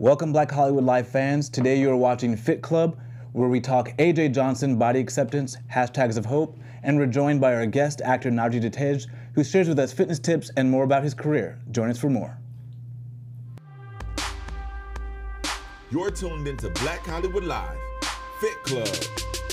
Welcome, 0.00 0.32
Black 0.32 0.48
Hollywood 0.52 0.84
Live 0.84 1.08
fans. 1.08 1.48
Today 1.48 1.80
you 1.80 1.90
are 1.90 1.96
watching 1.96 2.36
Fit 2.36 2.62
Club, 2.62 2.96
where 3.32 3.48
we 3.48 3.60
talk 3.60 3.88
AJ 3.98 4.32
Johnson 4.32 4.78
body 4.78 5.00
acceptance, 5.00 5.56
hashtags 5.68 6.16
of 6.16 6.24
hope, 6.24 6.56
and 6.84 6.96
we're 6.96 7.06
joined 7.06 7.40
by 7.40 7.52
our 7.52 7.66
guest 7.66 8.00
actor 8.02 8.30
Najee 8.30 8.60
De-Tiege, 8.60 9.08
who 9.34 9.42
shares 9.42 9.68
with 9.68 9.76
us 9.80 9.92
fitness 9.92 10.20
tips 10.20 10.52
and 10.56 10.70
more 10.70 10.84
about 10.84 11.02
his 11.02 11.14
career. 11.14 11.58
Join 11.72 11.90
us 11.90 11.98
for 11.98 12.08
more. 12.10 12.38
You're 15.90 16.12
tuned 16.12 16.46
into 16.46 16.70
Black 16.70 17.04
Hollywood 17.04 17.42
Live, 17.42 17.76
Fit 18.38 18.62
Club. 18.62 19.47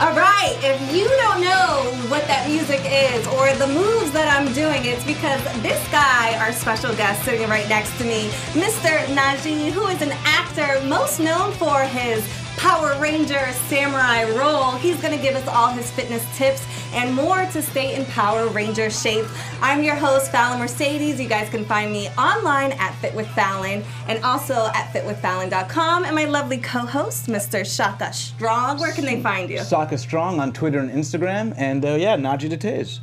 All 0.00 0.12
right, 0.16 0.58
if 0.60 0.92
you 0.92 1.06
don't 1.06 1.40
know 1.40 2.08
what 2.10 2.26
that 2.26 2.48
music 2.50 2.80
is 2.84 3.24
or 3.28 3.54
the 3.54 3.68
moves 3.68 4.10
that 4.10 4.26
I'm 4.26 4.52
doing, 4.52 4.84
it's 4.84 5.04
because 5.04 5.40
this 5.62 5.80
guy, 5.92 6.36
our 6.40 6.52
special 6.52 6.92
guest 6.96 7.22
sitting 7.22 7.48
right 7.48 7.68
next 7.68 7.96
to 7.98 8.04
me, 8.04 8.26
Mr. 8.58 8.98
Najee, 9.14 9.70
who 9.70 9.86
is 9.86 10.02
an 10.02 10.10
actor 10.24 10.82
most 10.88 11.20
known 11.20 11.52
for 11.52 11.82
his 11.82 12.26
Power 12.56 12.98
Ranger 13.00 13.52
samurai 13.68 14.24
role, 14.38 14.72
he's 14.72 15.00
gonna 15.00 15.18
give 15.18 15.34
us 15.34 15.46
all 15.48 15.68
his 15.68 15.90
fitness 15.90 16.24
tips 16.36 16.64
and 16.94 17.14
more 17.14 17.44
to 17.46 17.60
stay 17.60 17.94
in 17.94 18.04
Power 18.06 18.46
Ranger 18.48 18.88
shape. 18.90 19.26
I'm 19.60 19.82
your 19.82 19.96
host, 19.96 20.30
Fallon 20.30 20.60
Mercedes. 20.60 21.20
You 21.20 21.28
guys 21.28 21.48
can 21.48 21.64
find 21.64 21.92
me 21.92 22.08
online 22.10 22.72
at 22.72 22.94
Fit 22.96 23.14
with 23.14 23.26
Fallon 23.28 23.84
and 24.08 24.24
also 24.24 24.70
at 24.74 24.92
fitwithfallon.com. 24.92 26.04
And 26.04 26.14
my 26.14 26.24
lovely 26.24 26.58
co-host, 26.58 27.26
Mr. 27.26 27.66
Shaka 27.66 28.12
Strong. 28.12 28.78
Where 28.78 28.92
can 28.92 29.04
they 29.04 29.20
find 29.20 29.50
you? 29.50 29.62
Shaka 29.64 29.98
Strong 29.98 30.40
on 30.40 30.52
Twitter 30.52 30.78
and 30.78 30.90
Instagram, 30.90 31.52
and 31.56 31.84
uh, 31.84 31.94
yeah, 31.94 32.16
Najee 32.16 32.48
De-Tiege. 32.48 33.00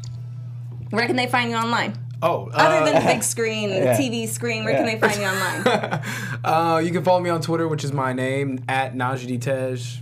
Where 0.91 1.05
can 1.05 1.15
they 1.17 1.27
find 1.27 1.51
you 1.51 1.57
online? 1.57 1.93
Oh, 2.21 2.47
uh, 2.47 2.55
Other 2.55 2.85
than 2.91 3.01
the 3.01 3.07
big 3.07 3.23
screen, 3.23 3.69
Yeah. 3.71 3.97
TV 3.97 4.27
screen, 4.27 4.63
where 4.63 4.75
can 4.75 4.85
they 4.85 4.99
find 4.99 5.15
you 5.19 5.25
online? 5.25 6.01
uh, 6.43 6.81
you 6.83 6.91
can 6.91 7.03
follow 7.03 7.19
me 7.19 7.29
on 7.29 7.41
Twitter, 7.41 7.67
which 7.67 7.83
is 7.83 7.91
my 7.91 8.13
name 8.13 8.63
at 8.67 8.93
Najee 8.93 9.41
Tej, 9.41 10.01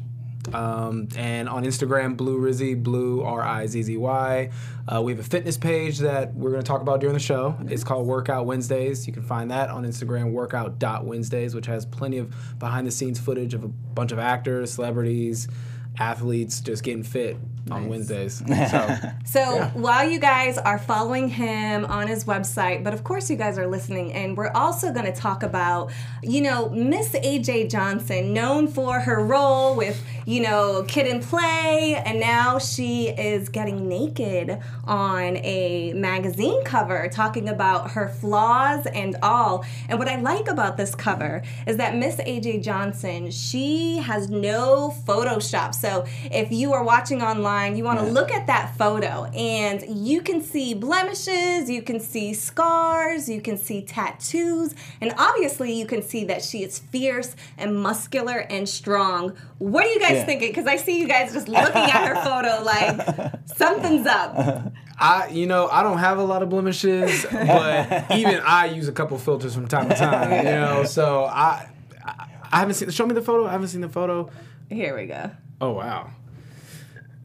um, 0.54 1.08
and 1.16 1.48
on 1.48 1.64
Instagram, 1.64 2.18
Blue 2.18 2.40
Rizzy, 2.40 2.82
Blue 2.82 3.22
R 3.24 3.42
I 3.42 3.68
Z 3.68 3.84
Z 3.84 3.98
Y. 3.98 4.50
Uh, 4.88 5.02
we 5.02 5.12
have 5.12 5.20
a 5.20 5.24
fitness 5.24 5.58
page 5.58 6.00
that 6.00 6.34
we're 6.34 6.50
going 6.50 6.62
to 6.64 6.68
talk 6.68 6.82
about 6.82 7.00
during 7.00 7.14
the 7.14 7.20
show. 7.20 7.56
It's 7.68 7.84
called 7.84 8.08
Workout 8.08 8.46
Wednesdays. 8.48 9.06
You 9.06 9.14
can 9.14 9.22
find 9.22 9.52
that 9.52 9.70
on 9.70 9.86
Instagram, 9.86 10.32
workout.wednesdays, 10.32 11.54
which 11.54 11.68
has 11.68 11.86
plenty 11.86 12.18
of 12.18 12.34
behind 12.58 12.88
the 12.88 12.92
scenes 12.92 13.20
footage 13.20 13.54
of 13.54 13.64
a 13.64 13.68
bunch 13.68 14.12
of 14.12 14.18
actors, 14.20 14.74
celebrities, 14.74 15.48
athletes 16.00 16.62
just 16.62 16.84
getting 16.84 17.04
fit 17.04 17.38
on 17.72 17.88
Wednesdays. 17.88 18.44
So, 18.70 18.98
So 19.26 19.72
while 19.74 20.08
you 20.10 20.20
guys 20.20 20.58
are 20.58 20.78
following 20.78 21.30
him 21.30 21.86
on 21.86 22.08
his 22.08 22.26
website, 22.26 22.84
but 22.84 22.94
of 22.94 23.04
course 23.04 23.30
you 23.30 23.36
guys 23.36 23.58
are 23.58 23.68
listening 23.68 24.14
and 24.14 24.36
we're 24.38 24.52
also 24.52 24.92
going 24.92 25.06
to 25.06 25.14
talk 25.14 25.44
about, 25.44 25.92
you 26.24 26.42
know, 26.42 26.70
Miss 26.70 27.10
AJ 27.10 27.70
Johnson, 27.70 28.34
known 28.34 28.68
for 28.68 29.00
her 29.00 29.24
role 29.24 29.76
with, 29.76 30.02
you 30.26 30.42
know, 30.42 30.84
Kid 30.88 31.08
and 31.08 31.22
Play, 31.24 32.02
and 32.06 32.20
now 32.20 32.60
she 32.60 33.10
is 33.10 33.50
getting 33.50 33.88
naked 33.88 34.60
on 34.86 35.38
a 35.38 35.94
magazine 35.94 36.64
cover 36.64 37.08
talking 37.12 37.50
about 37.50 37.92
her 37.92 38.10
flaws 38.10 38.86
and 38.88 39.16
all. 39.22 39.66
And 39.88 40.00
what 40.00 40.08
I 40.08 40.16
like 40.20 40.48
about 40.48 40.78
this 40.78 40.96
cover 40.96 41.42
is 41.68 41.78
that 41.78 41.96
Miss 41.96 42.16
AJ 42.18 42.64
Johnson, 42.64 43.32
she 43.32 43.98
has 43.98 44.30
no 44.30 44.94
Photoshop. 45.06 45.74
So 45.74 46.06
if 46.32 46.52
you 46.52 46.74
are 46.74 46.84
watching 46.84 47.22
online, 47.22 47.59
you 47.68 47.84
want 47.84 48.00
to 48.00 48.06
look 48.06 48.32
at 48.32 48.48
that 48.48 48.76
photo 48.78 49.26
and 49.26 49.84
you 49.88 50.22
can 50.22 50.42
see 50.42 50.74
blemishes, 50.74 51.70
you 51.70 51.82
can 51.82 52.00
see 52.00 52.34
scars, 52.34 53.28
you 53.30 53.42
can 53.42 53.58
see 53.58 53.82
tattoos, 53.82 54.74
and 55.02 55.14
obviously 55.18 55.74
you 55.74 55.86
can 55.86 56.02
see 56.02 56.26
that 56.26 56.44
she 56.44 56.64
is 56.64 56.80
fierce 56.80 57.36
and 57.58 57.76
muscular 57.82 58.40
and 58.50 58.68
strong. 58.68 59.36
What 59.58 59.86
are 59.86 59.90
you 59.90 60.00
guys 60.00 60.14
Yeah. 60.18 60.26
thinking? 60.26 60.50
Because 60.50 60.68
I 60.68 60.78
see 60.78 61.00
you 61.00 61.08
guys 61.08 61.34
just 61.34 61.48
looking 61.48 61.76
at 61.82 62.08
her 62.08 62.16
photo 62.24 62.64
like 62.64 63.36
something's 63.58 64.08
up. 64.08 64.72
I, 65.02 65.28
you 65.30 65.48
know, 65.48 65.68
I 65.72 65.82
don't 65.84 66.00
have 66.00 66.18
a 66.18 66.24
lot 66.24 66.44
of 66.44 66.50
blemishes, 66.50 67.26
but 67.32 68.12
even 68.12 68.42
I 68.46 68.66
use 68.66 68.88
a 68.88 68.92
couple 68.92 69.18
filters 69.18 69.54
from 69.56 69.68
time 69.68 69.88
to 69.90 69.96
time. 69.96 70.46
You 70.46 70.52
know, 70.52 70.84
so 70.84 71.24
I, 71.26 71.70
I, 72.06 72.26
I 72.52 72.60
haven't 72.60 72.74
seen. 72.76 72.90
Show 72.90 73.06
me 73.06 73.14
the 73.14 73.22
photo. 73.22 73.48
I 73.48 73.52
haven't 73.52 73.70
seen 73.70 73.82
the 73.82 73.90
photo. 73.90 74.30
Here 74.70 74.96
we 74.98 75.06
go. 75.06 75.32
Oh 75.62 75.72
wow. 75.72 76.12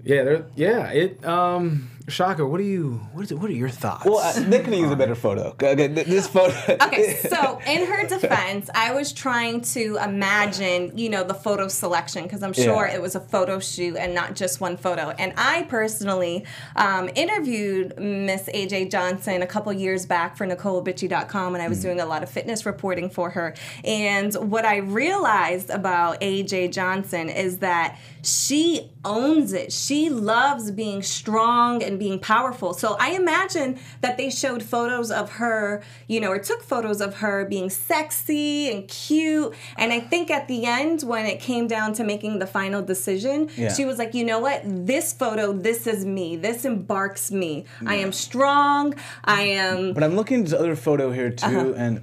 Yeah. 0.04 0.42
Yeah, 0.54 0.88
it. 0.90 1.24
Um, 1.24 1.90
Shaka, 2.06 2.44
what 2.46 2.58
do 2.58 2.64
you? 2.64 3.00
What 3.14 3.24
is 3.24 3.32
it? 3.32 3.38
What 3.38 3.48
are 3.48 3.54
your 3.54 3.70
thoughts? 3.70 4.04
Well, 4.04 4.18
uh, 4.18 4.32
they 4.38 4.60
could 4.62 4.74
use 4.74 4.90
a 4.90 4.96
better 4.96 5.14
photo. 5.14 5.56
Okay, 5.60 5.74
th- 5.88 6.06
this 6.06 6.26
photo. 6.28 6.54
Okay, 6.84 7.14
so 7.30 7.58
in 7.66 7.86
her 7.86 8.06
defense, 8.06 8.68
I 8.74 8.92
was 8.92 9.10
trying 9.12 9.62
to 9.72 9.96
imagine, 10.04 10.96
you 10.98 11.08
know, 11.08 11.24
the 11.24 11.32
photo 11.32 11.66
selection 11.68 12.24
because 12.24 12.42
I'm 12.42 12.52
sure 12.52 12.86
Yeah. 12.86 12.96
it 12.96 13.00
was 13.02 13.14
a 13.14 13.20
photo 13.20 13.58
shoot 13.58 13.96
and 13.96 14.14
not 14.14 14.34
just 14.36 14.60
one 14.60 14.76
photo. 14.76 15.10
And 15.18 15.32
I 15.38 15.62
personally 15.62 16.44
um, 16.76 17.08
interviewed 17.14 17.98
Miss 17.98 18.50
AJ 18.54 18.90
Johnson 18.90 19.40
a 19.40 19.46
couple 19.46 19.72
years 19.72 20.04
back 20.04 20.36
for 20.36 20.46
NecoleBitchie.com, 20.46 21.54
and 21.54 21.62
I 21.62 21.68
was 21.68 21.80
doing 21.80 22.00
a 22.00 22.06
lot 22.06 22.22
of 22.22 22.28
fitness 22.28 22.66
reporting 22.66 23.08
for 23.08 23.30
her. 23.30 23.54
And 23.82 24.34
what 24.34 24.66
I 24.66 24.76
realized 24.76 25.70
about 25.70 26.20
AJ 26.20 26.72
Johnson 26.74 27.30
is 27.30 27.58
that 27.58 27.98
she 28.22 28.90
owns 29.04 29.52
it. 29.52 29.70
She 29.72 30.08
loves 30.10 30.70
being 30.70 31.02
strong 31.02 31.82
and 31.82 31.93
being 31.98 32.18
powerful. 32.18 32.74
So 32.74 32.96
I 33.00 33.10
imagine 33.10 33.78
that 34.00 34.16
they 34.16 34.30
showed 34.30 34.62
photos 34.62 35.10
of 35.10 35.32
her, 35.32 35.82
you 36.08 36.20
know, 36.20 36.30
or 36.30 36.38
took 36.38 36.62
photos 36.62 37.00
of 37.00 37.16
her 37.16 37.44
being 37.44 37.70
sexy 37.70 38.70
and 38.70 38.86
cute. 38.88 39.54
And 39.76 39.92
I 39.92 40.00
think 40.00 40.30
at 40.30 40.48
the 40.48 40.66
end, 40.66 41.02
when 41.02 41.26
it 41.26 41.40
came 41.40 41.66
down 41.66 41.92
to 41.94 42.04
making 42.04 42.38
the 42.38 42.46
final 42.46 42.82
decision, 42.82 43.48
Yeah. 43.56 43.72
she 43.72 43.84
was 43.84 43.98
like, 43.98 44.14
you 44.14 44.24
know 44.24 44.38
what? 44.40 44.62
This 44.64 45.12
photo, 45.12 45.52
this 45.52 45.86
is 45.86 46.04
me. 46.04 46.36
This 46.36 46.64
embarks 46.64 47.30
me. 47.30 47.64
I 47.86 47.96
am 47.96 48.12
strong. 48.12 48.94
I 49.24 49.42
am. 49.42 49.92
But 49.94 50.02
I'm 50.02 50.16
looking 50.16 50.38
at 50.40 50.44
this 50.46 50.54
other 50.54 50.76
photo 50.76 51.10
here 51.12 51.30
too, 51.30 51.46
Uh-huh. 51.46 51.72
and 51.76 52.00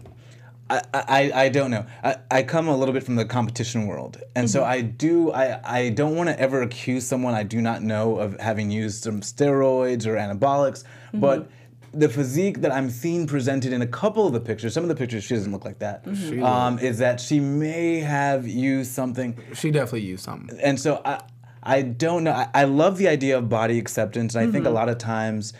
I, 0.77 0.81
I, 0.93 1.31
I 1.45 1.49
don't 1.49 1.71
know. 1.71 1.85
I, 2.03 2.15
I 2.29 2.43
come 2.43 2.67
a 2.67 2.77
little 2.77 2.93
bit 2.93 3.03
from 3.03 3.15
the 3.15 3.25
competition 3.25 3.87
world, 3.87 4.17
and 4.35 4.49
so 4.49 4.61
Mm-hmm. 4.61 4.71
I 4.71 4.81
do 4.81 5.31
I, 5.31 5.59
I 5.79 5.89
don't 5.89 6.15
want 6.15 6.29
to 6.29 6.39
ever 6.39 6.61
accuse 6.61 7.05
someone 7.05 7.33
I 7.33 7.43
do 7.43 7.61
not 7.61 7.81
know 7.81 8.17
of 8.17 8.39
having 8.39 8.71
used 8.71 9.03
some 9.03 9.21
steroids 9.21 10.05
or 10.07 10.15
anabolics, 10.15 10.83
Mm-hmm. 10.83 11.19
but. 11.19 11.49
The 11.93 12.07
physique 12.07 12.61
that 12.61 12.71
I'm 12.71 12.89
seeing 12.89 13.27
presented 13.27 13.73
in 13.73 13.81
a 13.81 13.85
couple 14.01 14.25
of 14.25 14.31
the 14.31 14.39
pictures, 14.39 14.73
some 14.73 14.83
of 14.83 14.87
the 14.87 14.95
pictures 14.95 15.25
she 15.25 15.35
doesn't 15.35 15.51
look 15.51 15.65
like 15.65 15.79
that, 15.79 16.05
Mm-hmm. 16.05 16.41
um, 16.41 16.79
is 16.79 16.99
that 16.99 17.19
she 17.19 17.41
may 17.41 17.99
have 17.99 18.47
used 18.47 18.91
something 18.93 19.37
she 19.53 19.71
definitely 19.71 20.03
used 20.13 20.23
something. 20.23 20.57
and 20.61 20.79
so 20.79 21.01
I, 21.03 21.19
I 21.61 21.81
don't 21.81 22.23
know. 22.23 22.31
I, 22.31 22.47
I 22.53 22.63
love 22.63 22.97
the 22.97 23.09
idea 23.09 23.37
of 23.37 23.49
body 23.49 23.77
acceptance, 23.77 24.35
and 24.35 24.47
I 24.47 24.51
think 24.53 24.65
a 24.65 24.69
lot 24.69 24.87
of 24.87 24.99
times, 24.99 25.51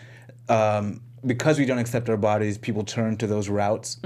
um, 0.48 1.02
because 1.26 1.58
we 1.58 1.66
don't 1.66 1.78
accept 1.78 2.08
our 2.08 2.16
bodies, 2.16 2.56
people 2.56 2.82
turn 2.82 3.18
to 3.18 3.26
those 3.26 3.50
routes. 3.50 3.98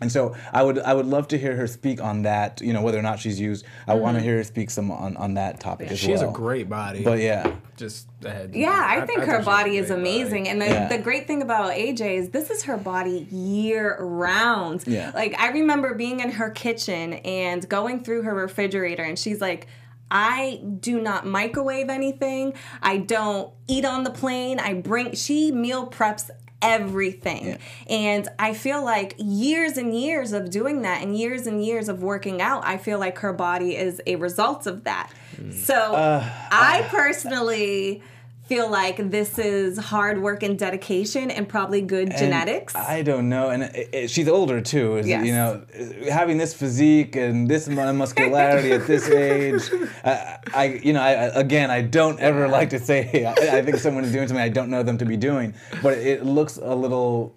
And 0.00 0.12
so 0.12 0.36
I 0.52 0.62
would 0.62 0.78
I 0.78 0.94
would 0.94 1.06
love 1.06 1.28
to 1.28 1.38
hear 1.38 1.56
her 1.56 1.66
speak 1.66 2.00
on 2.00 2.22
that. 2.22 2.60
You 2.60 2.72
know, 2.72 2.82
whether 2.82 2.98
or 2.98 3.02
not 3.02 3.18
she's 3.18 3.40
used. 3.40 3.64
I 3.86 3.94
want 3.94 4.14
to 4.14 4.20
mm-hmm. 4.20 4.28
hear 4.28 4.36
her 4.38 4.44
speak 4.44 4.70
some 4.70 4.90
on, 4.90 5.16
on 5.16 5.34
that 5.34 5.60
topic 5.60 5.90
as 5.90 5.98
She 5.98 6.12
has 6.12 6.22
a 6.22 6.28
great 6.28 6.68
body. 6.68 7.02
But 7.02 7.18
yeah, 7.18 7.56
just 7.76 8.08
ahead. 8.24 8.54
Yeah, 8.54 8.84
I 8.86 9.04
think 9.06 9.20
her 9.20 9.26
she 9.26 9.30
has 9.32 9.42
a 9.42 9.44
body 9.44 9.76
is 9.76 9.86
great 9.88 9.96
body. 9.96 10.10
amazing. 10.10 10.48
And 10.48 10.62
the, 10.62 10.66
Yeah. 10.66 10.88
the 10.88 10.98
great 10.98 11.26
thing 11.26 11.42
about 11.42 11.72
AJ 11.72 12.18
is 12.18 12.28
this 12.30 12.50
is 12.50 12.64
her 12.64 12.76
body 12.76 13.26
year 13.30 13.96
round. 14.00 14.84
Yeah. 14.86 15.10
Like 15.14 15.38
I 15.38 15.50
remember 15.50 15.94
being 15.94 16.20
in 16.20 16.30
her 16.32 16.50
kitchen 16.50 17.14
and 17.14 17.68
going 17.68 18.04
through 18.04 18.22
her 18.22 18.34
refrigerator 18.34 19.02
and 19.02 19.18
she's 19.18 19.40
like, 19.40 19.66
I 20.10 20.62
do 20.80 21.00
not 21.00 21.26
microwave 21.26 21.90
anything. 21.90 22.54
I 22.82 22.98
don't 22.98 23.52
eat 23.66 23.84
on 23.84 24.04
the 24.04 24.10
plane. 24.10 24.58
I 24.58 24.74
bring 24.74 25.14
she 25.14 25.52
meal 25.52 25.86
preps 25.86 26.30
everything. 26.62 27.58
And 27.88 28.28
I 28.38 28.54
feel 28.54 28.84
like 28.84 29.14
years 29.18 29.76
and 29.76 29.98
years 29.98 30.32
of 30.32 30.50
doing 30.50 30.82
that 30.82 31.02
and 31.02 31.16
years 31.16 31.46
and 31.46 31.64
years 31.64 31.88
of 31.88 32.02
working 32.02 32.42
out, 32.42 32.64
I 32.64 32.76
feel 32.78 32.98
like 32.98 33.18
her 33.18 33.32
body 33.32 33.76
is 33.76 34.00
a 34.06 34.16
result 34.16 34.66
of 34.66 34.84
that. 34.84 35.12
Mm. 35.36 35.52
So 35.52 35.74
uh, 35.74 36.28
I 36.50 36.86
personally 36.90 38.02
feel 38.48 38.70
like 38.70 39.10
this 39.10 39.38
is 39.38 39.78
hard 39.78 40.22
work 40.22 40.42
and 40.42 40.58
dedication 40.58 41.30
and 41.30 41.46
probably 41.48 41.82
good 41.82 42.08
And 42.08 42.18
genetics. 42.18 42.74
I 42.74 43.02
don't 43.02 43.28
know, 43.28 43.50
and 43.50 43.64
it, 43.64 43.88
it- 43.92 44.10
she's 44.10 44.28
older 44.28 44.60
too. 44.60 45.02
Yes. 45.04 45.26
you 45.26 45.32
know, 45.32 45.62
having 46.10 46.38
this 46.38 46.54
physique 46.54 47.14
and 47.16 47.46
this 47.48 47.68
amount 47.68 47.90
of 47.90 47.96
muscularity 47.96 48.72
at 48.72 48.86
this 48.86 49.08
age. 49.10 49.62
I, 50.04 50.38
I 50.54 50.64
you 50.82 50.92
know, 50.94 51.02
I, 51.02 51.12
I- 51.12 51.40
again, 51.40 51.70
I 51.70 51.82
don't 51.82 52.18
ever 52.20 52.48
like 52.48 52.70
to 52.70 52.78
say 52.78 53.24
I, 53.26 53.58
I 53.58 53.62
think 53.62 53.76
someone 53.76 54.04
is 54.04 54.12
doing 54.12 54.26
something 54.28 54.42
I 54.42 54.48
don't 54.48 54.70
know 54.70 54.82
them 54.82 54.98
to 54.98 55.04
be 55.04 55.16
doing, 55.16 55.54
but 55.82 55.98
it 55.98 56.24
looks 56.24 56.56
a 56.56 56.74
little. 56.74 57.34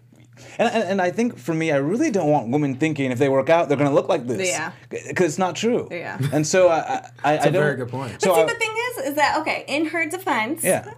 And, 0.58 0.70
and, 0.74 0.84
and 0.90 1.02
I 1.02 1.12
think 1.12 1.38
for 1.38 1.54
me, 1.54 1.72
I 1.72 1.78
really 1.78 2.12
don't 2.12 2.30
want 2.30 2.50
women 2.50 2.76
thinking 2.76 3.12
if 3.12 3.20
they 3.20 3.30
work 3.30 3.50
out 3.50 3.68
they're 3.68 3.78
going 3.78 3.90
to 3.90 3.96
look 3.96 4.10
like 4.10 4.28
this. 4.28 4.48
Yeah. 4.50 4.72
Because 4.90 5.28
it's 5.28 5.38
not 5.38 5.56
true. 5.56 5.88
Yeah. 5.92 6.18
And 6.34 6.46
so 6.46 6.70
I 6.70 7.10
I 7.24 7.38
don't. 7.38 7.54
very 7.54 7.76
good 7.78 7.90
point. 7.90 8.22
So 8.22 8.34
See, 8.36 8.42
I- 8.42 8.46
the 8.46 8.56
thing 8.56 8.76
is, 8.92 8.98
is 9.10 9.16
that 9.16 9.40
okay? 9.42 9.66
In 9.68 9.86
her 9.88 10.06
defense, 10.10 10.64
yeah. 10.64 10.94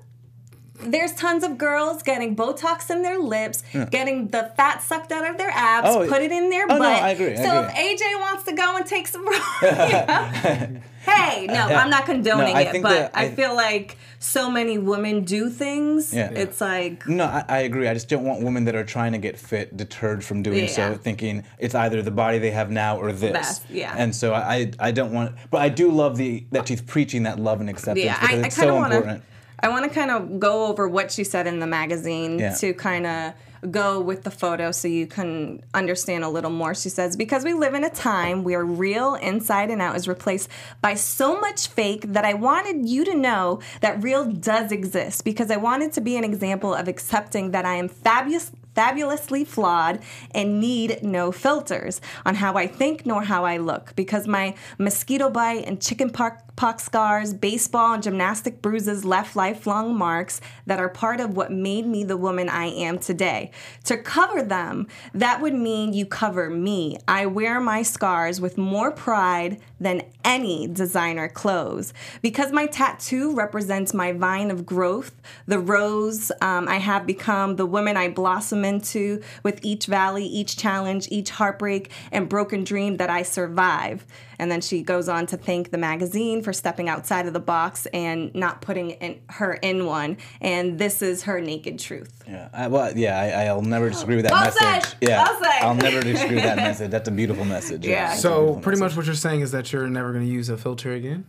There's 0.91 1.13
tons 1.13 1.43
of 1.43 1.57
girls 1.57 2.03
getting 2.03 2.35
Botox 2.35 2.89
in 2.89 3.01
their 3.01 3.19
lips, 3.19 3.63
getting 3.91 4.27
the 4.27 4.51
fat 4.57 4.81
sucked 4.81 5.11
out 5.11 5.29
of 5.29 5.37
their 5.37 5.51
abs, 5.51 5.87
Oh, 5.89 6.07
put 6.07 6.21
it 6.21 6.31
in 6.31 6.49
their 6.49 6.63
oh, 6.65 6.73
no, 6.73 6.79
butt. 6.79 7.01
I 7.03 7.09
agree, 7.11 7.33
I 7.33 7.35
so 7.35 7.59
agree. 7.63 7.73
if 7.75 7.99
AJ 8.01 8.19
wants 8.21 8.43
to 8.45 8.53
go 8.53 8.75
and 8.77 8.85
take 8.85 9.07
some, 9.07 9.23
you 9.25 9.31
know, 9.31 10.81
hey, 11.05 11.47
no, 11.47 11.53
I'm 11.67 11.89
not 11.89 12.05
condoning 12.05 12.55
I 12.55 12.61
it, 12.63 12.81
but 12.81 12.89
that 12.89 13.11
I, 13.13 13.25
I- 13.25 13.31
feel 13.35 13.55
like 13.55 13.97
so 14.19 14.49
many 14.49 14.77
women 14.77 15.25
do 15.25 15.49
things. 15.49 16.13
Yeah. 16.13 16.29
It's 16.31 16.61
like 16.61 17.05
No, 17.07 17.25
I, 17.25 17.43
I 17.49 17.57
agree. 17.59 17.89
I 17.89 17.93
just 17.93 18.07
don't 18.07 18.23
want 18.23 18.41
women 18.41 18.63
that 18.65 18.75
are 18.75 18.85
trying 18.85 19.11
to 19.11 19.17
get 19.17 19.37
fit 19.37 19.75
deterred 19.75 20.23
from 20.23 20.41
doing 20.41 20.69
so, 20.69 20.95
thinking 20.95 21.43
it's 21.59 21.75
either 21.75 22.01
the 22.01 22.09
body 22.11 22.39
they 22.39 22.51
have 22.51 22.71
now 22.71 22.97
or 22.97 23.11
this. 23.11 23.33
Best, 23.33 23.69
yeah. 23.69 23.93
And 23.97 24.15
so 24.15 24.33
I, 24.33 24.71
I 24.79 24.91
don't 24.91 25.11
want, 25.11 25.35
but 25.51 25.61
I 25.61 25.67
do 25.67 25.91
love 25.91 26.15
the 26.15 26.45
that 26.51 26.67
she's 26.69 26.81
preaching 26.81 27.23
that 27.23 27.37
love 27.37 27.59
and 27.59 27.69
acceptance 27.69 28.05
yeah, 28.05 28.19
because 28.21 28.39
I, 28.39 28.43
I 28.43 28.45
it's 28.45 28.55
kind 28.55 28.69
of 28.69 28.73
so 28.73 28.79
want 28.79 28.93
important. 28.93 29.23
to. 29.23 29.32
I 29.63 29.69
want 29.69 29.85
to 29.85 29.89
kind 29.89 30.11
of 30.11 30.39
go 30.39 30.67
over 30.67 30.87
what 30.89 31.09
she 31.11 31.23
said 31.23 31.47
in 31.47 31.59
the 31.59 31.67
magazine 31.67 32.37
Yeah. 32.37 32.53
to 32.55 32.73
kind 32.73 33.07
of 33.07 33.33
go 33.71 34.01
with 34.01 34.23
the 34.23 34.29
photo 34.31 34.73
so 34.73 34.89
you 34.89 35.07
can 35.07 35.63
understand 35.73 36.25
a 36.25 36.27
little 36.29 36.51
more. 36.51 36.75
She 36.75 36.89
says, 36.89 37.15
Because 37.15 37.45
we 37.45 37.53
live 37.53 37.73
in 37.73 37.85
a 37.85 37.89
time 37.89 38.43
where 38.43 38.65
real 38.65 39.15
inside 39.15 39.69
and 39.71 39.81
out 39.81 39.95
is 39.95 40.05
replaced 40.05 40.49
by 40.81 40.95
so 40.95 41.39
much 41.39 41.67
fake 41.69 42.03
that 42.09 42.25
I 42.25 42.33
wanted 42.33 42.89
you 42.89 43.05
to 43.05 43.15
know 43.15 43.61
that 43.79 44.03
real 44.03 44.25
does 44.25 44.73
exist 44.73 45.23
because 45.23 45.49
I 45.49 45.55
wanted 45.55 45.93
to 45.93 46.01
be 46.01 46.17
an 46.17 46.25
example 46.25 46.73
of 46.73 46.89
accepting 46.89 47.51
that 47.51 47.63
I 47.65 47.75
am 47.75 47.87
fabulous. 47.87 48.51
Fabulously 48.75 49.45
flawed 49.45 49.99
and 50.31 50.59
need 50.59 51.03
no 51.03 51.31
filters 51.31 52.01
on 52.25 52.33
how 52.33 52.55
I 52.55 52.65
think 52.65 53.05
nor 53.05 53.21
how 53.21 53.45
I 53.45 53.57
look 53.57 53.95
because 53.95 54.27
my 54.27 54.55
mosquito 54.79 55.29
bite 55.29 55.65
and 55.67 55.79
chicken 55.79 56.09
pox 56.09 56.41
pox 56.55 56.83
scars, 56.83 57.33
baseball 57.33 57.93
and 57.93 58.03
gymnastic 58.03 58.61
bruises 58.61 59.03
left 59.03 59.35
lifelong 59.35 59.95
marks 59.95 60.39
that 60.65 60.79
are 60.79 60.89
part 60.89 61.19
of 61.19 61.35
what 61.35 61.51
made 61.51 61.85
me 61.85 62.03
the 62.03 62.17
woman 62.17 62.49
I 62.49 62.65
am 62.65 62.99
today. 62.99 63.51
To 63.85 63.97
cover 63.97 64.43
them, 64.43 64.87
that 65.13 65.41
would 65.41 65.55
mean 65.55 65.93
you 65.93 66.05
cover 66.05 66.49
me. 66.49 66.97
I 67.07 67.25
wear 67.25 67.59
my 67.59 67.81
scars 67.81 68.39
with 68.39 68.57
more 68.57 68.91
pride 68.91 69.59
than 69.79 70.03
any 70.23 70.67
designer 70.67 71.27
clothes. 71.27 71.93
Because 72.21 72.51
my 72.51 72.67
tattoo 72.67 73.35
represents 73.35 73.93
my 73.93 74.13
vine 74.13 74.51
of 74.51 74.65
growth, 74.65 75.11
the 75.47 75.59
rose 75.59 76.31
um, 76.41 76.67
I 76.67 76.77
have 76.77 77.05
become, 77.05 77.55
the 77.55 77.65
woman 77.65 77.97
I 77.97 78.09
blossom 78.09 78.63
into 78.63 79.21
with 79.43 79.59
each 79.63 79.87
valley, 79.87 80.25
each 80.25 80.55
challenge, 80.55 81.07
each 81.11 81.31
heartbreak, 81.31 81.91
and 82.11 82.29
broken 82.29 82.63
dream 82.63 82.97
that 82.97 83.09
I 83.09 83.23
survive. 83.23 84.05
And 84.39 84.51
then 84.51 84.61
she 84.61 84.81
goes 84.83 85.07
on 85.09 85.25
to 85.27 85.37
thank 85.37 85.71
the 85.71 85.77
magazine 85.77 86.41
for 86.41 86.53
stepping 86.53 86.89
outside 86.89 87.27
of 87.27 87.33
the 87.33 87.39
box 87.39 87.85
and 87.87 88.33
not 88.35 88.61
putting 88.61 88.91
in, 88.91 89.21
her 89.29 89.53
in 89.53 89.85
one. 89.85 90.17
And 90.41 90.77
this 90.79 91.01
is 91.01 91.23
her 91.23 91.39
naked 91.41 91.79
truth. 91.79 92.23
Yeah, 92.27 92.49
I, 92.53 92.67
well, 92.67 92.97
yeah, 92.97 93.19
I, 93.19 93.45
I'll 93.45 93.61
never 93.61 93.89
disagree 93.89 94.15
with 94.15 94.25
that 94.25 94.31
Well 94.31 94.43
message. 94.45 94.89
said, 94.89 94.97
Yeah, 95.01 95.23
well 95.23 95.39
said. 95.41 95.61
I'll 95.63 95.75
never 95.75 96.01
disagree 96.01 96.35
with 96.35 96.43
that 96.45 96.57
message. 96.67 96.91
That's 96.91 97.07
a 97.07 97.11
beautiful 97.11 97.45
message. 97.45 97.85
Yeah. 97.85 98.09
it's 98.11 98.19
a 98.19 98.21
So 98.21 98.55
pretty 98.55 98.79
message. 98.79 98.79
much 98.79 98.97
what 98.97 99.05
you're 99.05 99.15
saying 99.15 99.41
is 99.41 99.51
that 99.51 99.71
you're 99.73 99.87
never 99.89 100.11
going 100.11 100.25
to 100.25 100.31
use 100.31 100.49
a 100.49 100.57
filter 100.57 100.91
again. 100.93 101.25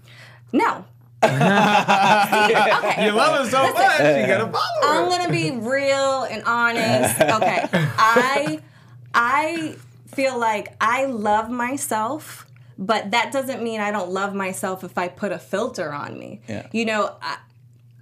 No. 0.52 0.84
Okay. 1.24 3.06
You 3.06 3.12
love 3.12 3.46
it 3.46 3.50
so 3.50 3.62
much, 3.72 3.98
you 3.98 4.26
gotta 4.26 4.52
follow 4.52 4.82
I'm 4.82 5.08
gonna 5.08 5.30
be 5.32 5.50
real 5.52 6.24
and 6.24 6.42
honest. 6.44 7.20
Okay, 7.20 7.66
I 7.72 8.60
I 9.14 9.74
feel 10.08 10.38
like 10.38 10.74
I 10.80 11.06
love 11.06 11.50
myself, 11.50 12.43
but 12.78 13.10
that 13.12 13.32
doesn't 13.32 13.62
mean 13.62 13.80
I 13.80 13.90
don't 13.90 14.10
love 14.10 14.34
myself 14.34 14.84
if 14.84 14.96
I 14.98 15.08
put 15.08 15.32
a 15.32 15.38
filter 15.38 15.92
on 15.92 16.18
me. 16.18 16.40
Yeah. 16.48 16.66
You 16.72 16.84
know, 16.84 17.16
I, 17.22 17.38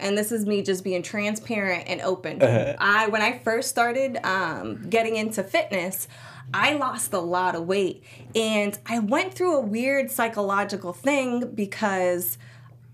and 0.00 0.18
this 0.18 0.32
is 0.32 0.46
me 0.46 0.62
just 0.62 0.84
being 0.84 1.02
transparent 1.02 1.88
and 1.88 2.00
open. 2.00 2.42
Uh-huh. 2.42 2.74
I 2.78 3.08
when 3.08 3.22
I 3.22 3.38
first 3.38 3.68
started 3.68 4.18
um, 4.24 4.88
getting 4.88 5.16
into 5.16 5.42
fitness. 5.42 6.08
I 6.54 6.74
lost 6.74 7.14
a 7.14 7.18
lot 7.18 7.54
of 7.54 7.66
weight 7.66 8.04
and 8.34 8.78
I 8.84 8.98
went 8.98 9.32
through 9.32 9.56
a 9.56 9.60
weird 9.60 10.10
psychological 10.10 10.92
thing 10.92 11.54
because 11.54 12.36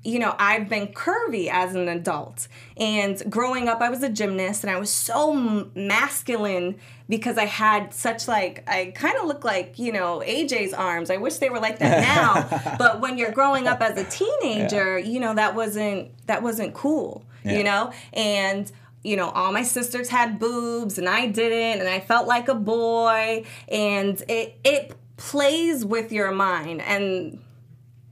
you 0.04 0.18
know, 0.20 0.34
I've 0.38 0.68
been 0.68 0.88
curvy 0.88 1.48
as 1.50 1.74
an 1.74 1.88
adult. 1.88 2.46
And 2.76 3.20
growing 3.28 3.68
up, 3.68 3.80
I 3.80 3.90
was 3.90 4.02
a 4.02 4.08
gymnast 4.08 4.62
and 4.62 4.70
I 4.70 4.78
was 4.78 4.90
so 4.90 5.34
masculine 5.74 6.76
because 7.08 7.36
I 7.38 7.46
had 7.46 7.92
such 7.92 8.28
like, 8.28 8.62
I 8.68 8.92
kind 8.94 9.16
of 9.18 9.26
look 9.26 9.44
like, 9.44 9.78
you 9.78 9.92
know, 9.92 10.22
AJ's 10.24 10.72
arms. 10.72 11.10
I 11.10 11.16
wish 11.16 11.38
they 11.38 11.50
were 11.50 11.58
like 11.58 11.78
that 11.80 12.00
now. 12.62 12.76
but 12.78 13.00
when 13.00 13.18
you're 13.18 13.32
growing 13.32 13.66
up 13.66 13.80
as 13.80 13.98
a 13.98 14.04
teenager, 14.04 14.98
you 14.98 15.18
know, 15.20 15.34
that 15.34 15.54
wasn't, 15.54 16.10
that 16.26 16.42
wasn't 16.42 16.74
cool, 16.74 17.24
Yeah. 17.44 17.58
you 17.58 17.64
know? 17.64 17.92
And, 18.12 18.70
you 19.02 19.16
know, 19.16 19.30
all 19.30 19.52
my 19.52 19.62
sisters 19.62 20.08
had 20.10 20.38
boobs 20.38 20.98
and 20.98 21.08
I 21.08 21.26
didn't, 21.26 21.80
and 21.80 21.88
I 21.88 22.00
felt 22.00 22.26
like 22.28 22.48
a 22.48 22.54
boy. 22.54 23.44
And 23.68 24.22
it, 24.28 24.58
it 24.64 24.94
plays 25.16 25.84
with 25.84 26.12
your 26.12 26.30
mind. 26.30 26.82
And, 26.82 27.40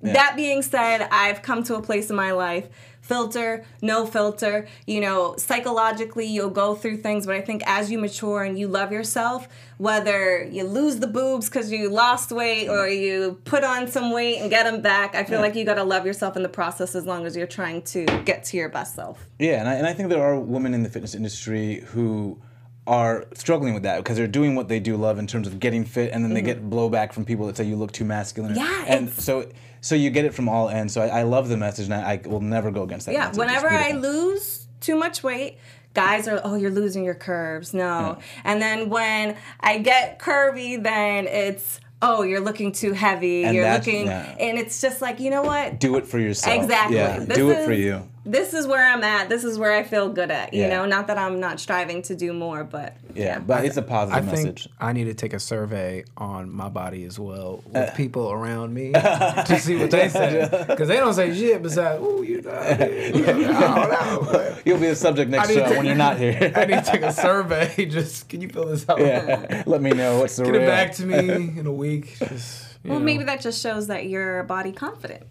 that 0.02 0.37
being 0.37 0.62
said, 0.62 1.08
I've 1.10 1.43
come 1.43 1.62
to 1.64 1.75
a 1.76 1.82
place 1.82 2.10
in 2.10 2.16
my 2.16 2.32
life 2.32 2.69
filter, 3.06 3.64
no 3.82 4.04
filter. 4.04 4.66
You 4.87 5.00
know, 5.00 5.37
psychologically, 5.38 6.26
you'll 6.26 6.50
go 6.50 6.75
through 6.75 6.98
things, 6.98 7.25
but 7.25 7.37
I 7.37 7.40
think 7.40 7.62
as 7.66 7.90
you 7.90 7.98
mature 7.98 8.43
and 8.43 8.58
you 8.58 8.66
love 8.69 8.93
yourself, 8.93 9.48
whether 9.78 10.44
you 10.44 10.64
lose 10.64 10.96
the 10.96 11.06
boobs 11.06 11.48
because 11.48 11.70
you 11.70 11.88
lost 11.88 12.32
weight 12.32 12.69
or 12.69 12.88
you 12.88 13.40
put 13.44 13.62
on 13.62 13.87
some 13.87 14.10
weight 14.10 14.38
and 14.38 14.50
get 14.50 14.64
them 14.64 14.82
back, 14.82 15.14
I 15.14 15.25
feel 15.25 15.40
like 15.40 15.54
you 15.54 15.64
got 15.64 15.75
to 15.75 15.84
love 15.84 16.04
yourself 16.04 16.37
in 16.37 16.43
the 16.43 16.48
process 16.48 16.94
as 16.94 17.06
long 17.06 17.26
as 17.26 17.37
you're 17.37 17.46
trying 17.46 17.82
to 17.82 18.04
get 18.25 18.44
to 18.44 18.56
your 18.56 18.69
best 18.69 18.94
self. 18.96 19.25
Yeah, 19.38 19.60
and 19.60 19.69
I, 19.69 19.75
and 19.75 19.87
I 19.87 19.93
think 19.93 20.08
there 20.08 20.22
are 20.22 20.38
women 20.38 20.75
in 20.75 20.82
the 20.82 20.90
fitness 20.90 21.14
industry 21.14 21.81
who 21.87 22.40
are 22.87 23.26
struggling 23.34 23.75
with 23.75 23.82
that 23.82 23.98
because 23.98 24.16
they're 24.16 24.28
doing 24.28 24.54
what 24.54 24.69
they 24.69 24.78
do 24.78 24.96
love 24.96 25.19
in 25.19 25.26
terms 25.26 25.46
of 25.46 25.60
getting 25.60 25.84
fit, 25.84 26.12
and 26.12 26.25
then 26.25 26.34
they 26.34 26.43
get 26.43 26.69
blowback 26.70 27.12
from 27.12 27.25
people 27.25 27.46
that 27.46 27.56
say 27.56 27.64
you 27.64 27.76
look 27.76 27.93
too 27.93 28.04
masculine. 28.04 28.54
Mm-hmm. 28.54 28.60
Yeah, 28.60 28.96
and 28.96 29.10
so 29.10 29.48
so 29.86 29.94
you 29.94 30.10
get 30.10 30.24
it 30.24 30.34
from 30.34 30.48
all 30.48 30.68
ends. 30.68 30.92
So 30.92 31.00
I, 31.00 31.20
I 31.20 31.22
love 31.22 31.48
the 31.48 31.56
message, 31.56 31.84
and 31.86 31.94
I, 31.94 32.20
I 32.24 32.28
will 32.28 32.40
never 32.40 32.72
go 32.72 32.82
against 32.82 33.06
that. 33.06 33.12
Yeah, 33.12 33.26
message. 33.26 33.38
Whenever 33.38 33.68
I 33.70 33.92
lose 33.92 34.66
too 34.80 34.96
much 34.96 35.22
weight, 35.22 35.58
guys 35.94 36.26
are, 36.26 36.40
oh, 36.42 36.56
you're 36.56 36.72
losing 36.72 37.04
your 37.04 37.14
curves. 37.14 37.72
No. 37.72 38.18
And 38.42 38.60
then 38.60 38.90
when 38.90 39.36
I 39.60 39.78
get 39.78 40.18
curvy, 40.18 40.82
then 40.82 41.28
it's, 41.28 41.78
oh, 42.02 42.22
you're 42.22 42.40
looking 42.40 42.72
too 42.72 42.94
heavy. 42.94 43.44
And 43.44 43.54
you're 43.54 43.70
looking, 43.70 44.06
yeah. 44.06 44.34
and 44.40 44.58
it's 44.58 44.80
just 44.80 45.00
like, 45.00 45.20
you 45.20 45.30
know 45.30 45.42
what? 45.42 45.78
do 45.78 45.96
it 45.96 46.06
for 46.06 46.18
yourself. 46.18 46.56
Exactly. 46.56 46.96
Yeah, 46.96 47.24
do 47.24 47.50
it 47.50 47.64
for 47.64 47.72
you. 47.72 48.08
This 48.28 48.52
is 48.55 48.67
where 48.67 48.84
I'm 48.84 49.05
at. 49.05 49.28
This 49.28 49.44
is 49.44 49.56
where 49.56 49.73
I 49.73 49.84
feel 49.84 50.08
good 50.08 50.32
at. 50.32 50.52
You 50.52 50.62
Yeah. 50.62 50.69
know, 50.70 50.84
not 50.87 51.06
that 51.06 51.17
I'm 51.17 51.38
not 51.38 51.61
striving 51.61 52.02
to 52.02 52.17
do 52.17 52.32
more, 52.32 52.64
but 52.64 52.94
Yeah, 53.14 53.38
but 53.38 53.64
it's 53.64 53.76
a 53.76 53.82
positive 53.82 54.25
think 54.25 54.37
message. 54.55 54.69
I 54.81 54.93
need 54.93 55.05
to 55.05 55.14
take 55.14 55.32
a 55.32 55.38
survey 55.38 56.05
on 56.17 56.50
my 56.52 56.69
body 56.69 57.05
as 57.05 57.19
well 57.20 57.62
with 57.67 57.77
Uh. 57.77 57.91
people 57.93 58.32
around 58.32 58.74
me 58.74 58.91
to 58.93 59.58
see 59.60 59.77
what 59.77 59.91
they 59.93 60.08
say 60.08 60.48
because 60.67 60.89
they 60.89 60.96
don't 60.96 61.15
say 61.15 61.32
shit 61.32 61.62
besides, 61.62 62.03
"Ooh, 62.03 62.24
you 62.24 62.43
know." 62.43 62.50
I 62.50 62.74
don't 62.77 64.32
know. 64.32 64.56
You'll 64.65 64.79
be 64.81 64.89
the 64.89 64.96
subject 64.96 65.31
next 65.31 65.50
I 65.50 65.55
show 65.55 65.69
to- 65.70 65.77
when 65.77 65.86
you're 65.86 65.94
not 65.94 66.19
here. 66.24 66.53
I 66.55 66.65
need 66.65 66.84
to 66.84 66.91
take 66.91 67.03
a 67.03 67.12
survey. 67.12 67.86
Just 67.86 68.29
can 68.29 68.41
you 68.43 68.48
fill 68.48 68.67
this 68.67 68.89
out? 68.89 68.98
yeah, 69.00 69.62
let 69.67 69.81
me 69.81 69.91
know 69.91 70.19
what's 70.19 70.34
the 70.36 70.43
Get 70.44 70.53
real. 70.53 70.62
it 70.62 70.67
back 70.67 70.93
to 70.94 71.06
me 71.06 71.58
in 71.60 71.67
a 71.67 71.72
week. 71.72 72.17
Just, 72.19 72.65
you 72.82 72.91
well, 72.91 72.98
know. 72.98 73.05
maybe 73.05 73.22
that 73.24 73.41
just 73.41 73.62
shows 73.62 73.86
that 73.86 74.06
you're 74.06 74.43
body 74.43 74.72
confident. 74.72 75.22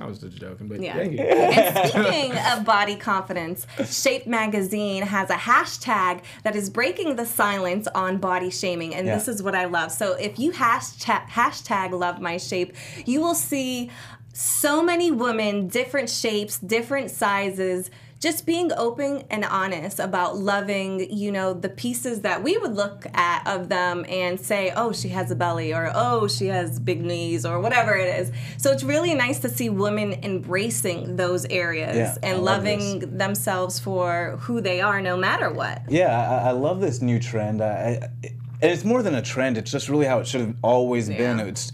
I 0.00 0.06
was 0.06 0.18
just 0.20 0.36
joking, 0.38 0.68
but 0.68 0.80
Yeah. 0.80 0.94
thank 0.96 1.12
you. 1.12 1.20
And 1.20 1.88
speaking 1.90 2.38
of 2.38 2.64
body 2.64 2.96
confidence, 2.96 3.66
Shape 3.86 4.26
Magazine 4.26 5.02
has 5.02 5.28
a 5.30 5.34
hashtag 5.34 6.20
that 6.44 6.54
is 6.54 6.70
breaking 6.70 7.16
the 7.16 7.26
silence 7.26 7.88
on 7.94 8.18
body 8.18 8.50
shaming. 8.50 8.94
And 8.94 9.06
Yeah. 9.06 9.14
this 9.16 9.28
is 9.28 9.42
what 9.42 9.54
I 9.54 9.64
love. 9.64 9.90
So 9.92 10.12
if 10.14 10.38
you 10.38 10.52
hashtag, 10.52 11.26
hashtag 11.28 11.98
love 11.98 12.20
my 12.20 12.36
shape, 12.36 12.74
you 13.06 13.20
will 13.20 13.34
see 13.34 13.90
so 14.32 14.82
many 14.82 15.10
women, 15.10 15.66
different 15.66 16.08
shapes, 16.08 16.58
different 16.58 17.10
sizes. 17.10 17.90
Just 18.20 18.46
being 18.46 18.72
open 18.72 19.22
and 19.30 19.44
honest 19.44 20.00
about 20.00 20.36
loving, 20.36 21.08
you 21.14 21.30
know, 21.30 21.54
the 21.54 21.68
pieces 21.68 22.22
that 22.22 22.42
we 22.42 22.58
would 22.58 22.74
look 22.74 23.06
at 23.14 23.46
of 23.46 23.68
them 23.68 24.04
and 24.08 24.40
say, 24.40 24.72
oh, 24.74 24.92
she 24.92 25.08
has 25.10 25.30
a 25.30 25.36
belly, 25.36 25.72
or 25.72 25.92
oh, 25.94 26.26
she 26.26 26.46
has 26.46 26.80
big 26.80 27.04
knees, 27.04 27.46
or 27.46 27.60
whatever 27.60 27.96
it 27.96 28.18
is. 28.20 28.32
So 28.56 28.72
it's 28.72 28.82
really 28.82 29.14
nice 29.14 29.38
to 29.40 29.48
see 29.48 29.70
women 29.70 30.14
embracing 30.24 31.14
those 31.14 31.44
areas 31.46 31.96
Yeah, 31.96 32.16
I 32.22 32.26
and 32.26 32.42
love 32.42 32.64
loving 32.64 33.18
themselves 33.18 33.78
for 33.78 34.36
who 34.40 34.60
they 34.60 34.80
are, 34.80 35.00
no 35.00 35.16
matter 35.16 35.50
what. 35.50 35.82
Yeah, 35.88 36.42
I, 36.44 36.48
I 36.48 36.50
love 36.50 36.80
this 36.80 37.00
new 37.00 37.20
trend. 37.20 37.62
I, 37.62 38.10
I, 38.24 38.28
and 38.60 38.72
it's 38.72 38.84
more 38.84 39.02
than 39.02 39.14
a 39.14 39.22
trend. 39.22 39.56
It's 39.56 39.70
just 39.70 39.88
really 39.88 40.06
how 40.06 40.18
it 40.18 40.26
should 40.26 40.40
have 40.40 40.56
always 40.62 41.08
been. 41.08 41.38
It's 41.38 41.70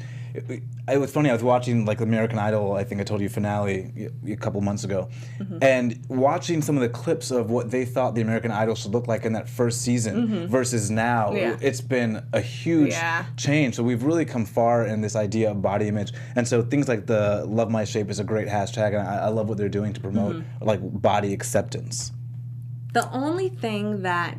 it, 0.92 0.98
was 0.98 1.10
funny. 1.12 1.30
I 1.30 1.32
was 1.32 1.42
watching 1.42 1.84
like 1.86 2.00
American 2.00 2.38
Idol. 2.38 2.72
I 2.74 2.84
think 2.84 3.00
I 3.00 3.04
told 3.04 3.20
you 3.20 3.28
finale 3.28 4.10
a- 4.26 4.36
couple 4.36 4.60
months 4.60 4.84
ago, 4.84 5.08
Mm-hmm. 5.38 5.58
and 5.62 5.98
watching 6.08 6.60
some 6.62 6.76
of 6.76 6.82
the 6.82 6.88
clips 6.88 7.30
of 7.30 7.50
what 7.50 7.70
they 7.70 7.84
thought 7.84 8.14
the 8.14 8.20
American 8.20 8.50
Idol 8.50 8.74
should 8.74 8.92
look 8.92 9.08
like 9.08 9.24
in 9.24 9.32
that 9.32 9.48
first 9.48 9.82
season 9.82 10.46
versus 10.48 10.90
now. 10.90 11.28
Mm-hmm. 11.28 11.36
Yeah. 11.36 11.56
It's 11.68 11.80
been 11.80 12.24
a 12.32 12.40
huge 12.40 12.90
Yeah. 12.92 13.24
change. 13.36 13.74
So 13.76 13.82
we've 13.82 14.02
really 14.02 14.24
come 14.24 14.44
far 14.44 14.84
in 14.86 15.00
this 15.00 15.16
idea 15.16 15.50
of 15.50 15.62
body 15.62 15.88
image, 15.88 16.12
and 16.36 16.46
so 16.46 16.62
things 16.62 16.86
like 16.88 17.06
the 17.06 17.44
"Love 17.46 17.70
My 17.70 17.84
Shape" 17.84 18.10
is 18.10 18.20
a 18.20 18.24
great 18.24 18.48
hashtag, 18.48 18.88
and 18.98 19.08
I, 19.08 19.16
I 19.26 19.28
love 19.28 19.48
what 19.48 19.56
they're 19.58 19.68
doing 19.80 19.92
to 19.94 20.00
promote 20.00 20.36
Mm-hmm. 20.36 20.64
like 20.64 20.80
body 20.82 21.32
acceptance. 21.32 22.12
The 22.92 23.10
only 23.10 23.48
thing 23.48 24.02
that 24.02 24.38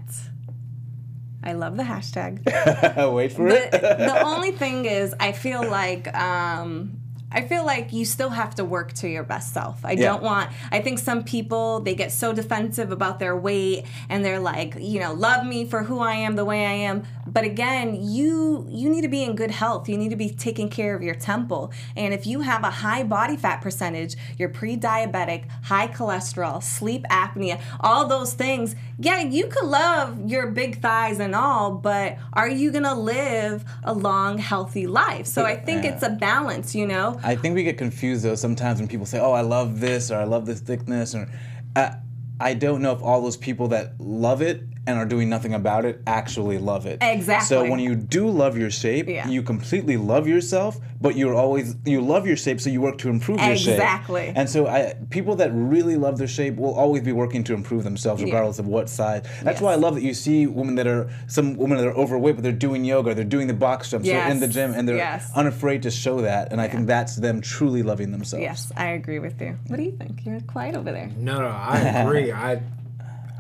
I 1.46 1.54
love 1.54 1.78
the 1.78 1.84
hashtag. 1.84 2.44
Wait 3.14 3.32
for 3.32 3.48
the, 3.48 3.66
it. 3.66 3.72
the 3.72 4.24
only 4.26 4.52
thing 4.52 4.86
is, 4.86 5.14
I 5.20 5.32
feel 5.32 5.64
like 5.68 6.14
um, 6.18 7.00
I 7.36 7.42
feel 7.42 7.66
like 7.66 7.92
you 7.92 8.06
still 8.06 8.30
have 8.30 8.56
to 8.56 8.64
work 8.64 8.94
to 8.94 9.10
your 9.10 9.24
best 9.24 9.54
self. 9.54 9.84
I 9.84 9.92
Yeah. 9.92 10.06
don't 10.06 10.24
want. 10.24 10.50
I 10.72 10.80
think 10.80 11.00
some 11.00 11.24
people 11.24 11.82
they 11.82 11.94
get 11.94 12.12
so 12.14 12.32
defensive 12.32 12.92
about 12.94 13.20
their 13.20 13.36
weight 13.36 13.84
and 14.10 14.24
they're 14.24 14.40
like, 14.40 14.78
you 14.80 15.02
know, 15.02 15.14
love 15.14 15.46
me 15.46 15.66
for 15.66 15.84
who 15.84 16.00
I 16.00 16.14
am, 16.14 16.38
the 16.38 16.46
way 16.46 16.66
I 16.66 16.72
am. 16.72 17.04
But 17.28 17.44
again, 17.44 17.98
you 18.02 18.66
you 18.70 18.90
need 18.90 19.02
to 19.02 19.10
be 19.10 19.24
in 19.24 19.36
good 19.36 19.52
health. 19.52 19.90
You 19.90 19.98
need 19.98 20.10
to 20.12 20.16
be 20.16 20.30
taking 20.30 20.70
care 20.70 20.96
of 20.96 21.02
your 21.04 21.16
temple. 21.16 21.74
And 21.98 22.14
if 22.14 22.26
you 22.26 22.40
have 22.42 22.64
a 22.64 22.70
high 22.72 23.04
body 23.04 23.36
fat 23.36 23.62
percentage, 23.62 24.16
you're 24.38 24.50
pre-diabetic, 24.50 25.44
high 25.64 25.88
cholesterol, 25.88 26.64
sleep 26.64 27.04
apnea, 27.10 27.60
all 27.82 28.08
those 28.08 28.34
things. 28.34 28.76
Yeah, 28.98 29.20
you 29.22 29.48
could 29.48 29.66
love 29.66 30.30
your 30.30 30.48
big 30.52 30.82
thighs 30.82 31.20
and 31.20 31.36
all, 31.36 31.72
but 31.72 32.18
are 32.32 32.48
you 32.48 32.72
gonna 32.72 32.96
live 32.96 33.66
a 33.84 33.94
long, 33.94 34.38
healthy 34.38 34.88
life? 34.88 35.26
So 35.26 35.44
I 35.46 35.58
think 35.58 35.84
it's 35.84 36.04
a 36.04 36.10
balance, 36.10 36.74
you 36.74 36.88
know. 36.88 37.20
I 37.26 37.36
think 37.36 37.56
we 37.56 37.64
get 37.64 37.80
confused 37.80 38.24
though 38.24 38.36
sometimes 38.36 38.80
when 38.80 38.88
people 38.88 39.08
say, 39.08 39.20
"Oh, 39.20 39.32
I 39.32 39.42
love 39.42 39.80
this" 39.80 40.12
or 40.12 40.18
"I 40.18 40.26
love 40.26 40.46
this 40.46 40.60
thickness," 40.60 41.16
or 41.16 41.28
I, 41.76 41.96
I 42.40 42.54
don't 42.54 42.84
know 42.84 42.92
if 42.92 43.02
all 43.02 43.22
those 43.22 43.36
people 43.36 43.70
that 43.70 44.00
love 44.00 44.44
it 44.44 44.62
and 44.88 44.98
are 45.00 45.06
doing 45.06 45.30
nothing 45.30 45.54
about 45.54 45.86
it 45.86 46.02
actually 46.06 46.58
love 46.58 46.86
it. 46.86 47.00
Exactly. 47.02 47.48
So 47.48 47.70
when 47.70 47.80
you 47.80 47.96
do 47.96 48.30
love 48.30 48.58
your 48.58 48.70
shape, 48.70 49.08
Yeah. 49.08 49.28
you 49.28 49.42
completely 49.42 49.98
love 49.98 50.28
yourself, 50.28 50.78
but 51.02 51.16
you're 51.16 51.34
always 51.34 51.76
you 51.86 52.02
love 52.02 52.28
your 52.28 52.38
shape, 52.38 52.62
so 52.62 52.70
you 52.70 52.82
work 52.82 52.98
to 53.00 53.10
improve 53.10 53.40
your 53.42 53.56
shape. 53.56 53.74
Exactly. 53.76 54.32
And 54.36 54.50
so 54.50 54.68
I 54.68 54.94
people 55.10 55.36
that 55.38 55.52
really 55.54 55.96
love 55.96 56.18
their 56.18 56.28
shape 56.28 56.56
will 56.58 56.74
always 56.74 57.02
be 57.02 57.12
working 57.12 57.44
to 57.46 57.54
improve 57.54 57.84
themselves, 57.84 58.22
regardless 58.24 58.60
of 58.60 58.68
what 58.68 58.90
size. 58.90 59.24
That's 59.44 59.62
why 59.62 59.72
I 59.74 59.76
love 59.76 59.96
that 59.96 60.04
you 60.04 60.14
see 60.14 60.46
women 60.48 60.76
that 60.76 60.88
are 60.88 61.10
some 61.28 61.58
women 61.58 61.78
that 61.78 61.88
are 61.88 61.94
overweight, 61.96 62.36
but 62.36 62.44
they're 62.44 62.52
doing 62.52 62.86
yoga, 62.86 63.14
they're 63.16 63.24
doing 63.24 63.48
the 63.48 63.54
box 63.54 63.90
jumps, 63.92 64.08
they're 64.08 64.30
in 64.30 64.40
the 64.40 64.48
gym, 64.48 64.74
and 64.74 64.88
they're 64.88 64.96
Yes. 64.98 65.32
unafraid 65.36 65.84
to 65.84 65.92
show 65.92 66.22
that. 66.22 66.52
And 66.52 66.62
I 66.62 66.68
think 66.68 66.88
that's 66.88 67.16
them 67.16 67.42
truly 67.42 67.82
loving 67.84 68.12
themselves. 68.12 68.44
Yes, 68.44 68.72
I 68.78 68.88
agree 68.88 69.20
with 69.20 69.42
you. 69.42 69.58
What 69.68 69.78
do 69.78 69.84
you 69.84 69.92
think? 69.92 70.26
You're 70.26 70.40
quiet 70.42 70.76
over 70.76 70.92
there. 70.92 71.10
No, 71.18 71.40
no, 71.40 71.48
I 71.48 71.80
agree. 71.80 72.32
I, 72.50 72.62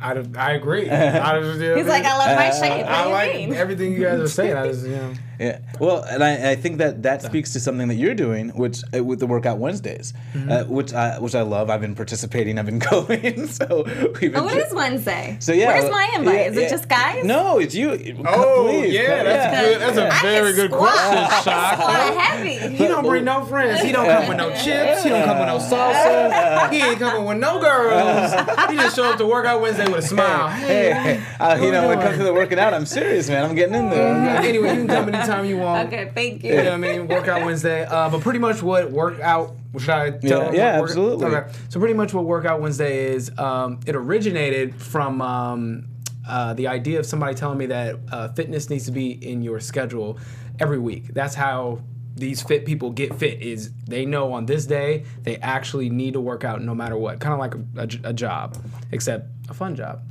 I, 0.01 0.23
I 0.37 0.51
agree. 0.53 0.89
I, 0.91 1.39
just, 1.39 1.59
you 1.59 1.69
know, 1.69 1.75
He's 1.77 1.87
like, 1.87 2.05
I 2.05 2.17
love 2.17 2.37
my 2.37 2.49
uh, 2.49 2.53
shape. 2.53 2.85
What 2.85 2.91
I 2.91 3.05
like 3.11 3.35
mean? 3.35 3.53
everything 3.53 3.93
you 3.93 4.03
guys 4.03 4.19
are 4.19 4.27
saying. 4.27 4.55
I 4.55 4.67
just, 4.71 4.85
you 4.85 4.95
know. 4.95 5.13
Yeah. 5.39 5.59
Well, 5.79 6.03
and 6.03 6.23
I, 6.23 6.51
I 6.51 6.55
think 6.55 6.77
that 6.77 7.03
that 7.03 7.21
speaks 7.21 7.53
to 7.53 7.59
something 7.59 7.87
that 7.89 7.95
you're 7.95 8.13
doing, 8.15 8.49
which 8.49 8.81
uh, 8.95 9.03
with 9.03 9.19
the 9.19 9.27
workout 9.27 9.57
Wednesdays, 9.59 10.13
Mm-hmm. 10.33 10.51
uh, 10.51 10.63
which 10.65 10.93
I 10.93 11.19
which 11.19 11.35
I 11.35 11.41
love. 11.41 11.69
I've 11.69 11.81
been 11.81 11.95
participating. 11.95 12.57
I've 12.59 12.65
been 12.65 12.79
going. 12.91 13.47
so 13.59 13.83
we've 13.85 14.31
been. 14.31 14.35
Oh, 14.35 14.47
it 14.49 14.57
is 14.67 14.73
Wednesday. 14.73 15.37
So 15.39 15.51
yeah. 15.53 15.67
Where's 15.67 15.91
my 15.91 16.11
invite? 16.15 16.35
yeah, 16.35 16.41
is 16.49 16.57
it 16.57 16.61
yeah. 16.63 16.69
just 16.69 16.89
guys? 16.89 17.23
No, 17.25 17.59
it's 17.59 17.73
you. 17.75 17.91
Oh, 18.27 18.67
Please, 18.69 18.93
yeah, 18.93 19.17
come- 19.17 19.25
that's 19.25 19.61
good. 19.61 19.81
That's 19.81 19.97
a 19.97 20.07
I 20.13 20.21
very 20.21 20.53
good 20.53 20.71
squat. 20.71 20.91
question, 20.93 21.53
I 21.53 22.15
Shock. 22.15 22.17
heavy. 22.17 22.75
He 22.75 22.87
don't 22.87 23.05
bring 23.05 23.25
no 23.25 23.45
friends. 23.45 23.81
He 23.81 23.91
don't 23.91 24.05
come 24.07 24.27
with 24.27 24.37
no 24.37 24.49
chips. 24.51 25.03
He 25.03 25.09
don't 25.09 25.25
come 25.25 25.39
with 25.39 25.47
no 25.47 25.57
salsa. 25.57 26.71
He 26.71 26.81
ain't 26.81 26.99
coming 26.99 27.25
with 27.25 27.37
no 27.37 27.59
girls. 27.59 28.33
He 28.69 28.77
just 28.77 28.95
show 28.95 29.05
up 29.11 29.17
to 29.17 29.25
workout 29.25 29.61
Wednesday 29.61 29.85
with 29.87 30.03
a 30.03 30.07
smile. 30.07 30.49
Hey, 30.49 31.21
uh, 31.39 31.55
you 31.61 31.71
know, 31.71 31.87
when 31.87 31.99
it 31.99 32.01
comes 32.01 32.17
to 32.17 32.23
the 32.23 32.33
working 32.33 32.59
out, 32.59 32.73
I'm 32.73 32.85
serious, 32.85 33.29
man. 33.29 33.43
I'm 33.45 33.55
getting 33.55 33.75
in 33.75 33.89
there. 33.89 34.15
Anyway, 34.41 34.69
you 34.69 34.85
can 34.85 34.87
come 34.87 35.11
anytime 35.25 35.45
you 35.45 35.57
want. 35.57 35.87
Okay, 35.87 36.11
thank 36.13 36.43
You 36.43 36.51
You 36.51 36.57
know 36.57 36.63
what 36.63 36.73
I 36.73 36.77
mean? 36.77 37.07
Workout 37.07 37.45
Wednesday. 37.45 37.85
Uh, 37.85 38.09
but 38.09 38.21
pretty 38.21 38.39
much 38.39 38.61
what 38.63 38.91
workout 38.91 39.55
should 39.79 39.89
I 39.89 40.11
tell 40.11 40.53
Yeah, 40.53 40.57
yeah, 40.57 40.79
work- 40.79 40.89
absolutely. 40.89 41.25
Okay. 41.25 41.51
So 41.69 41.79
pretty 41.79 41.93
much 41.95 42.13
what 42.13 42.25
workout 42.25 42.61
Wednesday 42.61 43.13
is, 43.13 43.31
um, 43.37 43.79
it 43.85 43.95
originated 43.95 44.75
from 44.75 45.21
um, 45.21 45.87
uh, 46.27 46.53
the 46.53 46.67
idea 46.67 46.99
of 46.99 47.05
somebody 47.05 47.35
telling 47.35 47.57
me 47.57 47.65
that 47.67 47.95
uh, 48.11 48.29
fitness 48.29 48.69
needs 48.69 48.85
to 48.85 48.91
be 48.91 49.11
in 49.11 49.41
your 49.41 49.59
schedule 49.59 50.17
every 50.59 50.79
week. 50.79 51.13
That's 51.13 51.35
how 51.35 51.81
these 52.15 52.41
fit 52.41 52.65
people 52.65 52.91
get 52.91 53.13
fit 53.15 53.41
is 53.41 53.71
they 53.87 54.05
know 54.05 54.31
on 54.31 54.45
this 54.45 54.65
day 54.65 55.03
they 55.23 55.35
actually 55.37 55.89
need 55.89 56.13
to 56.13 56.21
work 56.21 56.45
out 56.45 56.61
no 56.61 56.73
matter 56.73 56.95
what 56.95 57.19
kind 57.19 57.33
of 57.33 57.39
like 57.39 57.99
a 58.05 58.13
job 58.13 58.57
except 58.93 59.27
a 59.49 59.53
fun 59.53 59.75
job 59.75 60.01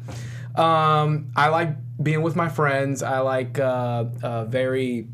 um, 0.55 1.31
i 1.37 1.49
like 1.49 1.77
being 2.03 2.23
with 2.23 2.37
my 2.37 2.49
friends 2.49 3.03
i 3.03 3.19
like 3.19 3.59
uh, 3.59 4.05
uh, 4.23 4.45
very 4.45 5.07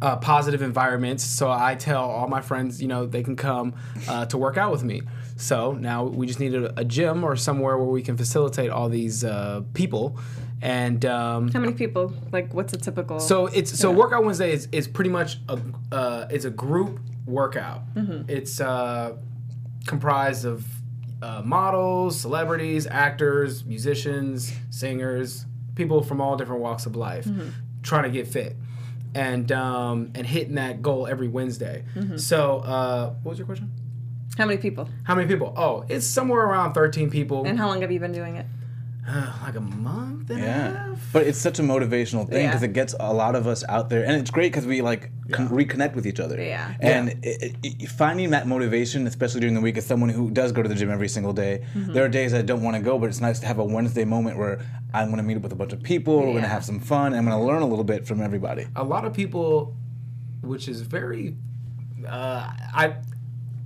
uh, 0.00 0.16
positive 0.16 0.62
environments. 0.62 1.24
So 1.24 1.50
I 1.50 1.74
tell 1.74 2.04
all 2.04 2.28
my 2.28 2.40
friends, 2.40 2.80
you 2.80 2.88
know, 2.88 3.06
they 3.06 3.22
can 3.22 3.36
come 3.36 3.74
uh, 4.08 4.26
to 4.26 4.38
work 4.38 4.56
out 4.56 4.70
with 4.70 4.84
me. 4.84 5.02
So 5.36 5.72
now 5.72 6.04
we 6.04 6.26
just 6.26 6.40
need 6.40 6.54
a, 6.54 6.78
a 6.80 6.84
gym 6.84 7.24
or 7.24 7.36
somewhere 7.36 7.76
where 7.76 7.86
we 7.86 8.02
can 8.02 8.16
facilitate 8.16 8.70
all 8.70 8.88
these 8.88 9.24
uh, 9.24 9.62
people. 9.74 10.18
And 10.60 11.04
um, 11.04 11.48
How 11.50 11.60
many 11.60 11.72
people? 11.72 12.12
Like, 12.32 12.52
what's 12.52 12.72
a 12.72 12.76
typical? 12.76 13.20
so 13.20 13.46
it's 13.46 13.78
so 13.78 13.90
workout 13.92 14.24
Wednesday 14.24 14.52
is, 14.52 14.68
is 14.72 14.88
pretty 14.88 15.10
much 15.10 15.38
a 15.48 15.60
uh, 15.92 16.26
it's 16.30 16.44
a 16.44 16.50
group 16.50 16.98
workout. 17.26 17.82
It's 18.28 18.60
uh, 18.60 19.16
comprised 19.86 20.44
of 20.44 20.64
uh, 21.22 21.42
models, 21.44 22.20
celebrities, 22.20 22.86
actors, 22.86 23.64
musicians, 23.64 24.52
singers, 24.70 25.44
people 25.74 26.02
from 26.02 26.20
all 26.20 26.36
different 26.36 26.62
walks 26.62 26.86
of 26.86 26.96
life, 26.96 27.26
trying 27.82 28.04
to 28.04 28.10
get 28.10 28.26
fit, 28.28 28.56
and 29.14 29.50
um, 29.52 30.10
and 30.14 30.26
hitting 30.26 30.54
that 30.54 30.82
goal 30.82 31.06
every 31.06 31.28
Wednesday. 31.28 31.84
So 32.16 32.58
uh, 32.60 33.10
what 33.22 33.30
was 33.32 33.38
your 33.38 33.46
question? 33.46 33.70
how 34.36 34.46
many 34.46 34.58
people? 34.58 34.88
How 35.02 35.16
many 35.16 35.26
people? 35.26 35.52
Oh, 35.56 35.84
it's 35.88 36.06
somewhere 36.06 36.42
around 36.42 36.72
thirteen 36.72 37.10
people. 37.10 37.44
And 37.44 37.58
how 37.58 37.66
long 37.66 37.80
have 37.80 37.90
you 37.90 37.98
been 37.98 38.12
doing 38.12 38.36
it? 38.36 38.46
Uh, 39.08 39.32
like 39.42 39.56
a 39.56 39.60
month 39.60 40.28
and 40.30 40.40
a 40.42 40.44
Yeah, 40.46 40.72
half. 40.88 41.08
but 41.12 41.26
it's 41.26 41.38
such 41.38 41.58
a 41.58 41.62
motivational 41.62 42.28
thing 42.28 42.42
Yeah. 42.42 42.48
because 42.48 42.62
it 42.62 42.72
gets 42.74 42.94
a 43.00 43.12
lot 43.12 43.34
of 43.34 43.46
us 43.46 43.64
out 43.68 43.88
there, 43.88 44.04
and 44.04 44.12
it's 44.20 44.30
great 44.30 44.52
because 44.52 44.66
we 44.66 44.82
like 44.82 45.10
con- 45.32 45.48
reconnect 45.48 45.94
with 45.94 46.06
each 46.06 46.20
other. 46.20 46.40
Yeah. 46.42 46.74
And 46.80 47.18
It, 47.22 47.56
it, 47.62 47.88
finding 47.88 48.30
that 48.30 48.46
motivation, 48.46 49.06
especially 49.06 49.40
during 49.40 49.54
the 49.54 49.60
week, 49.60 49.78
as 49.78 49.86
someone 49.86 50.10
who 50.10 50.30
does 50.30 50.52
go 50.52 50.62
to 50.62 50.68
the 50.68 50.74
gym 50.74 50.90
every 50.90 51.08
single 51.08 51.32
day, 51.32 51.62
Mm-hmm. 51.74 51.92
there 51.94 52.04
are 52.04 52.08
days 52.08 52.34
I 52.34 52.42
don't 52.42 52.62
want 52.62 52.76
to 52.76 52.82
go, 52.82 52.98
but 52.98 53.06
it's 53.08 53.20
nice 53.20 53.38
to 53.40 53.46
have 53.46 53.58
a 53.58 53.64
Wednesday 53.64 54.04
moment 54.04 54.36
where 54.38 54.60
I'm 54.94 55.06
going 55.08 55.16
to 55.18 55.22
meet 55.22 55.36
up 55.36 55.42
with 55.42 55.52
a 55.52 55.56
bunch 55.56 55.72
of 55.72 55.82
people, 55.82 56.16
we're 56.18 56.32
going 56.32 56.42
to 56.42 56.48
have 56.48 56.64
some 56.64 56.80
fun, 56.80 57.06
and 57.14 57.16
I'm 57.16 57.24
going 57.24 57.38
to 57.38 57.44
learn 57.44 57.62
a 57.62 57.66
little 57.66 57.84
bit 57.84 58.06
from 58.06 58.20
everybody. 58.20 58.66
a 58.76 58.84
lot 58.84 59.04
of 59.04 59.12
people, 59.12 59.74
which 60.42 60.68
is 60.68 60.80
very, 60.82 61.34
uh, 62.06 62.50
I, 62.74 62.96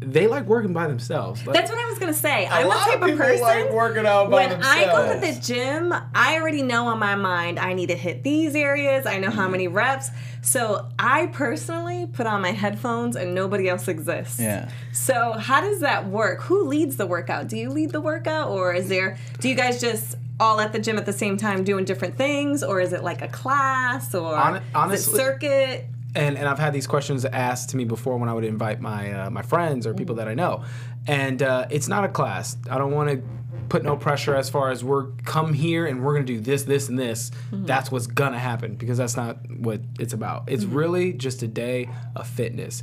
they 0.06 0.26
like 0.26 0.46
working 0.46 0.72
by 0.72 0.86
themselves. 0.86 1.46
Like, 1.46 1.54
That's 1.54 1.70
what 1.70 1.78
I 1.78 1.88
was 1.88 1.98
gonna 1.98 2.12
say. 2.12 2.46
I'm 2.46 2.62
the 2.62 2.68
lot 2.68 2.78
of 2.78 2.84
type 2.84 3.02
of 3.02 3.08
people 3.08 3.18
person. 3.18 3.42
like 3.42 3.72
working 3.72 4.06
out 4.06 4.30
by 4.30 4.46
when 4.46 4.62
I 4.62 4.84
go 4.84 5.14
to 5.14 5.20
the 5.20 5.40
gym, 5.40 5.94
I 6.14 6.36
already 6.36 6.62
know 6.62 6.88
on 6.88 6.98
my 6.98 7.14
mind 7.14 7.58
I 7.58 7.72
need 7.72 7.88
to 7.88 7.96
hit 7.96 8.22
these 8.22 8.54
areas. 8.54 9.06
I 9.06 9.18
know 9.18 9.30
how 9.30 9.42
mm-hmm. 9.42 9.52
many 9.52 9.68
reps. 9.68 10.10
So 10.42 10.88
I 10.98 11.26
personally 11.26 12.06
put 12.06 12.26
on 12.26 12.42
my 12.42 12.50
headphones 12.50 13.16
and 13.16 13.34
nobody 13.34 13.68
else 13.68 13.88
exists. 13.88 14.40
Yeah. 14.40 14.70
So 14.92 15.32
how 15.32 15.60
does 15.60 15.80
that 15.80 16.08
work? 16.08 16.42
Who 16.42 16.64
leads 16.64 16.96
the 16.96 17.06
workout? 17.06 17.48
Do 17.48 17.56
you 17.56 17.70
lead 17.70 17.90
the 17.90 18.00
workout, 18.00 18.48
or 18.50 18.74
is 18.74 18.88
there? 18.88 19.18
Do 19.40 19.48
you 19.48 19.54
guys 19.54 19.80
just 19.80 20.16
all 20.40 20.60
at 20.60 20.72
the 20.72 20.78
gym 20.78 20.98
at 20.98 21.06
the 21.06 21.12
same 21.12 21.36
time 21.36 21.62
doing 21.62 21.84
different 21.84 22.16
things, 22.16 22.62
or 22.62 22.80
is 22.80 22.92
it 22.92 23.04
like 23.04 23.22
a 23.22 23.28
class, 23.28 24.14
or 24.14 24.36
Hon- 24.36 24.56
is 24.56 24.62
honestly- 24.74 25.14
it 25.14 25.16
circuit? 25.16 25.86
And 26.14 26.36
and 26.36 26.48
I've 26.48 26.58
had 26.58 26.72
these 26.72 26.86
questions 26.86 27.24
asked 27.24 27.70
to 27.70 27.76
me 27.76 27.84
before 27.84 28.16
when 28.18 28.28
I 28.28 28.34
would 28.34 28.44
invite 28.44 28.80
my 28.80 29.12
uh, 29.12 29.30
my 29.30 29.42
friends 29.42 29.86
or 29.86 29.94
people 29.94 30.16
that 30.16 30.28
I 30.28 30.34
know, 30.34 30.64
and 31.06 31.42
uh, 31.42 31.66
it's 31.70 31.88
not 31.88 32.04
a 32.04 32.08
class. 32.08 32.56
I 32.70 32.78
don't 32.78 32.92
want 32.92 33.10
to 33.10 33.22
put 33.68 33.82
no 33.82 33.96
pressure 33.96 34.34
as 34.34 34.50
far 34.50 34.70
as 34.70 34.84
we're 34.84 35.06
come 35.24 35.54
here 35.54 35.86
and 35.86 36.04
we're 36.04 36.12
gonna 36.12 36.26
do 36.26 36.40
this, 36.40 36.64
this, 36.64 36.88
and 36.90 36.98
this. 36.98 37.30
That's 37.50 37.90
what's 37.90 38.06
gonna 38.06 38.38
happen 38.38 38.74
because 38.74 38.98
that's 38.98 39.16
not 39.16 39.38
what 39.50 39.80
it's 39.98 40.12
about. 40.12 40.44
It's 40.50 40.64
really 40.64 41.14
just 41.14 41.42
a 41.42 41.48
day 41.48 41.88
of 42.14 42.26
fitness. 42.26 42.82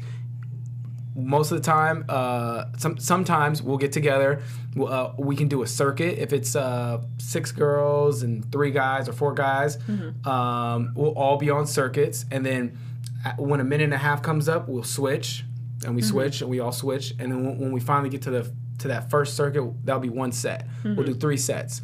Most 1.16 1.52
of 1.52 1.58
the 1.58 1.64
time, 1.64 2.06
uh, 2.08 2.66
some 2.78 2.98
sometimes 2.98 3.62
we'll 3.62 3.78
get 3.78 3.92
together. 3.92 4.42
We'll, 4.76 4.88
uh, 4.88 5.14
we 5.18 5.36
can 5.36 5.48
do 5.48 5.62
a 5.64 5.68
circuit 5.68 6.18
if 6.18 6.32
it's 6.34 6.56
uh, 6.56 7.04
six 7.18 7.52
girls 7.52 8.24
and 8.24 8.50
three 8.52 8.72
guys 8.72 9.10
or 9.10 9.14
four 9.14 9.34
guys. 9.34 9.78
Um, 10.26 10.94
we'll 10.96 11.12
all 11.12 11.38
be 11.38 11.50
on 11.50 11.68
circuits, 11.68 12.26
and 12.32 12.46
then 12.46 12.78
when 13.38 13.60
a 13.60 13.64
minute 13.64 13.86
and 13.86 13.94
a 13.94 13.98
half 13.98 14.22
comes 14.22 14.48
up, 14.48 14.68
we'll 14.68 14.84
switch, 14.84 15.46
and 15.86 15.96
we 15.96 16.02
mm-hmm. 16.02 16.10
switch, 16.10 16.42
and 16.42 16.50
we 16.50 16.60
all 16.60 16.72
switch, 16.72 17.12
and 17.20 17.32
then 17.32 17.46
when, 17.46 17.58
when 17.60 17.72
we 17.72 17.80
finally 17.80 18.10
get 18.10 18.22
to 18.24 18.32
the 18.32 18.52
to 18.80 18.88
that 18.88 19.10
first 19.10 19.36
circuit, 19.36 19.64
that'll 19.86 20.02
be 20.02 20.10
one 20.10 20.32
set. 20.32 20.66
We'll 20.84 20.96
do 20.96 21.04
mm-hmm. 21.04 21.20
three 21.20 21.38
sets. 21.38 21.82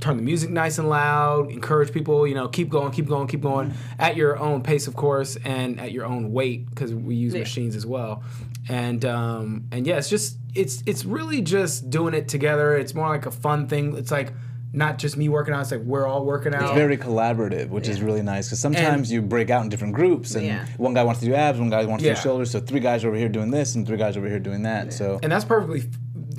Turn 0.00 0.16
the 0.16 0.22
music 0.22 0.50
nice 0.50 0.78
and 0.78 0.88
loud. 0.88 1.50
Encourage 1.50 1.92
people, 1.92 2.24
you 2.24 2.34
know, 2.36 2.46
keep 2.46 2.68
going, 2.68 2.92
keep 2.92 3.08
going, 3.08 3.26
keep 3.26 3.40
going 3.40 3.70
mm-hmm. 3.70 4.00
at 4.00 4.14
your 4.14 4.38
own 4.38 4.62
pace, 4.62 4.86
of 4.86 4.94
course, 4.94 5.36
and 5.44 5.80
at 5.80 5.90
your 5.90 6.06
own 6.06 6.32
weight 6.32 6.70
because 6.70 6.94
we 6.94 7.16
use 7.16 7.34
machines 7.34 7.74
as 7.74 7.84
well. 7.84 8.22
And 8.68 9.04
um, 9.04 9.66
and 9.72 9.86
yeah, 9.86 9.96
it's 9.96 10.08
just 10.08 10.38
it's 10.54 10.82
it's 10.86 11.04
really 11.04 11.42
just 11.42 11.90
doing 11.90 12.14
it 12.14 12.28
together. 12.28 12.76
It's 12.76 12.94
more 12.94 13.08
like 13.08 13.26
a 13.26 13.32
fun 13.32 13.66
thing. 13.66 13.96
It's 13.96 14.12
like 14.12 14.32
not 14.72 14.98
just 14.98 15.16
me 15.16 15.28
working 15.28 15.54
out. 15.54 15.62
It's 15.62 15.70
like 15.70 15.80
we're 15.80 16.06
all 16.06 16.24
working 16.24 16.54
out. 16.54 16.62
It's 16.62 16.72
very 16.72 16.96
collaborative, 16.98 17.68
which 17.70 17.88
is 17.88 18.02
really 18.02 18.22
nice 18.22 18.48
because 18.48 18.60
sometimes 18.60 19.10
you 19.10 19.22
break 19.22 19.48
out 19.50 19.62
in 19.62 19.68
different 19.70 19.94
groups, 19.94 20.34
and 20.34 20.44
Yeah. 20.46 20.66
one 20.76 20.94
guy 20.94 21.04
wants 21.04 21.20
to 21.20 21.26
do 21.26 21.34
abs, 21.34 21.58
one 21.58 21.70
guy 21.70 21.84
wants 21.86 22.04
to 22.04 22.10
do 22.10 22.16
shoulders, 22.20 22.50
so 22.50 22.60
three 22.60 22.80
guys 22.80 23.04
over 23.04 23.16
here 23.16 23.28
doing 23.28 23.50
this, 23.50 23.74
and 23.74 23.86
three 23.86 23.96
guys 23.96 24.16
over 24.16 24.28
here 24.28 24.38
doing 24.38 24.62
that. 24.62 24.92
So 24.92 25.18
and 25.22 25.32
that's 25.32 25.44
perfectly 25.44 25.84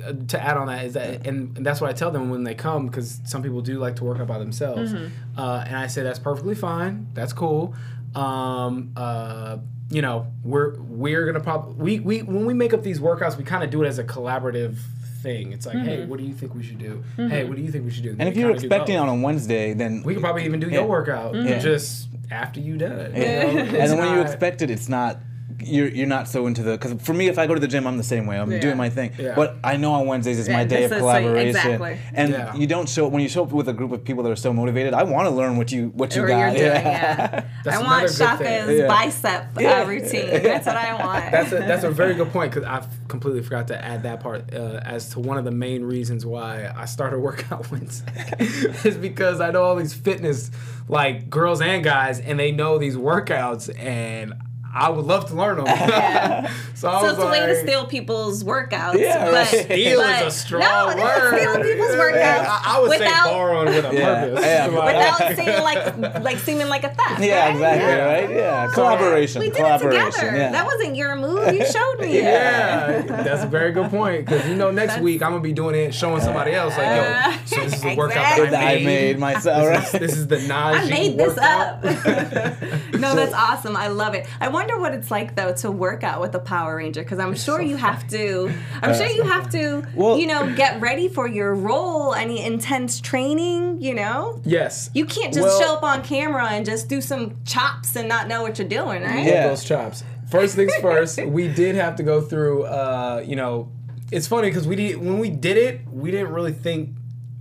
uh, 0.04 0.12
to 0.28 0.42
add 0.42 0.56
on 0.56 0.68
that 0.68 0.84
is 0.86 0.92
that, 0.94 1.26
and, 1.26 1.56
and 1.56 1.66
that's 1.66 1.80
what 1.80 1.90
I 1.90 1.92
tell 1.92 2.10
them 2.10 2.30
when 2.30 2.44
they 2.44 2.54
come 2.54 2.86
because 2.86 3.20
some 3.24 3.42
people 3.42 3.60
do 3.60 3.78
like 3.78 3.96
to 3.96 4.04
work 4.04 4.18
out 4.20 4.28
by 4.28 4.38
themselves, 4.38 4.92
uh, 5.36 5.64
and 5.66 5.76
I 5.76 5.88
say 5.88 6.02
that's 6.02 6.18
perfectly 6.20 6.54
fine. 6.54 7.08
That's 7.14 7.32
cool. 7.32 7.74
Um, 8.14 8.92
uh, 8.96 9.58
you 9.90 10.02
know, 10.02 10.26
we're 10.44 10.78
we're 10.80 11.26
gonna 11.26 11.40
probably 11.42 11.98
we, 11.98 12.00
we 12.00 12.22
when 12.22 12.46
we 12.46 12.54
make 12.54 12.72
up 12.72 12.82
these 12.82 13.00
workouts, 13.00 13.36
we 13.36 13.44
kind 13.44 13.64
of 13.64 13.70
do 13.70 13.82
it 13.82 13.86
as 13.88 13.98
a 13.98 14.04
collaborative 14.04 14.76
thing. 15.22 15.52
It's 15.52 15.66
like, 15.66 15.76
hey, 15.76 15.98
mm-hmm. 15.98 16.10
what 16.10 16.18
do 16.18 16.24
you 16.24 16.34
think 16.34 16.54
we 16.54 16.62
should 16.62 16.78
do? 16.78 17.02
Mm-hmm. 17.16 17.28
Hey, 17.28 17.44
what 17.44 17.56
do 17.56 17.62
you 17.62 17.70
think 17.70 17.84
we 17.84 17.90
should 17.90 18.02
do? 18.02 18.16
And 18.18 18.28
if 18.28 18.36
you're 18.36 18.50
expecting 18.50 18.96
on 18.96 19.08
a 19.08 19.14
Wednesday, 19.14 19.74
then 19.74 20.02
we 20.02 20.14
could 20.14 20.22
probably 20.22 20.44
even 20.44 20.60
do 20.60 20.68
your 20.68 20.86
workout 20.86 21.34
mm-hmm. 21.34 21.46
Yeah. 21.46 21.58
just 21.58 22.08
after 22.30 22.60
you 22.60 22.76
done. 22.76 23.12
it, 23.14 23.48
you 23.48 23.54
know? 23.54 23.60
and 23.80 23.90
then 23.90 23.98
when 23.98 24.14
you 24.14 24.20
expect 24.22 24.62
it, 24.62 24.70
it's 24.70 24.88
not. 24.88 25.18
You're, 25.64 25.88
you're 25.88 26.06
not 26.06 26.28
so 26.28 26.46
into 26.46 26.62
the 26.62 26.72
because 26.72 26.94
for 27.02 27.12
me 27.14 27.28
if 27.28 27.38
I 27.38 27.46
go 27.46 27.54
to 27.54 27.60
the 27.60 27.68
gym 27.68 27.86
I'm 27.86 27.96
the 27.96 28.02
same 28.02 28.26
way 28.26 28.38
I'm 28.38 28.50
Yeah. 28.50 28.60
doing 28.60 28.76
my 28.76 28.88
thing 28.90 29.12
Yeah. 29.18 29.34
but 29.34 29.56
I 29.64 29.76
know 29.76 29.92
on 29.92 30.06
Wednesdays 30.06 30.38
is 30.38 30.48
my 30.48 30.64
day 30.64 30.84
of 30.84 30.90
this 30.90 30.98
is 30.98 31.02
like- 31.04 31.22
collaboration 31.22 31.48
exactly. 31.56 31.98
and 32.14 32.30
Yeah. 32.32 32.54
you 32.54 32.66
don't 32.66 32.88
show 32.88 33.08
when 33.08 33.22
you 33.22 33.28
show 33.28 33.42
up 33.44 33.52
with 33.52 33.68
a 33.68 33.72
group 33.72 33.92
of 33.92 34.04
people 34.04 34.22
that 34.24 34.30
are 34.30 34.36
so 34.36 34.52
motivated 34.52 34.94
I 34.94 35.02
want 35.04 35.26
to 35.28 35.34
learn 35.34 35.56
what 35.56 35.70
you 35.72 35.88
what 35.94 36.14
you 36.16 36.22
Or 36.24 36.28
got 36.28 36.38
you're 36.56 36.70
doing, 36.72 36.84
yeah. 36.86 37.44
That's 37.64 37.76
I 37.76 37.82
want 37.82 38.10
Shaka's. 38.10 38.78
Yeah. 38.78 38.86
bicep 38.88 39.44
uh, 39.56 39.84
routine. 39.86 40.42
That's 40.42 40.66
what 40.66 40.76
I 40.76 40.94
want. 40.94 41.30
That's 41.30 41.52
a, 41.52 41.56
that's 41.56 41.84
a 41.84 41.90
very 41.90 42.14
good 42.14 42.30
point 42.32 42.52
because 42.52 42.66
I 42.66 42.86
completely 43.08 43.42
forgot 43.42 43.68
to 43.68 43.84
add 43.84 44.02
that 44.04 44.20
part 44.20 44.54
uh, 44.54 44.80
as 44.82 45.10
to 45.10 45.20
one 45.20 45.36
of 45.38 45.44
the 45.44 45.50
main 45.50 45.82
reasons 45.84 46.24
why 46.24 46.72
I 46.74 46.86
started 46.86 47.18
workout 47.28 47.70
Wednesday 47.70 48.36
is 48.84 48.96
because 48.96 49.40
I 49.40 49.50
know 49.50 49.62
all 49.62 49.76
these 49.76 49.92
fitness 49.94 50.50
like 50.88 51.28
girls 51.30 51.60
and 51.60 51.84
guys 51.84 52.18
and 52.20 52.38
they 52.38 52.50
know 52.52 52.78
these 52.78 52.96
workouts 52.96 53.68
and 53.78 54.34
I 54.72 54.88
would 54.88 55.04
love 55.04 55.26
to 55.28 55.34
learn 55.34 55.56
them. 55.64 55.66
so 56.74 56.88
so 56.90 57.02
was 57.02 57.12
it's 57.14 57.22
a 57.22 57.26
way 57.28 57.44
to 57.46 57.56
steal 57.62 57.86
people's 57.86 58.44
workouts. 58.44 58.98
Yeah, 59.00 59.24
but, 59.24 59.34
right. 59.34 59.46
Steal 59.64 60.00
is 60.00 60.22
a 60.22 60.30
strong 60.30 60.60
no, 60.60 60.88
it 60.90 60.96
isn't 60.98 61.02
word. 61.02 61.38
stealing 61.40 61.62
people's 61.62 61.90
workouts. 61.90 62.46
I, 62.46 62.62
I 62.66 62.80
would 62.80 62.90
say 62.92 62.98
without, 63.00 63.24
borrowing 63.24 63.66
with 63.74 63.84
a 63.84 63.94
Yeah, 63.94 64.24
purpose. 64.26 64.44
yeah. 64.44 64.66
Like- 64.66 64.86
without 64.94 65.36
seeming 65.36 65.62
like 65.62 66.22
like 66.22 66.38
seeming 66.38 66.68
like 66.68 66.84
a 66.84 66.88
theft. 66.90 67.20
yeah 67.20 67.46
right? 67.46 67.50
exactly 67.54 67.88
Yeah. 67.88 68.04
right 68.04 68.30
yeah 68.30 68.70
collaboration 68.72 69.40
We 69.40 69.46
did 69.48 69.54
it 69.56 69.58
collaboration 69.58 70.10
together. 70.12 70.36
yeah 70.36 70.52
That 70.52 70.66
wasn't 70.66 70.94
your 70.96 71.16
move. 71.16 71.52
You 71.54 71.66
showed 71.66 71.96
me. 72.00 72.18
it. 72.18 72.22
Yeah, 72.24 73.02
that's 73.02 73.42
a 73.42 73.46
very 73.48 73.72
good 73.72 73.90
point. 73.90 74.24
Because 74.26 74.46
you 74.48 74.54
know, 74.54 74.70
next 74.70 75.00
week 75.00 75.22
I'm 75.22 75.32
gonna 75.32 75.42
be 75.42 75.52
doing 75.52 75.74
it, 75.74 75.92
showing 75.94 76.20
somebody 76.22 76.52
else 76.52 76.76
like, 76.78 76.86
yo, 76.86 77.02
uh, 77.02 77.32
so 77.44 77.56
this 77.64 77.74
is 77.74 77.82
the 77.82 77.96
workout 77.96 78.16
Exactly. 78.38 78.44
that 78.46 78.50
that 78.52 78.62
I 78.62 78.70
I 78.72 78.74
made. 78.76 78.84
made 78.84 79.18
myself 79.18 79.64
This, 79.66 79.92
right 79.92 80.00
this 80.00 80.16
is 80.16 80.26
the 80.28 80.36
Najee 80.36 80.74
I 80.74 80.88
made 80.88 81.18
this 81.18 81.28
workout. 81.36 81.84
up. 81.84 81.84
no, 83.00 83.14
that's 83.16 83.34
awesome. 83.34 83.76
I 83.76 83.88
love 83.88 84.14
it. 84.14 84.26
I 84.40 84.48
wonder 84.60 84.78
what 84.78 84.92
it's 84.92 85.10
like 85.10 85.34
though 85.36 85.52
to 85.54 85.70
work 85.70 86.04
out 86.04 86.20
with 86.20 86.34
a 86.34 86.38
Power 86.38 86.76
Ranger 86.76 87.02
because 87.02 87.18
I'm 87.18 87.34
sure 87.34 87.60
you 87.60 87.76
have 87.76 88.06
to. 88.08 88.52
I'm 88.82 88.94
sure 88.94 89.06
you 89.06 89.22
have 89.22 89.50
to. 89.52 89.86
Well- 89.94 90.18
you 90.18 90.26
know, 90.26 90.54
get 90.54 90.80
ready 90.80 91.08
for 91.08 91.26
your 91.26 91.54
role. 91.54 92.14
Any 92.14 92.44
intense 92.44 93.00
training. 93.00 93.80
You 93.80 93.94
know. 93.94 94.40
Yes. 94.44 94.90
You 94.94 95.06
can't 95.06 95.32
just 95.32 95.46
Well- 95.46 95.60
show 95.60 95.74
up 95.74 95.82
on 95.82 96.02
camera 96.02 96.48
and 96.50 96.66
just 96.66 96.88
do 96.88 97.00
some 97.00 97.36
chops 97.44 97.96
and 97.96 98.08
not 98.08 98.28
know 98.28 98.42
what 98.42 98.58
you're 98.58 98.68
doing, 98.68 99.02
right? 99.02 99.24
Yeah. 99.24 99.48
those 99.48 99.64
chops. 99.64 100.04
First 100.30 100.54
things 100.54 100.74
first, 100.76 101.24
we 101.24 101.48
did 101.48 101.74
have 101.74 101.96
to 101.96 102.02
go 102.02 102.20
through. 102.20 102.64
Uh, 102.64 103.22
you 103.26 103.36
know, 103.36 103.72
it's 104.12 104.26
funny 104.26 104.48
because 104.48 104.68
we 104.68 104.76
did 104.76 104.98
when 104.98 105.18
we 105.18 105.30
did 105.30 105.56
it, 105.56 105.80
we 105.90 106.10
didn't 106.10 106.32
really 106.32 106.52
think 106.52 106.90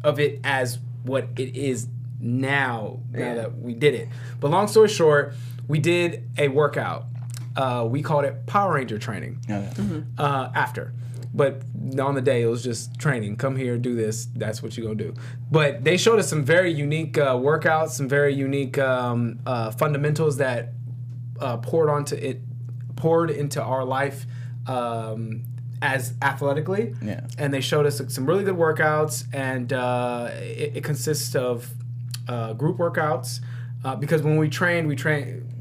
of 0.04 0.20
it 0.20 0.40
as 0.44 0.80
what 1.04 1.28
it 1.38 1.56
is 1.56 1.88
now. 2.20 3.00
Now 3.12 3.36
that 3.36 3.58
we 3.60 3.74
did 3.74 3.94
it, 3.94 4.08
but 4.40 4.50
long 4.52 4.68
story 4.68 4.88
short, 4.88 5.36
we 5.68 5.80
did 5.80 6.24
a 6.38 6.48
workout. 6.48 7.06
Uh, 7.60 7.84
we 7.84 8.02
called 8.02 8.24
it 8.24 8.46
Power 8.46 8.76
Ranger 8.76 8.98
training. 8.98 9.40
Yeah. 9.50 9.70
uh, 10.18 10.50
after. 10.56 10.94
But 11.34 11.62
on 12.00 12.16
the 12.16 12.22
day, 12.22 12.42
it 12.42 12.48
was 12.48 12.64
just 12.64 12.98
training. 12.98 13.36
Come 13.36 13.56
here, 13.56 13.78
do 13.78 13.96
this. 13.96 14.28
That's 14.34 14.64
what 14.64 14.78
you're 14.78 14.86
gonna 14.86 15.12
do. 15.12 15.14
But 15.52 15.84
they 15.84 15.98
showed 15.98 16.20
us 16.20 16.30
some 16.30 16.44
very 16.44 16.72
unique 16.72 17.18
uh, 17.18 17.36
workouts, 17.36 17.90
some 17.90 18.08
very 18.08 18.34
unique 18.34 18.78
um, 18.78 19.40
uh, 19.46 19.72
fundamentals 19.72 20.38
that 20.38 20.70
uh, 21.40 21.58
poured 21.58 21.90
onto 21.90 22.16
it, 22.16 22.42
poured 22.96 23.30
into 23.30 23.62
our 23.62 23.84
life 23.84 24.26
um, 24.66 25.44
as 25.82 26.14
athletically. 26.22 26.96
Yeah. 27.02 27.28
And 27.38 27.54
they 27.54 27.62
showed 27.62 27.86
us 27.86 28.02
some 28.08 28.26
really 28.26 28.44
good 28.44 28.56
workouts, 28.58 29.26
and 29.34 29.72
uh, 29.74 30.30
it, 30.34 30.78
it 30.78 30.84
consists 30.84 31.36
of 31.36 31.72
uh, 32.28 32.54
group 32.54 32.78
workouts 32.78 33.42
uh, 33.84 33.96
because 33.96 34.22
when 34.22 34.38
we 34.38 34.50
trained, 34.50 34.88
we 34.88 34.96
trained 34.96 35.59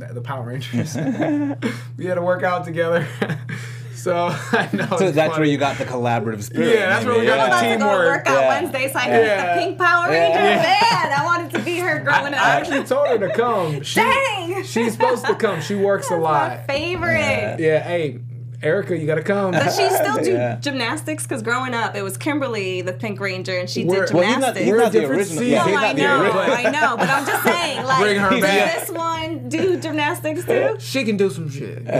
the 0.00 0.20
Power 0.20 0.46
Rangers. 0.46 0.94
we 1.96 2.06
had 2.06 2.14
to 2.14 2.22
work 2.22 2.42
out 2.42 2.64
together. 2.64 3.06
so 3.94 4.14
I 4.52 4.68
know. 4.72 4.86
so 4.96 5.06
it's 5.06 5.14
that's 5.14 5.36
where 5.36 5.44
you 5.46 5.58
got 5.58 5.76
the 5.78 5.84
collaborative 5.84 6.42
spirit 6.42 6.74
Yeah, 6.74 6.88
that's 6.88 7.04
where 7.04 7.18
we 7.18 7.26
got 7.26 7.38
I'm 7.38 7.50
the 7.50 7.56
about 7.56 7.60
to 7.60 7.66
go 7.66 7.78
Teamwork. 7.78 8.06
work 8.16 8.26
out 8.28 8.40
Yeah. 8.40 8.48
Wednesday 8.48 8.92
so 8.92 8.98
I 8.98 9.02
can 9.04 9.10
Yeah. 9.24 9.54
the 9.54 9.60
pink 9.60 9.78
Power 9.78 10.08
Ranger. 10.08 10.38
Yeah. 10.38 10.62
Man, 10.62 11.20
I 11.20 11.22
wanted 11.24 11.50
to 11.52 11.58
be 11.60 11.78
her 11.80 11.98
growing 12.00 12.32
I 12.34 12.38
up. 12.38 12.44
actually 12.62 12.84
told 12.84 13.08
her 13.08 13.18
to 13.18 13.34
come. 13.34 13.82
She, 13.82 14.00
Dang. 14.00 14.64
She's 14.64 14.92
supposed 14.92 15.26
to 15.26 15.34
come. 15.34 15.60
She 15.60 15.74
works 15.74 16.10
a 16.10 16.14
My 16.16 16.20
lot. 16.20 16.66
favorite. 16.66 17.56
Yeah, 17.60 17.80
hey, 17.82 18.20
Erika, 18.62 18.94
you 18.96 19.06
gotta 19.06 19.22
come. 19.22 19.52
Does 19.52 19.74
she 19.76 19.88
still 19.88 20.16
do 20.22 20.32
Yeah. 20.32 20.56
gymnastics? 20.60 21.22
Because 21.22 21.42
growing 21.42 21.72
up, 21.72 21.96
it 21.96 22.02
was 22.02 22.16
Kimberly, 22.18 22.82
the 22.82 22.92
Pink 22.92 23.18
Ranger, 23.18 23.56
and 23.58 23.70
she 23.70 23.84
We're- 23.84 24.06
did 24.06 24.14
well, 24.14 24.22
he's 24.24 24.36
not, 24.38 24.54
gymnastics. 24.54 24.64
he's 24.64 24.70
We're 24.72 24.78
not 24.82 24.92
the 24.92 25.00
different 25.00 25.20
original. 25.22 25.42
Yeah, 25.44 25.58
no, 25.58 25.64
he's 25.68 25.76
I 25.76 25.80
not 25.82 25.96
the 25.96 26.02
know, 26.02 26.22
original. 26.22 26.42
I 26.42 26.62
know, 26.70 26.96
but 26.98 27.08
I'm 27.10 27.26
just 27.26 27.42
saying, 27.42 27.84
like, 27.90 28.00
Bring 28.02 28.18
her 28.18 28.40
back. 28.40 28.78
this 28.80 28.90
one 28.90 29.48
do 29.48 29.80
gymnastics 29.80 30.44
too? 30.44 30.76
She 30.80 31.04
can 31.04 31.16
do 31.16 31.30
some 31.30 31.48
shit. 31.48 31.84
like 31.84 31.94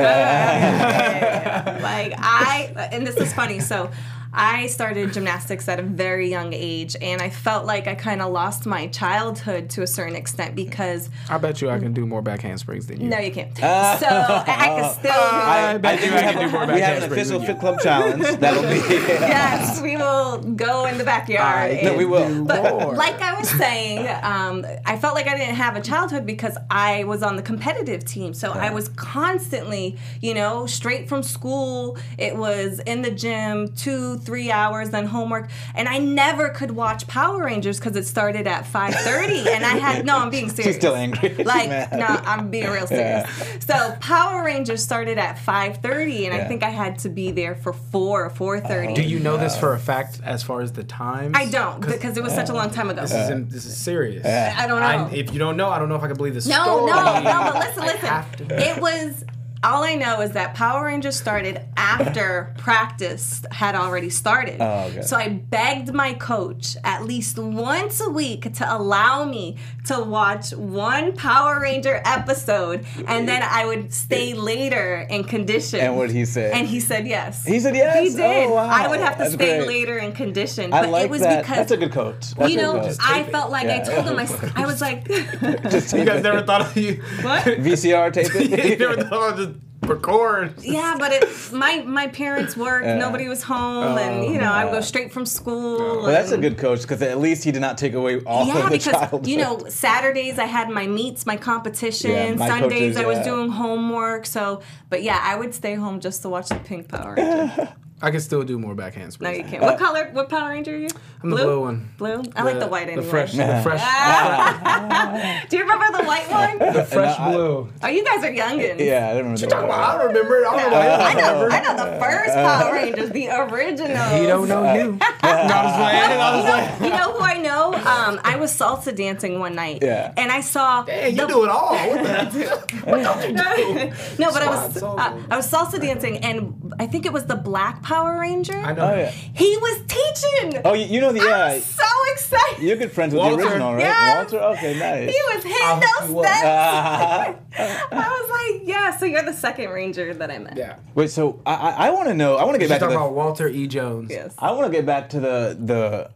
I, 2.19 2.89
and 2.93 3.07
this 3.07 3.17
is 3.17 3.33
funny. 3.33 3.61
So, 3.61 3.91
I 4.33 4.69
started 4.69 5.13
gymnastics 5.13 5.69
at 5.69 5.81
a 5.81 5.83
very 5.83 6.29
young 6.29 6.53
age, 6.53 6.97
and 7.01 7.21
I 7.21 7.31
felt 7.31 7.67
like 7.67 7.87
I 7.89 7.95
kind 7.95 8.23
of 8.23 8.33
lost 8.33 8.65
my 8.67 8.87
childhood 8.89 9.71
to 9.71 9.83
a 9.83 9.87
certain 9.87 10.15
extent 10.15 10.55
because 10.55 11.11
I 11.29 11.39
bet 11.39 11.61
you 11.61 11.69
I 11.71 11.79
can 11.79 11.93
do 11.93 12.07
more 12.07 12.23
back 12.23 12.41
handsprings 12.43 12.87
than 12.87 13.01
you. 13.01 13.09
no, 13.09 13.19
you 13.19 13.33
can't. 13.33 13.57
so 13.59 13.63
I, 13.65 14.45
I 14.47 14.67
can 14.81 14.95
still. 14.99 15.11
I, 15.13 15.73
I 15.75 15.79
bet 15.79 15.99
think 15.99 16.11
you 16.11 16.17
we 16.17 16.19
I 16.19 16.23
have, 16.23 16.35
can 16.35 16.47
do 16.47 16.53
more 16.53 16.61
we 16.63 16.67
back 16.75 16.83
have 16.83 17.03
an 17.03 17.11
handsprings 17.11 17.31
official 17.31 17.39
than 17.41 17.49
you. 17.49 17.55
Fit 17.55 17.61
Club 17.61 17.81
challenge. 17.81 18.23
That'll 18.41 18.63
be. 18.63 18.77
yes, 18.79 19.81
we 19.83 19.97
will 19.97 20.39
go 20.55 20.87
in 20.87 20.99
the 20.99 21.05
backyard. 21.05 21.73
I 21.73 21.81
No, 21.83 21.97
we 21.97 22.05
will. 22.05 22.45
But 22.45 22.63
More. 22.63 22.95
like 22.95 23.21
I 23.21 23.39
was 23.39 23.49
saying, 23.51 24.07
um, 24.23 24.65
I 24.87 24.97
felt 24.97 25.15
like 25.15 25.27
I 25.27 25.37
didn't 25.37 25.57
have 25.57 25.77
a 25.77 25.81
childhood 25.81 26.25
because 26.25 26.57
I 26.71 27.05
was 27.05 27.23
on 27.23 27.37
the 27.37 27.43
competitive 27.43 28.05
team. 28.05 28.35
So 28.35 28.53
I 28.53 28.71
was 28.71 28.89
constantly, 28.91 29.99
you 30.21 30.35
know, 30.35 30.67
straight 30.67 31.09
from 31.09 31.23
school. 31.23 31.99
It 32.17 32.37
was 32.37 32.79
in 32.81 33.03
the 33.03 33.11
gym, 33.11 33.73
two, 33.75 34.19
three 34.21 34.51
hours, 34.51 34.91
then 34.91 35.07
homework, 35.07 35.51
and 35.75 35.89
I 35.89 35.99
never 35.99 36.49
could 36.51 36.71
watch 36.71 37.07
Power 37.07 37.45
Rangers 37.45 37.79
because 37.79 37.97
it 37.97 38.07
started 38.07 38.47
at 38.47 38.67
five 38.67 38.95
thirty, 38.95 39.49
and 39.49 39.65
I 39.65 39.77
had 39.77 40.05
no. 40.05 40.19
I'm 40.19 40.31
being 40.31 40.49
serious. 40.49 40.75
She's 40.75 40.77
still 40.77 40.95
angry. 40.95 41.31
Like 41.51 41.69
mad. 41.69 41.93
no, 41.93 42.07
I'm 42.07 42.51
being 42.51 42.71
real 42.71 42.87
serious. 42.87 43.29
So 43.65 43.97
Power 44.01 44.45
Rangers 44.45 44.83
started 44.83 45.19
at 45.19 45.39
five 45.39 45.79
thirty, 45.79 46.27
and 46.27 46.35
I 46.35 46.45
think 46.45 46.63
I 46.63 46.69
had 46.69 46.99
to 47.01 47.09
be 47.09 47.31
there 47.33 47.55
for 47.55 47.73
four 47.73 48.25
or 48.25 48.31
four 48.31 48.61
thirty. 48.61 48.95
Do 48.95 49.03
you 49.03 49.19
know 49.19 49.37
this 49.37 49.59
for 49.59 49.75
a 49.75 49.79
fact 49.79 50.21
as 50.23 50.43
far 50.43 50.61
as 50.61 50.73
the 50.73 50.85
times? 50.85 51.35
I 51.37 51.47
don't 51.47 51.81
because 51.81 52.17
it 52.17 52.23
was 52.23 52.35
such 52.35 52.51
a 52.51 52.53
long 52.53 52.71
time 52.71 52.91
ago. 52.91 53.03
This 53.03 53.13
is 53.13 53.31
in, 53.31 53.49
this 53.49 53.65
is 53.65 53.77
serious. 53.77 54.25
I 54.27 54.67
don't 54.67 54.81
know. 54.81 54.87
I, 54.87 55.11
if 55.11 55.33
you 55.33 55.39
don't 55.39 55.57
know, 55.57 55.71
I 55.71 55.79
don't 55.79 55.89
know 55.89 55.97
if 55.97 56.03
I 56.03 56.09
can 56.09 56.17
believe 56.17 56.35
this 56.35 56.47
no, 56.47 56.63
story. 56.63 56.93
no, 56.93 57.23
no. 57.23 57.51
But 57.53 57.77
listen, 57.77 57.83
I 57.83 58.07
have 58.07 58.37
to 58.37 58.45
listen. 58.45 58.77
It 58.77 58.81
was. 58.81 59.25
All 59.63 59.85
I 59.85 59.95
know 59.95 60.23
is 60.23 60.31
that 60.33 60.55
Power 60.55 60.87
Rangers 60.87 61.17
started 61.17 61.61
after 61.77 62.55
practice 62.57 63.43
had 63.51 63.75
already 63.75 64.09
started. 64.09 64.57
Oh, 64.59 64.85
okay. 64.87 65.03
So 65.03 65.19
I 65.19 65.29
begged 65.29 65.93
my 65.93 66.15
coach 66.15 66.79
at 66.83 67.05
least 67.05 67.39
once 67.39 68.01
a 68.01 68.09
week 68.09 68.55
to 68.55 68.75
allow 68.77 69.27
me 69.27 69.57
to 69.85 70.01
watch 70.03 70.53
one 70.55 71.13
Power 71.15 71.61
Ranger 71.61 72.01
episode, 72.07 72.87
and 73.07 73.29
then 73.29 73.43
I 73.43 73.67
would 73.67 73.93
stay 73.93 74.33
later 74.33 75.07
in 75.11 75.25
condition. 75.25 75.81
And 75.81 75.95
what 75.97 76.07
did 76.07 76.17
he 76.17 76.25
say? 76.25 76.51
And 76.53 76.67
he 76.67 76.81
said 76.81 77.07
yes. 77.07 77.45
He 77.45 77.61
said 77.61 77.77
yes? 77.77 78.11
He 78.13 78.17
did. 78.17 78.47
Oh, 78.49 78.55
wow. 78.55 78.67
I 78.67 78.89
would 78.89 79.01
have 79.01 79.15
to 79.19 79.25
That's 79.25 79.35
stay 79.35 79.59
great. 79.59 79.69
later 79.69 79.99
in 79.99 80.13
condition, 80.13 80.73
I 80.73 80.83
but 80.83 80.91
like 80.91 81.05
it 81.05 81.11
was 81.11 81.21
that. 81.21 81.43
because 81.43 81.57
That's 81.59 81.73
a 81.73 81.77
good 81.77 81.93
coach. 81.93 82.31
That's 82.35 82.51
you 82.51 82.57
know, 82.57 82.81
coach. 82.81 82.97
I 82.99 83.25
felt 83.25 83.51
like 83.51 83.67
I 83.67 83.81
told 83.81 84.07
him, 84.07 84.19
I 84.57 84.65
was 84.65 84.81
like, 84.81 85.07
Just 85.71 85.93
You 85.95 86.07
guys 86.07 86.23
never 86.23 86.41
thought 86.43 86.63
of 86.63 86.77
you. 86.79 87.03
what? 87.21 87.45
VCR 87.45 88.11
tape 88.11 88.33
you 88.35 88.57
it. 88.57 88.79
never 88.81 89.03
thought 89.05 89.33
of 89.33 89.37
just 89.37 89.50
record. 89.91 90.55
Yeah, 90.63 90.97
but 90.99 91.13
it, 91.13 91.53
my 91.53 91.83
my 91.83 92.07
parents 92.07 92.57
worked, 92.57 92.87
nobody 92.87 93.29
was 93.29 93.43
home, 93.43 93.99
and 93.99 94.25
oh, 94.25 94.33
you 94.33 94.39
know, 94.39 94.53
I 94.53 94.65
would 94.65 94.73
go 94.73 94.81
straight 94.81 95.13
from 95.13 95.27
school. 95.27 95.79
Well, 95.79 96.07
that's 96.07 96.31
a 96.31 96.39
good 96.39 96.57
coach 96.57 96.83
because 96.83 97.03
at 97.03 97.19
least 97.19 97.45
he 97.45 97.53
did 97.53 97.61
not 97.61 97.77
take 97.77 97.95
away 97.95 98.21
all 98.21 98.47
Yeah, 98.47 98.59
of 98.59 98.65
the 98.65 98.71
because 98.79 98.93
childhood. 98.93 99.27
you 99.27 99.37
know, 99.37 99.59
Saturdays 99.69 100.39
I 100.39 100.47
had 100.47 100.71
my 100.71 100.87
meets, 100.87 101.27
my 101.27 101.37
competition. 101.37 102.11
Yeah, 102.11 102.35
my 102.35 102.49
Sundays 102.49 102.95
coaches, 102.95 102.97
I 102.97 103.07
was 103.07 103.19
yeah. 103.19 103.25
doing 103.25 103.51
homework. 103.51 104.27
So, 104.27 104.63
but 104.89 105.03
yeah, 105.03 105.21
I 105.23 105.37
would 105.37 105.55
stay 105.55 105.75
home 105.75 106.01
just 106.01 106.23
to 106.23 106.29
watch 106.29 106.49
the 106.49 106.57
Pink 106.57 106.89
Power. 106.89 107.17
I 108.03 108.11
can 108.11 108.21
still 108.21 108.43
do 108.45 108.59
more 108.59 108.75
back 108.75 108.95
handsprings. 108.95 109.37
No, 109.39 109.45
you 109.45 109.49
can't. 109.51 109.63
What 109.63 109.79
color? 109.79 110.09
What 110.13 110.29
Power 110.31 110.49
Ranger 110.51 110.75
are 110.75 110.79
you? 110.79 110.89
I'm 111.23 111.31
the 111.31 111.37
blue 111.37 111.61
one. 111.61 111.89
Blue. 111.99 112.23
I 112.35 112.43
like 112.45 112.59
the 112.59 112.67
white 112.67 112.89
anyway. 112.89 113.03
The 113.05 113.11
fresh, 113.11 113.33
the 113.33 113.61
fresh, 113.63 113.83
Do 115.51 115.57
you 115.57 115.63
remember 115.65 115.99
the 115.99 116.05
white 116.05 116.31
one? 116.31 116.59
the 116.73 116.85
fresh 116.85 117.19
I- 117.19 117.31
blue. 117.33 117.69
Oh, 117.83 117.89
you 117.89 118.05
guys 118.05 118.25
are 118.25 118.33
youngins. 118.33 118.81
Yeah, 118.81 119.09
I 119.11 119.15
don't 119.15 119.25
remember. 119.25 119.47
Talk 119.47 119.65
about, 119.65 120.01
I 120.01 120.05
remember 120.05 120.37
it. 120.41 120.47
I 120.47 120.61
don't 120.63 120.71
know 120.71 120.79
I 120.79 121.15
know, 121.15 121.45
remember. 121.45 121.53
I 121.53 121.61
know 121.63 121.77
the 121.77 122.01
first 122.05 122.35
Power 122.35 122.73
Rangers, 122.73 123.11
the 123.11 123.29
original. 123.29 124.19
He 124.19 124.27
don't 124.27 124.49
know 124.49 124.75
you. 124.75 124.93
no, 124.93 124.99
I 125.23 125.65
was 125.65 125.77
playing. 125.77 126.21
I 126.21 126.37
was 126.37 126.45
like, 126.81 126.81
You 126.91 126.97
know 126.97 127.13
who 127.13 127.21
I 127.23 127.37
know? 127.39 127.75
Um, 127.75 128.21
I 128.25 128.37
was 128.37 128.51
salsa 128.57 128.95
dancing 128.97 129.39
one 129.41 129.55
night. 129.55 129.81
Yeah. 129.83 130.13
And 130.17 130.33
I 130.33 130.41
saw. 130.41 130.85
hey, 130.87 131.11
you 131.11 131.17
the- 131.17 131.27
do 131.27 131.45
it 131.45 131.51
all. 131.51 131.75
What 131.75 132.03
the? 132.33 132.47
what 132.85 133.03
don't 133.03 133.23
you 133.23 133.37
do? 133.37 133.93
no, 134.19 134.33
but 134.33 134.43
I 134.43 134.47
was 134.49 134.77
uh, 134.77 134.81
salsa. 134.81 135.27
I 135.31 135.37
was 135.37 135.51
salsa 135.51 135.81
dancing, 135.81 136.19
and 136.19 136.73
I 136.79 136.87
think 136.87 137.05
it 137.05 137.13
was 137.13 137.27
the 137.27 137.37
Black 137.37 137.83
Power 137.91 138.21
Ranger. 138.21 138.57
I 138.57 138.73
know. 138.73 138.85
Oh 138.93 138.97
yeah. 138.97 139.11
He 139.11 139.57
was 139.57 139.83
teaching. 139.89 140.63
Oh, 140.65 140.75
you, 140.75 140.85
you 140.87 141.01
know 141.01 141.13
the 141.13 141.21
I 141.23 141.25
yeah. 141.25 141.45
Uh, 141.51 141.55
was 141.55 141.65
so 141.65 141.85
excited. 142.13 142.63
You're 142.63 142.77
good 142.77 142.93
friends 142.93 143.13
with 143.13 143.21
Walter. 143.23 143.37
the 143.37 143.43
original, 143.49 143.73
right? 143.73 143.81
Yes. 143.81 144.33
Walter. 144.33 144.47
Okay, 144.57 144.79
nice. 144.79 145.11
He 145.11 145.21
was 145.35 145.43
hitting 145.43 145.59
Oh, 145.63 145.81
those 146.01 146.11
was. 146.11 146.27
steps. 146.27 147.41
I 147.93 148.09
was 148.21 148.31
like, 148.31 148.69
yeah. 148.69 148.97
So 148.97 149.07
you're 149.07 149.25
the 149.25 149.33
second 149.33 149.71
Ranger 149.71 150.15
that 150.15 150.31
I 150.31 150.39
met. 150.39 150.57
Yeah. 150.57 150.77
Wait, 150.95 151.11
so 151.11 151.43
I 151.45 151.55
I, 151.55 151.71
I 151.87 151.91
want 151.91 152.09
to 152.09 152.15
know. 152.15 152.37
I 152.37 152.45
want 152.45 152.55
to 152.55 152.59
get 152.61 152.69
back 152.69 152.79
to 152.81 152.87
the. 152.87 152.93
about 152.93 153.13
Walter 153.15 153.49
E. 153.49 153.67
Jones. 153.67 154.11
Yes. 154.13 154.35
I 154.39 154.53
want 154.53 154.67
to 154.67 154.73
get 154.73 154.87
back 154.87 155.09
to 155.11 155.19
the 155.21 155.57
the 155.59 156.11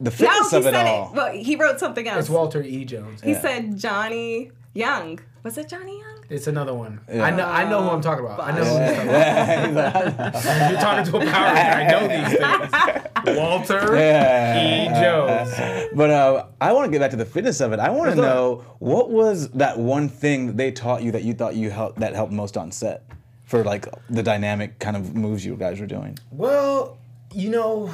the 0.00 0.10
No, 0.10 0.16
fitness 0.16 0.50
he 0.50 0.56
of 0.56 0.66
it 0.66 0.74
all. 0.74 1.10
it. 1.10 1.14
Well, 1.14 1.32
he 1.32 1.54
wrote 1.54 1.78
something 1.78 2.08
else. 2.08 2.20
It's 2.20 2.28
Walter 2.30 2.60
E. 2.62 2.84
Jones. 2.84 3.22
He 3.22 3.32
Yeah. 3.32 3.40
said 3.40 3.78
Johnny 3.78 4.50
Young. 4.74 5.20
Was 5.44 5.56
it 5.58 5.68
Johnny 5.68 5.98
Young? 6.00 6.09
It's 6.30 6.46
another 6.46 6.72
one. 6.72 7.00
Yeah. 7.12 7.24
I 7.24 7.30
know. 7.30 7.44
I 7.44 7.68
know 7.68 7.82
who 7.82 7.88
I'm 7.90 8.00
talking 8.00 8.24
about. 8.24 8.40
I 8.40 8.52
know 8.52 8.64
who 8.64 8.78
you're 8.78 8.94
talking 8.94 9.10
about. 9.10 9.14
Yeah, 9.18 9.66
he's 9.66 10.44
like, 10.46 10.70
You're 10.70 10.80
talking 10.80 11.12
to 11.12 11.18
a 11.18 11.30
Power. 11.32 11.46
I 11.46 11.90
know 11.90 12.08
these 12.08 12.38
things. 12.38 13.36
Walter 13.38 13.96
Yeah. 13.96 14.84
E. 14.86 15.02
Jones. 15.02 15.90
But 15.94 16.10
uh, 16.10 16.46
I 16.60 16.72
want 16.72 16.86
to 16.86 16.90
get 16.92 17.00
back 17.00 17.10
to 17.10 17.16
the 17.16 17.24
fitness 17.24 17.60
of 17.60 17.72
it. 17.72 17.80
I 17.80 17.90
want 17.90 18.10
to 18.10 18.16
know 18.16 18.64
what 18.78 19.10
was 19.10 19.50
that 19.50 19.78
one 19.78 20.08
thing 20.08 20.46
that 20.46 20.56
they 20.56 20.70
taught 20.70 21.02
you 21.02 21.10
that 21.12 21.24
you 21.24 21.34
thought 21.34 21.56
you 21.56 21.68
helped 21.70 21.98
that 21.98 22.14
helped 22.14 22.32
most 22.32 22.56
on 22.56 22.70
set 22.70 23.02
for 23.44 23.64
like 23.64 23.86
the 24.08 24.22
dynamic 24.22 24.78
kind 24.78 24.96
of 24.96 25.16
moves 25.16 25.44
you 25.44 25.56
guys 25.56 25.80
were 25.80 25.86
doing. 25.86 26.16
Well, 26.30 26.98
you 27.34 27.50
know, 27.50 27.92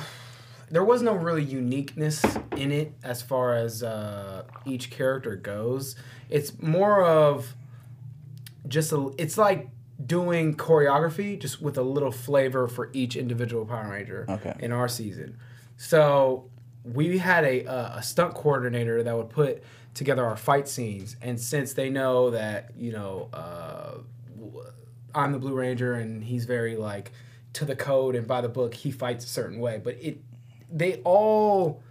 there 0.70 0.84
was 0.84 1.00
no 1.00 1.14
really 1.14 1.42
uniqueness 1.44 2.22
in 2.54 2.70
it 2.70 2.92
as 3.02 3.22
far 3.22 3.54
as 3.54 3.82
uh, 3.82 4.42
each 4.66 4.90
character 4.90 5.36
goes. 5.36 5.96
It's 6.28 6.60
more 6.60 7.02
of 7.02 7.54
just 8.68 8.92
a. 8.92 9.12
It's 9.18 9.38
like 9.38 9.68
doing 10.04 10.54
choreography 10.56 11.38
just 11.40 11.62
with 11.62 11.78
a 11.78 11.82
little 11.82 12.12
flavor 12.12 12.68
for 12.68 12.90
each 12.92 13.16
individual 13.16 13.64
Power 13.64 13.90
Ranger 13.90 14.26
Okay. 14.28 14.54
in 14.60 14.70
our 14.72 14.88
season. 14.88 15.38
So 15.78 16.50
we 16.84 17.18
had 17.18 17.44
a, 17.44 17.64
a, 17.64 17.92
a 17.96 18.02
stunt 18.02 18.34
coordinator 18.34 19.02
that 19.02 19.16
would 19.16 19.30
put 19.30 19.62
together 19.94 20.24
our 20.24 20.36
fight 20.36 20.68
scenes, 20.68 21.16
and 21.22 21.40
since 21.40 21.72
they 21.72 21.88
know 21.90 22.30
that 22.30 22.72
you 22.76 22.92
know 22.92 23.28
uh, 23.32 23.98
I'm 25.14 25.32
the 25.32 25.38
Blue 25.38 25.54
Ranger 25.54 25.94
and 25.94 26.22
he's 26.22 26.44
very 26.44 26.76
like 26.76 27.12
to 27.54 27.64
the 27.64 27.74
code 27.76 28.14
and 28.14 28.26
by 28.26 28.42
the 28.42 28.48
book, 28.50 28.74
he 28.74 28.90
fights 28.90 29.24
a 29.24 29.28
certain 29.28 29.58
way, 29.58 29.80
but 29.82 29.94
it 30.00 30.18
they 30.70 30.96
all 31.04 31.82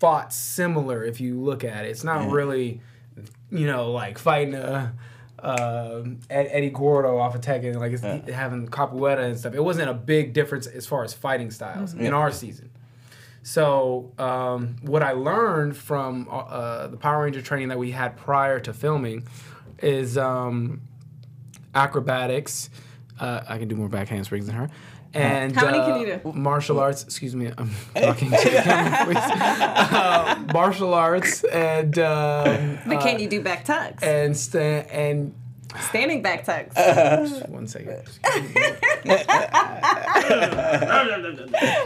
fought 0.00 0.32
similar 0.32 1.04
if 1.04 1.20
you 1.20 1.40
look 1.40 1.62
at 1.62 1.84
it. 1.84 1.88
It's 1.90 2.04
not 2.04 2.30
really, 2.30 2.80
you 3.50 3.66
know, 3.66 3.92
like 3.92 4.18
fighting 4.18 4.54
a. 4.54 4.92
Uh, 5.46 6.02
Eddie 6.28 6.70
Gordo 6.70 7.18
off 7.18 7.36
of 7.36 7.40
Tekken, 7.40 7.76
like 7.76 7.92
it's, 7.92 8.02
having 8.28 8.66
capoeira 8.66 9.24
and 9.24 9.38
stuff. 9.38 9.54
It 9.54 9.62
wasn't 9.62 9.88
a 9.88 9.94
big 9.94 10.32
difference 10.32 10.66
as 10.66 10.86
far 10.86 11.04
as 11.04 11.14
fighting 11.14 11.52
styles 11.52 11.94
in 11.94 12.12
our 12.12 12.32
season. 12.32 12.70
So 13.44 14.10
um, 14.18 14.74
what 14.82 15.04
I 15.04 15.12
learned 15.12 15.76
from 15.76 16.26
uh, 16.28 16.88
the 16.88 16.96
Power 16.96 17.22
Ranger 17.22 17.40
training 17.42 17.68
that 17.68 17.78
we 17.78 17.92
had 17.92 18.16
prior 18.16 18.58
to 18.58 18.72
filming 18.72 19.28
is 19.78 20.18
um, 20.18 20.80
acrobatics. 21.72 22.68
Uh, 23.20 23.42
I 23.48 23.58
can 23.58 23.68
do 23.68 23.76
more 23.76 23.88
back 23.88 24.08
handsprings 24.08 24.46
than 24.46 24.56
her. 24.56 24.68
And 25.16 25.54
How 25.56 25.66
many 25.66 25.78
uh, 25.78 25.86
can 25.86 26.00
you 26.00 26.20
do? 26.22 26.32
Martial 26.32 26.78
arts. 26.78 27.02
Excuse 27.04 27.34
me, 27.34 27.50
I'm 27.56 27.70
talking 27.96 28.30
to 28.30 28.36
the 28.36 28.60
camera. 28.62 29.14
Uh, 29.96 30.44
martial 30.52 30.92
arts 30.94 31.42
and 31.44 31.98
um, 31.98 32.78
But 32.86 33.00
can 33.00 33.18
you 33.18 33.28
do 33.28 33.40
back 33.42 33.64
tucks? 33.64 34.02
and 34.02 34.36
sta- 34.36 34.86
and 34.90 35.32
Standing 35.90 36.22
back 36.22 36.44
tucks. 36.44 36.74
just 36.74 37.48
one 37.50 37.66
second. 37.66 38.02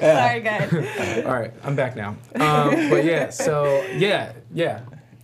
Sorry, 0.00 0.40
guys. 0.40 0.72
All 1.24 1.32
right, 1.32 1.52
I'm 1.64 1.74
back 1.76 1.96
now. 1.96 2.10
Um, 2.36 2.88
but 2.90 3.04
yeah, 3.04 3.30
so 3.30 3.82
yeah, 3.96 4.32
yeah. 4.52 4.80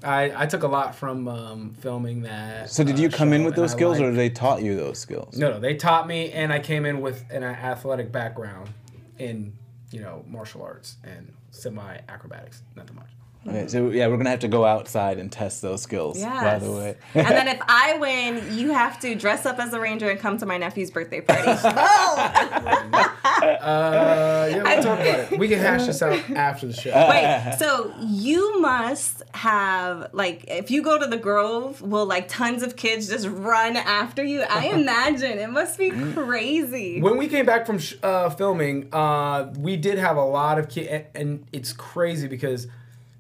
I, 0.07 0.43
I 0.43 0.47
took 0.47 0.63
a 0.63 0.69
lot 0.69 0.95
from 0.95 1.27
um, 1.29 1.75
filming 1.81 2.23
that. 2.23 2.71
So 2.71 2.85
did 2.85 2.99
you 2.99 3.09
uh, 3.09 3.13
come 3.13 3.33
in 3.33 3.45
with 3.45 3.57
those 3.57 3.73
skills, 3.73 4.01
or 4.01 4.05
liked- 4.07 4.17
they 4.17 4.31
taught 4.31 4.63
you 4.63 4.77
those 4.77 4.99
skills? 4.99 5.37
No, 5.37 5.51
no, 5.51 5.61
they 5.61 5.75
taught 5.75 6.07
me, 6.07 6.31
and 6.33 6.53
I 6.53 6.59
came 6.61 6.87
in 6.87 7.01
with 7.01 7.25
an 7.31 7.43
athletic 7.43 8.13
background 8.13 8.71
in 9.19 9.53
you 9.91 10.01
know 10.01 10.25
martial 10.29 10.63
arts 10.63 10.97
and 11.05 11.33
semi 11.51 11.99
acrobatics. 12.09 12.63
Not 12.77 12.87
too 12.87 12.95
much. 12.95 13.09
Okay, 13.49 13.69
so 13.69 13.91
yeah, 13.91 14.07
we're 14.09 14.17
gonna 14.17 14.31
have 14.31 14.41
to 14.41 14.49
go 14.49 14.65
outside 14.65 15.19
and 15.19 15.31
test 15.31 15.63
those 15.63 15.83
skills. 15.83 16.19
Yes. 16.19 16.43
By 16.43 16.59
the 16.67 16.73
way. 16.73 16.97
and 17.15 17.29
then 17.29 17.49
if 17.49 17.61
I 17.69 17.97
win, 17.99 18.57
you 18.57 18.73
have 18.73 18.99
to 19.01 19.15
dress 19.15 19.47
up 19.47 19.59
as 19.59 19.73
a 19.73 19.81
ranger 19.81 20.11
and 20.11 20.19
come 20.19 20.39
to 20.39 20.47
my 20.47 20.57
nephew's 20.59 20.91
birthday 20.91 21.21
party. 21.21 21.53
Uh, 23.37 24.49
yeah, 24.51 24.63
we'll 24.63 24.83
talk 24.83 24.99
about 25.01 25.33
it. 25.33 25.39
We 25.39 25.49
can 25.49 25.59
hash 25.59 25.87
this 25.87 26.01
out 26.01 26.19
after 26.31 26.67
the 26.67 26.73
show. 26.73 26.91
Wait, 27.09 27.57
so 27.59 27.93
you 28.01 28.61
must 28.61 29.23
have 29.35 30.09
like 30.13 30.45
if 30.49 30.71
you 30.71 30.83
go 30.83 30.99
to 30.99 31.07
the 31.07 31.17
Grove, 31.17 31.83
will 31.83 32.07
like 32.07 32.29
tons 32.29 32.63
of 32.63 32.77
kids 32.77 33.09
just 33.09 33.27
run 33.27 33.77
after 33.77 34.25
you? 34.25 34.43
I 34.43 34.69
imagine 34.69 35.39
it 35.39 35.51
must 35.51 35.79
be 35.79 35.91
crazy. 35.91 37.01
when 37.01 37.17
we 37.19 37.29
came 37.29 37.45
back 37.47 37.67
from 37.67 37.79
sh- 37.79 37.97
uh, 38.03 38.31
filming, 38.31 38.89
uh, 38.93 39.53
we 39.59 39.77
did 39.77 39.99
have 39.99 40.17
a 40.17 40.25
lot 40.25 40.59
of 40.59 40.69
kids, 40.69 40.89
and, 40.89 41.05
and 41.15 41.47
it's 41.53 41.73
crazy 41.73 42.29
because, 42.29 42.69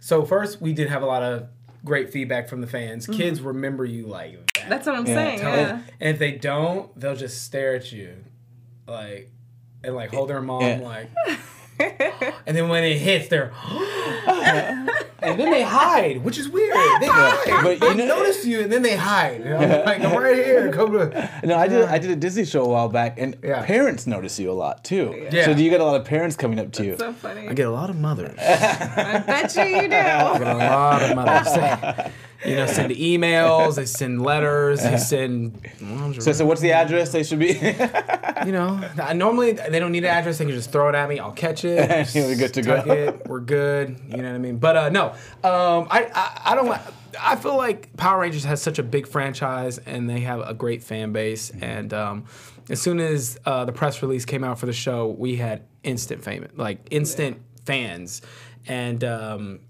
so 0.06 0.24
first 0.24 0.60
we 0.60 0.72
did 0.72 0.88
have 0.88 1.02
a 1.02 1.06
lot 1.06 1.24
of 1.24 1.48
great 1.84 2.12
feedback 2.12 2.48
from 2.48 2.60
the 2.60 2.66
fans. 2.68 3.08
Mm-hmm. 3.08 3.18
Kids 3.18 3.40
remember 3.40 3.84
you 3.84 4.06
like 4.06 4.38
that. 4.54 4.68
That's 4.68 4.86
what 4.86 4.94
I'm 4.94 5.04
Yeah, 5.06 5.14
saying. 5.14 5.38
tell 5.40 5.56
Yeah. 5.56 5.80
And 6.00 6.10
if 6.14 6.18
they 6.20 6.30
don't, 6.32 6.96
they'll 6.98 7.16
just 7.16 7.42
stare 7.42 7.74
at 7.74 7.90
you, 7.90 8.14
like, 8.86 9.32
and 9.82 9.96
like 9.96 10.10
hold 10.10 10.30
their 10.30 10.40
mom, 10.40 10.62
Yeah. 10.62 10.78
like. 10.78 11.10
and 12.46 12.56
then 12.56 12.68
when 12.68 12.84
it 12.84 12.98
hits, 12.98 13.26
they're. 13.28 13.52
and 15.26 15.38
then 15.40 15.50
they 15.50 15.62
hide, 15.62 16.22
which 16.24 16.38
is 16.38 16.48
weird. 16.48 16.74
They 17.00 17.06
hide. 17.06 17.62
But 17.62 17.80
they 17.80 17.88
you 17.88 17.94
know- 17.94 18.06
notice 18.18 18.44
you, 18.44 18.60
and 18.60 18.72
then 18.72 18.82
they 18.82 18.96
hide. 18.96 19.40
And 19.42 19.54
I'm 19.72 19.84
like, 19.84 20.00
I'm 20.00 20.16
right 20.22 20.36
here. 20.36 20.70
Come 20.72 20.92
to. 20.92 21.30
No, 21.44 21.56
I 21.56 21.68
did. 21.68 21.84
I 21.84 21.98
did 21.98 22.10
a 22.10 22.16
Disney 22.16 22.44
show 22.44 22.64
a 22.64 22.68
while 22.68 22.88
back, 22.88 23.18
and 23.18 23.36
Yeah. 23.42 23.62
parents 23.64 24.06
notice 24.06 24.38
you 24.38 24.50
a 24.50 24.54
lot 24.54 24.82
too. 24.84 25.28
Yeah. 25.30 25.44
So 25.44 25.54
do 25.54 25.62
you 25.62 25.70
get 25.70 25.80
a 25.80 25.84
lot 25.84 25.96
of 26.00 26.04
parents 26.06 26.36
coming 26.36 26.58
up 26.58 26.72
to 26.72 26.84
you? 26.84 26.96
So 26.98 27.12
funny. 27.12 27.48
I 27.48 27.52
get 27.54 27.66
a 27.66 27.70
lot 27.70 27.90
of 27.90 27.96
mothers. 27.96 28.38
I 28.38 29.22
bet 29.26 29.54
you 29.56 29.62
you 29.64 29.88
do. 29.88 29.94
I 29.96 30.38
get 30.38 30.46
a 30.46 30.54
lot 30.54 31.02
of 31.02 31.16
mothers. 31.16 32.12
You 32.44 32.56
know, 32.56 32.66
send 32.66 32.92
emails, 32.92 33.76
they 33.76 33.86
send 33.86 34.22
letters, 34.22 34.82
they 34.82 34.96
send. 34.98 35.60
So, 36.20 36.32
so 36.32 36.46
what's 36.46 36.60
the 36.60 36.72
address 36.72 37.12
they 37.12 37.22
should 37.22 37.38
be? 37.38 37.54
you 38.44 38.52
know, 38.52 38.88
I, 39.00 39.12
normally 39.14 39.52
they 39.52 39.78
don't 39.78 39.92
need 39.92 40.04
an 40.04 40.10
address. 40.10 40.38
They 40.38 40.44
can 40.44 40.54
just 40.54 40.70
throw 40.70 40.88
it 40.88 40.94
at 40.94 41.08
me. 41.08 41.18
I'll 41.18 41.32
catch 41.32 41.64
it. 41.64 42.10
We're 42.14 42.36
good 42.36 42.54
to 42.54 42.62
go. 42.62 42.74
It, 42.76 43.26
we're 43.26 43.40
good. 43.40 43.98
You 44.08 44.18
know 44.18 44.28
what 44.28 44.34
I 44.34 44.38
mean? 44.38 44.58
But 44.58 44.76
uh, 44.76 44.88
no, 44.90 45.10
um, 45.42 45.88
I, 45.90 46.10
I 46.14 46.52
I 46.52 46.54
don't. 46.54 46.80
I 47.20 47.36
feel 47.36 47.56
like 47.56 47.96
Power 47.96 48.20
Rangers 48.20 48.44
has 48.44 48.60
such 48.60 48.78
a 48.78 48.82
big 48.82 49.06
franchise 49.06 49.78
and 49.78 50.08
they 50.08 50.20
have 50.20 50.40
a 50.40 50.54
great 50.54 50.82
fan 50.82 51.12
base. 51.12 51.50
And 51.60 51.92
um, 51.94 52.24
as 52.68 52.80
soon 52.80 53.00
as 53.00 53.38
uh, 53.44 53.64
the 53.64 53.72
press 53.72 54.02
release 54.02 54.24
came 54.24 54.44
out 54.44 54.58
for 54.58 54.66
the 54.66 54.72
show, 54.72 55.08
we 55.08 55.36
had 55.36 55.62
instant 55.82 56.22
fame, 56.22 56.46
like 56.56 56.78
instant 56.90 57.40
fans, 57.64 58.22
and 58.66 59.02
um, 59.04 59.60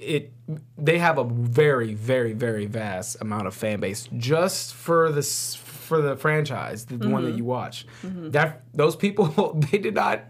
it. 0.00 0.32
They 0.78 0.98
have 0.98 1.18
a 1.18 1.24
very, 1.24 1.94
very, 1.94 2.32
very 2.32 2.66
vast 2.66 3.20
amount 3.20 3.46
of 3.46 3.54
fan 3.54 3.80
base 3.80 4.08
just 4.16 4.74
for 4.74 5.12
this 5.12 5.54
for 5.54 6.00
the 6.00 6.16
franchise, 6.16 6.86
the 6.86 7.08
one 7.08 7.24
that 7.24 7.30
mm-hmm. 7.30 7.38
you 7.38 7.44
watch. 7.44 7.86
Mm-hmm. 8.02 8.30
That 8.30 8.62
those 8.74 8.96
people, 8.96 9.54
they 9.70 9.78
did 9.78 9.94
not 9.94 10.24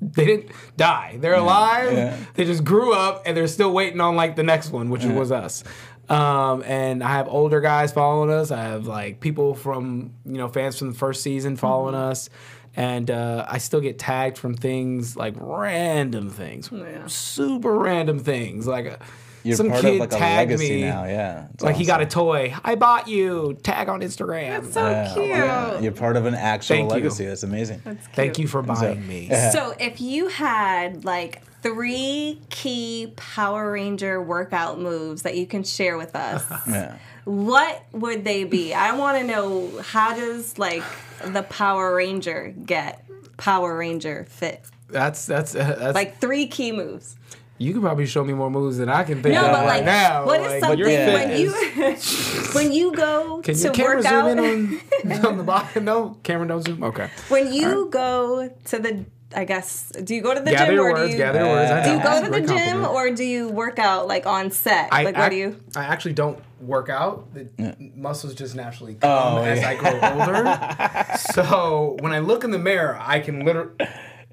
they 0.00 0.24
didn't 0.24 0.50
die. 0.76 1.16
They're 1.20 1.34
alive. 1.34 1.92
Yeah. 1.92 2.16
They 2.34 2.44
just 2.44 2.64
grew 2.64 2.94
up 2.94 3.22
and 3.26 3.36
they're 3.36 3.48
still 3.48 3.72
waiting 3.72 4.00
on 4.00 4.16
like 4.16 4.36
the 4.36 4.44
next 4.44 4.70
one, 4.70 4.90
which 4.90 5.04
was 5.04 5.32
us. 5.32 5.64
Um, 6.08 6.62
and 6.62 7.02
I 7.02 7.08
have 7.08 7.28
older 7.28 7.60
guys 7.60 7.92
following 7.92 8.30
us. 8.30 8.50
I 8.50 8.62
have 8.62 8.86
like 8.86 9.20
people 9.20 9.54
from 9.54 10.14
you 10.24 10.38
know 10.38 10.48
fans 10.48 10.78
from 10.78 10.88
the 10.88 10.98
first 10.98 11.22
season 11.22 11.56
following 11.56 11.94
mm-hmm. 11.94 12.10
us, 12.10 12.30
and 12.78 13.10
uh, 13.10 13.44
I 13.48 13.58
still 13.58 13.80
get 13.80 13.98
tagged 13.98 14.38
from 14.38 14.54
things 14.54 15.16
like 15.16 15.34
random 15.36 16.30
things, 16.30 16.70
Yeah. 16.72 17.06
super 17.08 17.74
random 17.76 18.18
things 18.20 18.66
like. 18.66 18.86
Uh, 18.86 18.96
You're 19.44 19.56
some 19.56 19.68
part 19.70 19.80
kid 19.82 19.94
of 19.94 20.00
like 20.00 20.10
tagged 20.10 20.50
legacy 20.50 20.76
me. 20.76 20.82
now. 20.82 21.04
Yeah. 21.04 21.46
It's 21.54 21.62
Like 21.62 21.76
he 21.76 21.84
got 21.84 22.00
a 22.02 22.06
toy. 22.06 22.54
I 22.64 22.74
bought 22.74 23.08
you. 23.08 23.56
Tag 23.62 23.88
on 23.88 24.00
Instagram. 24.00 24.62
That's 24.62 24.74
so 24.74 24.88
Yeah, 24.88 25.12
cute. 25.14 25.26
yeah. 25.28 25.80
You're 25.80 25.92
part 25.92 26.16
of 26.16 26.26
an 26.26 26.34
actual 26.34 26.76
Thank 26.76 26.90
you. 26.90 26.94
legacy. 26.94 27.26
That's 27.26 27.42
amazing. 27.44 27.80
Thank 28.14 28.38
you 28.38 28.46
for 28.48 28.62
buying 28.62 29.06
me. 29.06 29.28
So 29.52 29.74
if 29.80 30.00
you 30.00 30.28
had 30.28 31.04
like 31.04 31.42
three 31.62 32.40
key 32.50 33.12
Power 33.16 33.72
Ranger 33.72 34.22
workout 34.22 34.78
moves 34.80 35.22
that 35.22 35.36
you 35.36 35.46
can 35.46 35.64
share 35.64 35.96
with 35.96 36.14
us, 36.14 36.44
Yeah. 36.68 36.96
What 37.28 37.84
would 37.92 38.24
they 38.24 38.44
be? 38.44 38.72
I 38.72 38.92
want 38.96 39.18
to 39.18 39.24
know 39.24 39.70
how 39.82 40.14
does 40.14 40.58
like 40.58 40.82
the 41.24 41.42
Power 41.42 41.94
Ranger 41.94 42.54
get 42.64 43.04
Power 43.36 43.76
Ranger 43.76 44.24
fit? 44.30 44.62
That's 44.88 45.26
that's 45.26 45.54
uh, 45.54 45.76
that's 45.78 45.94
Like 45.94 46.20
three 46.20 46.46
key 46.46 46.72
moves. 46.72 47.16
you 47.58 47.74
could 47.74 47.82
probably 47.82 48.06
show 48.06 48.24
me 48.24 48.32
more 48.32 48.50
moves 48.50 48.78
than 48.78 48.88
I 48.88 49.02
can 49.04 49.22
think 49.22 49.34
No, 49.34 49.44
of 49.44 49.52
but 49.52 49.66
right 49.66 49.76
like, 49.76 49.84
now. 49.84 50.24
what 50.24 50.40
is 50.40 50.62
Like, 50.62 50.78
something 50.78 50.84
when 50.86 51.38
you 51.38 51.52
when 52.54 52.72
you 52.72 52.92
go 52.94 53.42
Can 53.42 53.54
to 53.56 53.68
work 53.82 54.02
zoom 54.02 54.12
out? 54.12 54.30
in 54.30 54.38
on, 54.38 55.26
on 55.26 55.36
the 55.36 55.44
bottom? 55.44 55.84
No, 55.84 56.16
camera 56.22 56.48
don't 56.48 56.62
zoom. 56.64 56.82
Okay. 56.82 57.10
when 57.28 57.52
you 57.52 57.88
go 57.90 58.48
to 58.66 58.78
the, 58.78 59.04
I 59.36 59.44
guess, 59.44 59.90
do 59.90 60.14
you 60.14 60.22
go 60.22 60.32
to 60.32 60.40
the 60.40 60.50
Gather 60.52 60.66
gym 60.66 60.74
your 60.76 60.88
or 60.88 60.92
words. 60.94 61.06
do 61.08 61.12
you 61.12 61.18
Gather 61.18 61.40
your 61.40 61.48
words. 61.48 61.86
Do 61.86 61.92
you 61.92 62.02
go 62.02 62.24
to 62.24 62.30
the 62.30 62.46
gym 62.54 62.86
or 62.86 63.10
do 63.10 63.24
you 63.24 63.50
work 63.50 63.78
out 63.78 64.08
like 64.08 64.24
on 64.24 64.50
set? 64.50 64.88
I, 64.90 65.04
like 65.04 65.16
what 65.16 65.24
I, 65.24 65.28
do 65.28 65.36
you? 65.36 65.60
I 65.76 65.84
actually 65.84 66.14
don't 66.14 66.38
work 66.60 66.88
out. 66.88 67.32
The 67.34 67.48
muscles 67.94 68.34
just 68.34 68.54
naturally 68.54 68.94
come 68.94 69.10
Oh, 69.10 69.42
as 69.44 69.60
yeah. 69.60 69.68
I 69.70 69.74
grow 69.76 69.92
older. 69.92 71.18
so 71.32 71.96
when 72.00 72.12
I 72.12 72.18
look 72.20 72.44
in 72.44 72.50
the 72.50 72.58
mirror, 72.58 72.96
I 73.00 73.20
can 73.20 73.44
literally. 73.44 73.72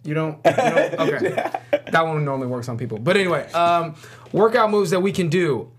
You 0.03 0.13
don't. 0.13 0.37
You 0.45 0.51
don't 0.51 0.99
okay. 0.99 1.51
That 1.91 2.05
one 2.05 2.25
normally 2.25 2.47
works 2.47 2.67
on 2.67 2.77
people. 2.77 2.97
But 2.97 3.15
anyway, 3.15 3.49
um, 3.53 3.95
workout 4.33 4.69
moves 4.71 4.89
that 4.91 4.99
we 4.99 5.11
can 5.11 5.29
do. 5.29 5.71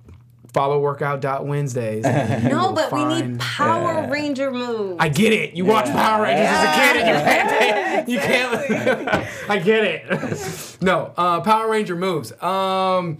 Follow 0.54 0.80
workout.wednesdays. 0.80 2.04
and 2.06 2.42
you 2.44 2.48
No, 2.48 2.68
will 2.68 2.72
but 2.72 2.90
we 2.92 3.04
need 3.04 3.20
find- 3.22 3.40
Power 3.40 4.08
Ranger 4.10 4.50
moves. 4.50 4.96
I 4.98 5.10
get 5.10 5.32
it. 5.34 5.52
You 5.54 5.66
watch 5.66 5.84
Power 5.86 6.22
Rangers 6.22 6.46
as 6.48 6.64
a 6.64 6.72
kid 6.80 6.96
and 7.02 8.08
you 8.08 8.18
can't. 8.18 8.66
You 8.66 8.70
can't. 8.70 9.50
I 9.50 9.58
get 9.58 9.84
it. 9.84 10.78
No, 10.80 11.12
uh, 11.16 11.40
Power 11.42 11.68
Ranger 11.70 11.94
moves. 11.96 12.32
Um, 12.42 13.18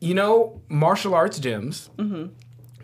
you 0.00 0.14
know, 0.14 0.60
martial 0.68 1.14
arts 1.14 1.38
gyms. 1.38 1.88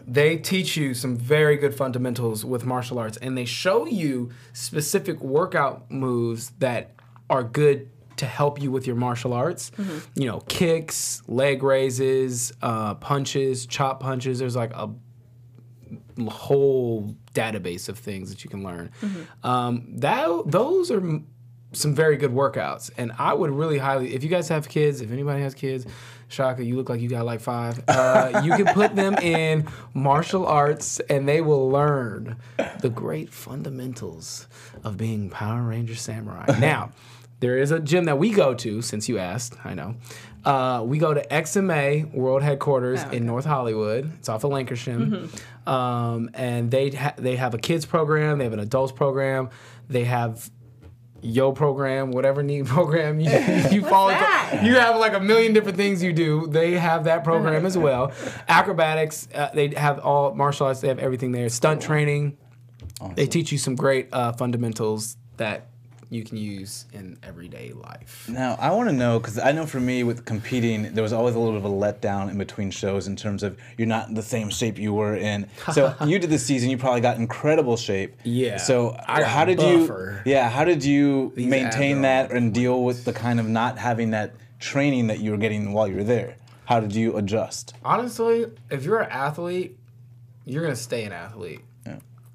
They 0.09 0.37
teach 0.37 0.77
you 0.77 0.95
some 0.95 1.17
very 1.17 1.57
good 1.57 1.75
fundamentals 1.75 2.45
with 2.45 2.65
martial 2.65 2.99
arts, 2.99 3.17
and 3.17 3.37
they 3.37 3.45
show 3.45 3.87
you 3.87 4.31
specific 4.53 5.21
workout 5.21 5.91
moves 5.91 6.51
that 6.61 6.93
are 7.29 7.43
good 7.43 7.89
to 8.19 8.27
help 8.27 8.63
you 8.63 8.71
with 8.71 8.87
your 8.87 8.95
martial 8.97 9.33
arts. 9.33 9.73
You 10.15 10.27
know, 10.27 10.41
kicks, 10.49 11.23
leg 11.27 11.63
raises, 11.63 12.53
uh, 12.63 12.95
punches, 12.95 13.67
chop 13.67 13.99
punches. 14.01 14.39
There's 14.39 14.55
like 14.57 14.73
a 14.75 14.91
whole 16.31 17.15
database 17.35 17.89
of 17.89 17.99
things 17.99 18.31
that 18.31 18.45
you 18.45 18.51
can 18.51 18.63
learn. 18.63 18.91
Um, 19.43 19.87
that 19.99 20.29
those 20.47 20.91
are 20.91 21.03
some 21.73 21.95
very 21.95 22.17
good 22.17 22.31
workouts, 22.31 22.91
and 22.97 23.13
I 23.19 23.35
would 23.35 23.51
really 23.51 23.79
highly, 23.79 24.15
if 24.15 24.23
you 24.23 24.31
guys 24.31 24.49
have 24.49 24.69
kids, 24.69 25.01
if 25.01 25.11
anybody 25.11 25.43
has 25.43 25.55
kids, 25.55 25.85
Shaka, 26.29 26.65
you 26.65 26.77
look 26.77 26.89
like 26.89 27.01
you 27.01 27.09
got 27.09 27.25
like 27.25 27.41
five. 27.41 27.83
Uh, 27.89 28.43
you 28.45 28.53
can 28.53 28.67
put 28.75 28.97
them 28.97 29.15
in 29.23 29.67
martial 29.95 30.47
arts, 30.47 30.99
and 31.01 31.29
they 31.29 31.41
will 31.41 31.69
learn 31.71 32.37
the 32.81 32.89
great 32.91 33.33
fundamentals 33.33 34.49
of 34.85 34.97
being 34.97 35.31
Power 35.31 35.63
Ranger 35.63 35.95
Samurai. 35.95 36.47
Now. 36.61 36.91
There 37.39 37.59
is 37.59 37.71
a 37.71 37.79
gym 37.79 38.05
that 38.07 38.17
we 38.17 38.31
go 38.31 38.55
to, 38.55 38.81
since 38.81 39.11
you 39.11 39.19
asked, 39.19 39.57
I 39.63 39.75
know. 39.75 39.97
Uh, 40.43 40.83
we 40.87 40.97
go 40.97 41.13
to 41.13 41.21
XMA 41.29 42.11
World 42.15 42.43
Headquarters 42.43 43.03
in 43.13 43.27
North 43.27 43.45
Hollywood. 43.45 44.11
It's 44.19 44.31
off 44.31 44.43
of 44.45 44.53
Lankershim. 44.53 45.29
Um, 45.69 46.31
and 46.33 46.71
they, 46.71 46.89
ha- 46.89 47.13
they 47.19 47.37
have 47.37 47.53
a 47.53 47.59
kids 47.59 47.85
program, 47.85 48.39
they 48.39 48.45
have 48.45 48.55
an 48.55 48.61
adults 48.61 48.91
program, 48.93 49.51
they 49.87 50.05
have 50.05 50.51
yo 51.23 51.53
program, 51.53 52.11
whatever 52.11 52.43
need 52.43 52.67
program 52.77 53.21
you, 53.21 53.31
you 53.71 53.83
fall 53.83 54.09
that? 54.09 54.61
You 54.63 54.75
have 54.77 54.97
like 54.99 55.15
a 55.15 55.21
million 55.21 55.53
different 55.53 55.77
things 55.77 56.03
you 56.03 56.13
do. 56.13 56.47
They 56.47 56.73
have 56.73 57.05
that 57.05 57.25
program 57.25 57.67
as 57.67 57.77
well. 57.77 58.13
Acrobatics, 58.49 59.29
uh, 59.35 59.51
they 59.55 59.69
have 59.69 59.99
all 60.01 60.35
martial 60.35 60.67
arts, 60.67 60.81
they 60.81 60.89
have 60.89 60.99
everything 60.99 61.33
there. 61.33 61.49
Stunt 61.49 61.83
training. 61.83 62.37
They 63.15 63.27
teach 63.27 63.53
you 63.53 63.59
some 63.59 63.75
great 63.75 64.09
uh, 64.13 64.33
fundamentals 64.33 65.19
that 65.37 65.69
you 66.09 66.23
can 66.23 66.37
use 66.37 66.87
in 66.93 67.19
everyday 67.23 67.73
life. 67.73 68.29
Now, 68.29 68.57
I 68.61 68.71
want 68.71 68.89
to 68.89 68.95
know 68.95 69.19
because 69.19 69.39
I 69.39 69.53
know 69.53 69.67
for 69.67 69.81
me 69.81 70.05
with 70.05 70.25
competing, 70.25 70.95
there 70.95 71.03
was 71.03 71.13
always 71.13 71.35
a 71.35 71.39
little 71.39 71.59
bit 71.59 71.65
of 71.65 71.73
a 71.73 71.75
letdown 71.75 72.31
in 72.31 72.39
between 72.39 72.71
shows 72.71 73.07
in 73.09 73.17
terms 73.17 73.43
of 73.43 73.59
you're 73.77 73.89
not 73.89 74.09
in 74.09 74.15
the 74.15 74.23
same 74.23 74.49
shape 74.51 74.79
you 74.79 74.95
were 74.95 75.17
in. 75.17 75.49
So 75.73 75.95
you 76.07 76.19
did 76.19 76.31
the 76.31 76.39
season, 76.39 76.71
you 76.71 76.79
probably 76.79 77.01
got 77.01 77.17
incredible 77.19 77.77
shape. 77.77 78.15
Yeah, 78.23 78.57
So 78.59 78.97
I 79.07 79.23
how 79.25 79.45
did 79.45 79.59
buffer. 79.59 80.23
you? 80.25 80.33
Yeah, 80.33 80.49
how 80.49 80.65
did 80.65 80.85
you 80.85 81.33
These 81.35 81.47
maintain 81.47 82.03
that 82.03 82.31
and 82.31 82.55
deal 82.55 82.85
with 82.85 83.05
the 83.05 83.13
kind 83.13 83.41
of 83.41 83.49
not 83.49 83.79
having 83.79 84.11
that 84.11 84.35
training 84.61 85.09
that 85.09 85.19
you 85.21 85.33
were 85.33 85.37
getting 85.39 85.73
while 85.73 85.89
you 85.89 85.97
were 85.97 86.05
there? 86.05 86.37
How 86.67 86.81
did 86.81 86.95
you 86.95 87.17
adjust? 87.17 87.75
Honestly, 87.85 88.47
if 88.71 88.85
you're 88.85 89.01
an 89.01 89.11
athlete, 89.11 89.77
you're 90.45 90.63
gonna 90.63 90.77
stay 90.77 91.05
an 91.05 91.13
athlete. 91.13 91.61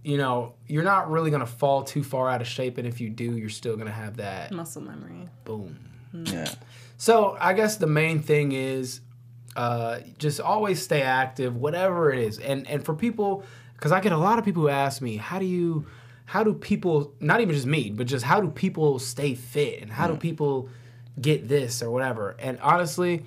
Yeah. 0.04 0.12
You 0.12 0.18
know, 0.18 0.54
you're 0.68 0.84
not 0.84 1.10
really 1.12 1.32
gonna 1.32 1.46
fall 1.46 1.84
too 1.84 2.04
far 2.04 2.30
out 2.30 2.42
of 2.42 2.48
shape, 2.48 2.78
and 2.78 2.88
if 2.88 3.00
you 3.00 3.10
do, 3.10 3.38
you're 3.38 3.50
still 3.50 3.78
gonna 3.78 3.92
have 3.92 4.18
that 4.18 4.52
Muscle 4.52 4.82
memory. 4.82 5.28
boom. 5.46 5.78
Yeah. 6.14 6.54
So 6.98 7.38
I 7.40 7.54
guess 7.54 7.78
the 7.78 7.88
main 7.88 8.22
thing 8.22 8.52
is 8.52 9.02
uh, 9.56 10.00
just 10.18 10.40
always 10.40 10.82
stay 10.82 11.02
active, 11.02 11.56
whatever 11.56 12.12
it 12.12 12.20
is. 12.20 12.40
And 12.40 12.68
and 12.68 12.84
for 12.84 12.94
people, 12.94 13.44
because 13.76 13.92
I 13.92 14.00
get 14.00 14.12
a 14.12 14.18
lot 14.18 14.40
of 14.40 14.46
people 14.46 14.62
who 14.62 14.70
ask 14.70 15.02
me, 15.02 15.18
how 15.18 15.40
do 15.40 15.46
you, 15.46 15.88
how 16.26 16.44
do 16.44 16.54
people, 16.54 17.14
not 17.20 17.42
even 17.42 17.56
just 17.56 17.66
me, 17.66 17.90
but 17.90 18.08
just 18.08 18.24
how 18.24 18.40
do 18.40 18.50
people 18.50 19.00
stay 19.00 19.34
fit 19.34 19.82
and 19.82 19.92
how 19.92 20.08
do 20.08 20.16
people 20.16 20.70
get 21.20 21.48
this 21.48 21.82
or 21.82 21.90
whatever? 21.90 22.36
And 22.40 22.60
honestly, 22.62 23.26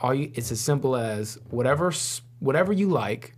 all 0.00 0.14
you, 0.14 0.30
it's 0.34 0.52
as 0.52 0.60
simple 0.60 0.94
as 0.94 1.38
whatever 1.50 1.92
whatever 2.40 2.72
you 2.72 2.88
like. 2.88 3.32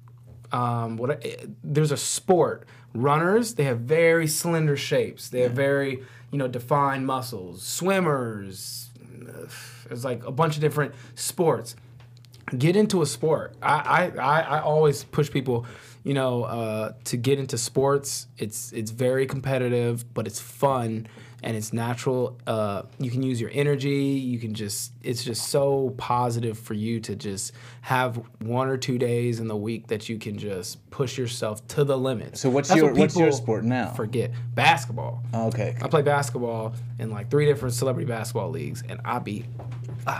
Um, 0.53 0.97
what 0.97 1.25
eh, 1.25 1.47
there's 1.63 1.93
a 1.93 1.97
sport. 1.97 2.67
Runners, 2.95 3.55
they 3.55 3.65
have 3.65 3.81
very 3.81 4.27
slender 4.27 4.77
shapes. 4.77 5.29
They 5.29 5.41
have 5.43 5.53
very, 5.53 6.03
you 6.33 6.39
know, 6.39 6.49
defined 6.49 7.07
muscles. 7.07 7.63
Swimmers, 7.63 8.91
there's 9.87 10.05
like 10.05 10.25
a 10.25 10.33
bunch 10.33 10.57
of 10.57 10.61
different 10.61 10.95
sports. 11.15 11.77
Get 12.57 12.75
into 12.75 13.01
a 13.03 13.07
sport. 13.07 13.55
I 13.63 14.11
I, 14.17 14.19
I, 14.19 14.41
I 14.41 14.61
always 14.61 15.05
push 15.05 15.31
people, 15.31 15.67
you 16.03 16.15
know, 16.15 16.45
uh, 16.45 16.93
to 17.05 17.17
get 17.17 17.39
into 17.39 17.57
sports. 17.57 18.27
It's 18.39 18.73
it's 18.73 18.91
very 18.91 19.27
competitive, 19.27 20.13
but 20.15 20.27
it's 20.27 20.41
fun 20.41 21.07
and 21.43 21.57
it's 21.57 21.73
natural. 21.73 22.39
Uh, 22.47 22.83
you 22.99 23.11
can 23.11 23.23
use 23.23 23.41
your 23.41 23.51
energy. 23.53 23.89
You 23.91 24.39
can 24.39 24.55
just 24.55 24.93
it's 25.03 25.25
just 25.25 25.49
so 25.49 25.95
positive 25.97 26.59
for 26.59 26.75
you 26.75 27.01
to 27.01 27.17
just 27.17 27.53
have 27.83 28.21
one 28.41 28.69
or 28.69 28.77
two 28.77 28.99
days 28.99 29.41
in 29.41 29.49
the 29.49 29.57
week 29.57 29.87
that 29.89 30.09
you 30.09 30.19
can 30.19 30.39
just 30.39 30.89
push 30.91 31.17
yourself 31.17 31.67
to 31.69 31.85
the 31.85 31.97
limit. 31.97 32.37
So 32.37 32.51
what's 32.51 32.69
That's 32.69 32.81
your 32.81 32.91
what 32.91 32.99
what's 32.99 33.17
your 33.17 33.33
sport 33.33 33.65
now? 33.65 33.91
Forget 33.93 34.33
basketball. 34.55 35.23
Okay. 35.35 35.77
I 35.83 35.89
play 35.89 36.03
basketball 36.03 36.75
in 36.99 37.11
like 37.11 37.31
three 37.31 37.47
different 37.47 37.75
celebrity 37.75 38.07
basketball 38.07 38.51
leagues, 38.51 38.83
and 38.89 39.01
I 39.05 39.19
beat 39.19 39.47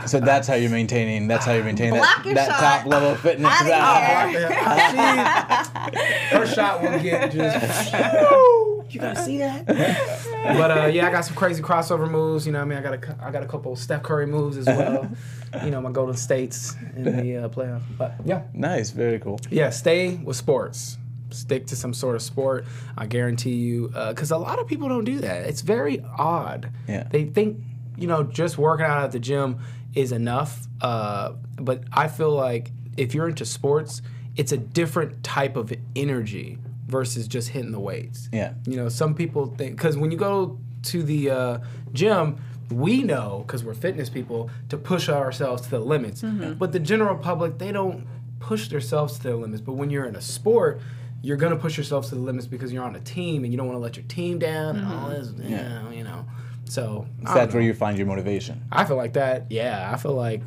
So 0.07 0.21
that's 0.21 0.47
how 0.49 0.55
you're 0.55 0.71
maintaining. 0.71 1.27
That's 1.29 1.45
how 1.45 1.53
you're 1.53 1.65
maintaining 1.65 2.01
that, 2.01 2.23
that 2.25 2.49
top 2.61 2.87
level 2.87 3.15
fitness. 3.17 3.51
Outta 3.51 3.71
Ah. 3.75 4.29
here. 4.31 4.51
her 6.39 6.47
shot 6.47 6.83
will 6.83 6.99
get 7.01 7.33
just. 7.33 7.95
you 8.95 9.01
gotta 9.01 9.23
see 9.23 9.39
that. 9.39 9.67
But 10.41 10.71
uh, 10.71 10.87
yeah, 10.87 11.07
I 11.07 11.11
got 11.11 11.25
some 11.27 11.35
crazy 11.37 11.63
crossover 11.63 12.11
moves. 12.11 12.47
You 12.47 12.53
know, 12.53 12.61
what 12.61 12.65
I 12.65 12.69
mean, 12.69 12.79
I 12.79 12.83
got 12.83 12.95
a, 12.95 12.99
cou- 12.99 13.15
I 13.21 13.31
got 13.31 13.43
a 13.43 13.47
couple 13.47 13.77
Steph 13.77 14.03
Curry 14.03 14.27
moves 14.27 14.57
as 14.57 14.65
well. 14.67 15.11
you 15.65 15.71
know, 15.71 15.81
my 15.83 15.91
Golden 15.91 16.17
States 16.17 16.75
in 16.97 17.05
the 17.05 17.37
uh, 17.45 17.49
playoff. 17.51 17.83
But 17.99 18.15
yeah, 18.25 18.43
Nice. 18.55 18.91
Very 18.91 19.19
cool. 19.19 19.39
yeah, 19.51 19.69
stay 19.71 20.15
with 20.17 20.37
sports. 20.37 20.97
Stick 21.31 21.67
to 21.69 21.77
some 21.77 21.93
sort 21.93 22.17
of 22.17 22.23
sport. 22.23 22.65
I 22.97 23.07
guarantee 23.07 23.55
you, 23.55 23.89
because 24.09 24.31
a 24.31 24.39
lot 24.39 24.59
of 24.59 24.67
people 24.67 24.89
don't 24.89 25.05
do 25.05 25.19
that. 25.21 25.47
It's 25.47 25.61
very 25.61 26.03
odd. 26.19 26.71
Yeah. 26.89 27.05
They 27.11 27.25
think, 27.27 27.59
you 27.99 28.07
know, 28.07 28.23
just 28.25 28.57
working 28.59 28.87
out 28.87 29.03
at 29.05 29.13
the 29.13 29.21
gym 29.21 29.59
is 29.95 30.11
enough. 30.11 30.67
Uh, 30.81 31.33
but 31.57 31.85
I 31.93 32.09
feel 32.09 32.31
like 32.33 32.71
if 32.97 33.15
you're 33.15 33.29
into 33.29 33.45
sports, 33.45 34.01
it's 34.37 34.53
a 34.53 34.57
different 34.57 35.23
type 35.23 35.57
of 35.57 35.73
energy 35.95 36.59
versus 36.91 37.27
just 37.29 37.49
hitting 37.51 37.73
the 37.73 37.81
weights. 37.81 38.29
Yeah. 38.33 38.55
You 38.67 38.77
know, 38.77 38.89
some 38.89 39.15
people 39.15 39.47
think 39.47 39.77
because 39.77 39.97
when 39.97 40.11
you 40.11 40.19
go 40.19 40.59
to 40.85 41.03
the 41.03 41.31
uh, 41.31 41.59
gym, 41.93 42.41
we 42.71 43.03
know 43.03 43.45
because 43.47 43.65
we're 43.65 43.75
fitness 43.75 44.09
people 44.11 44.51
to 44.69 44.77
push 44.77 45.09
ourselves 45.09 45.63
to 45.63 45.71
the 45.71 45.79
limits. 45.81 46.23
But 46.23 46.73
the 46.73 46.79
general 46.81 47.17
public, 47.17 47.59
they 47.59 47.73
don't 47.73 48.07
push 48.39 48.69
themselves 48.69 49.17
to 49.19 49.23
their 49.23 49.37
limits. 49.37 49.61
But 49.61 49.73
when 49.75 49.91
you're 49.91 50.07
in 50.07 50.17
a 50.17 50.21
sport, 50.21 50.81
you're 51.23 51.37
gonna 51.37 51.57
push 51.57 51.77
yourself 51.77 52.09
to 52.09 52.15
the 52.15 52.21
limits 52.21 52.47
because 52.47 52.73
you're 52.73 52.85
on 52.85 52.97
a 52.97 53.01
team 53.01 53.45
and 53.45 53.53
you 53.53 53.57
don't 53.59 53.67
want 53.67 53.77
to 53.77 53.83
let 53.83 53.97
your 53.97 54.07
team 54.07 54.39
down 54.39 54.77
and 54.77 54.87
all 54.87 55.09
this. 55.11 55.33
You 55.39 55.57
know, 55.57 55.91
you 55.93 56.05
know. 56.05 56.25
So 56.65 57.07
So 57.27 57.35
that's 57.35 57.53
know. 57.53 57.59
where 57.59 57.67
you 57.67 57.75
find 57.75 57.99
your 57.99 58.07
motivation. 58.07 58.63
I 58.73 58.85
feel 58.85 58.97
like 58.97 59.15
that. 59.15 59.47
Yeah, 59.51 59.91
I 59.93 59.97
feel 59.97 60.15
like 60.15 60.43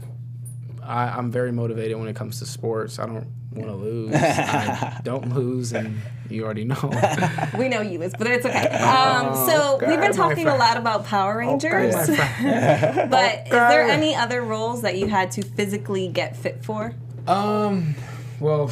I, 0.81 1.09
I'm 1.09 1.29
very 1.31 1.51
motivated 1.51 1.97
when 1.97 2.07
it 2.07 2.15
comes 2.15 2.39
to 2.39 2.45
sports. 2.45 2.97
I 2.99 3.05
don't 3.05 3.27
want 3.55 3.69
to 3.69 3.75
lose. 3.75 4.13
I 4.15 4.99
don't 5.03 5.33
lose, 5.33 5.73
and 5.73 5.99
you 6.29 6.43
already 6.45 6.65
know. 6.65 6.75
We 7.57 7.69
know 7.69 7.81
you, 7.81 7.99
Liz, 7.99 8.13
but 8.17 8.27
it's 8.27 8.45
okay. 8.45 8.69
Um, 8.83 9.33
so 9.47 9.75
Okay, 9.75 9.87
we've 9.87 9.99
been 9.99 10.13
talking 10.13 10.47
a 10.47 10.55
lot 10.55 10.77
about 10.77 11.05
Power 11.05 11.37
Rangers, 11.37 11.95
My 11.95 12.15
friend. 12.15 13.11
but 13.11 13.43
is 13.45 13.51
there 13.51 13.83
any 13.83 14.15
other 14.15 14.41
roles 14.41 14.81
that 14.81 14.97
you 14.97 15.07
had 15.07 15.31
to 15.31 15.43
physically 15.43 16.07
get 16.07 16.35
fit 16.35 16.63
for? 16.63 16.93
Um, 17.27 17.95
well, 18.39 18.71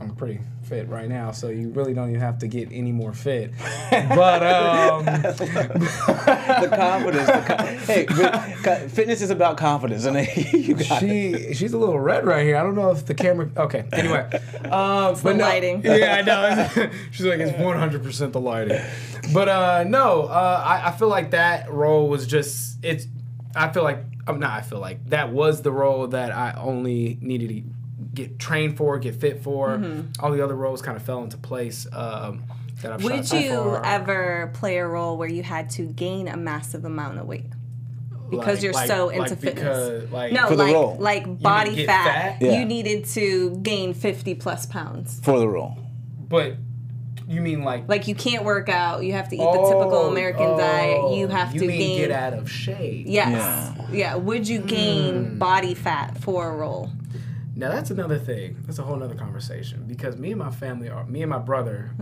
I'm 0.00 0.14
pretty 0.14 0.40
fit 0.74 0.88
right 0.88 1.08
now, 1.08 1.30
so 1.30 1.48
you 1.48 1.68
really 1.70 1.94
don't 1.94 2.08
even 2.08 2.20
have 2.20 2.38
to 2.40 2.48
get 2.48 2.68
any 2.72 2.92
more 2.92 3.12
fit. 3.12 3.52
But 3.94 4.42
um, 4.42 5.04
the 5.04 6.68
confidence. 6.74 7.26
The 7.26 7.44
co- 7.46 7.64
hey, 7.64 8.06
but 8.06 8.90
fitness 8.90 9.22
is 9.22 9.30
about 9.30 9.56
confidence, 9.56 10.04
and 10.04 10.16
you 10.52 10.74
got 10.74 11.02
it. 11.02 11.48
she 11.48 11.54
she's 11.54 11.72
a 11.72 11.78
little 11.78 11.98
red 11.98 12.26
right 12.26 12.44
here. 12.44 12.56
I 12.56 12.62
don't 12.62 12.74
know 12.74 12.90
if 12.90 13.06
the 13.06 13.14
camera. 13.14 13.48
Okay, 13.56 13.84
anyway, 13.92 14.28
um, 14.64 15.14
but 15.14 15.22
the 15.22 15.34
no, 15.34 15.44
lighting. 15.44 15.82
Yeah, 15.84 16.16
I 16.18 16.22
know. 16.22 16.90
she's 17.12 17.24
like 17.24 17.38
it's 17.38 17.56
100 17.56 18.02
percent 18.02 18.32
the 18.32 18.40
lighting. 18.40 18.80
But 19.32 19.48
uh, 19.48 19.84
no, 19.84 20.22
uh, 20.22 20.62
I, 20.64 20.88
I 20.88 20.92
feel 20.92 21.08
like 21.08 21.30
that 21.30 21.70
role 21.72 22.08
was 22.08 22.26
just 22.26 22.78
it's. 22.84 23.06
I 23.54 23.72
feel 23.72 23.84
like 23.84 23.98
I'm 24.26 24.40
not. 24.40 24.50
I 24.50 24.62
feel 24.62 24.80
like 24.80 25.08
that 25.10 25.30
was 25.30 25.62
the 25.62 25.70
role 25.72 26.08
that 26.08 26.32
I 26.32 26.54
only 26.58 27.18
needed 27.20 27.48
to 27.50 27.62
get 28.12 28.38
trained 28.38 28.76
for, 28.76 28.98
get 28.98 29.14
fit 29.20 29.42
for. 29.42 29.70
Mm-hmm. 29.70 30.22
All 30.24 30.30
the 30.32 30.42
other 30.44 30.56
roles 30.56 30.82
kind 30.82 30.96
of 30.96 31.02
fell 31.02 31.22
into 31.22 31.36
place. 31.38 31.86
Um, 31.92 32.44
that 32.82 32.92
I've 32.92 33.04
Would 33.04 33.26
shot 33.26 33.40
you 33.40 33.50
for. 33.50 33.86
ever 33.86 34.50
play 34.54 34.76
a 34.78 34.86
role 34.86 35.16
where 35.16 35.28
you 35.28 35.42
had 35.42 35.70
to 35.70 35.86
gain 35.86 36.28
a 36.28 36.36
massive 36.36 36.84
amount 36.84 37.18
of 37.18 37.26
weight? 37.26 37.46
Because 38.30 38.56
Like- 38.56 38.62
you're 38.62 38.72
like- 38.72 38.88
so 38.88 39.06
like 39.06 39.16
into 39.18 39.36
fitness. 39.36 39.54
because, 39.62 40.10
like, 40.10 40.32
no, 40.32 40.48
For 40.48 40.56
the 40.56 40.64
like 40.64 40.74
role. 40.74 40.96
like 40.98 41.40
body 41.40 41.74
get 41.76 41.86
fat. 41.86 42.04
fat? 42.04 42.42
Yeah. 42.42 42.58
You 42.58 42.64
needed 42.64 43.04
to 43.06 43.58
gain 43.62 43.94
50 43.94 44.34
plus 44.34 44.66
pounds. 44.66 45.20
for 45.22 45.38
the 45.38 45.48
role. 45.48 45.78
But 46.28 46.56
you 47.28 47.40
mean 47.40 47.62
like 47.64 47.88
Like 47.88 48.08
you 48.08 48.14
can't 48.14 48.44
work 48.44 48.68
out. 48.68 49.04
You 49.04 49.12
have 49.12 49.28
to 49.28 49.36
eat 49.36 49.38
the 49.38 49.44
typical 49.68 49.94
Oh, 49.94 50.10
American 50.10 50.58
diet. 50.58 51.16
You 51.16 51.28
have 51.28 51.52
to 51.52 51.58
gain. 51.58 51.70
you 51.70 51.72
to 51.72 51.78
mean 51.78 51.96
gain. 51.98 52.08
get 52.08 52.10
out 52.10 52.32
of 52.34 52.50
shape. 52.50 53.06
Yes. 53.08 53.72
Yeah. 53.92 54.16
Would 54.16 54.48
you 54.48 54.58
gain 54.58 55.24
Hmm. 55.24 55.38
body 55.38 55.74
fat 55.74 56.18
for 56.18 56.50
a 56.50 56.56
role? 56.56 56.90
Now 57.56 57.70
that's 57.70 57.90
another 57.90 58.18
thing. 58.18 58.56
That's 58.66 58.78
a 58.78 58.82
whole 58.82 58.96
nother 58.96 59.14
conversation 59.14 59.84
because 59.86 60.16
me 60.16 60.32
and 60.32 60.38
my 60.38 60.50
family 60.50 60.88
are 60.88 61.04
me 61.04 61.22
and 61.22 61.30
my 61.30 61.38
brother. 61.38 61.92